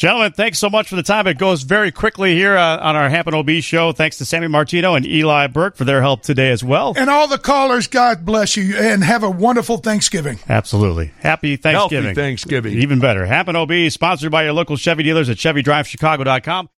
Gentlemen, 0.00 0.32
thanks 0.32 0.58
so 0.58 0.70
much 0.70 0.88
for 0.88 0.96
the 0.96 1.02
time. 1.02 1.26
It 1.26 1.36
goes 1.36 1.62
very 1.62 1.92
quickly 1.92 2.34
here 2.34 2.56
uh, 2.56 2.78
on 2.78 2.96
our 2.96 3.10
Hampton 3.10 3.34
OB 3.34 3.50
show. 3.60 3.92
Thanks 3.92 4.16
to 4.16 4.24
Sammy 4.24 4.48
Martino 4.48 4.94
and 4.94 5.04
Eli 5.04 5.46
Burke 5.48 5.76
for 5.76 5.84
their 5.84 6.00
help 6.00 6.22
today 6.22 6.50
as 6.50 6.64
well. 6.64 6.94
And 6.96 7.10
all 7.10 7.28
the 7.28 7.36
callers, 7.36 7.86
God 7.86 8.24
bless 8.24 8.56
you 8.56 8.78
and 8.78 9.04
have 9.04 9.22
a 9.22 9.30
wonderful 9.30 9.76
Thanksgiving. 9.76 10.38
Absolutely. 10.48 11.12
Happy 11.18 11.56
Thanksgiving. 11.56 12.08
Happy 12.08 12.14
Thanksgiving. 12.14 12.78
Even 12.78 12.98
better. 12.98 13.26
Hampton 13.26 13.56
OB, 13.56 13.90
sponsored 13.90 14.32
by 14.32 14.44
your 14.44 14.54
local 14.54 14.76
Chevy 14.76 15.02
dealers 15.02 15.28
at 15.28 15.36
ChevyDriveChicago.com. 15.36 16.68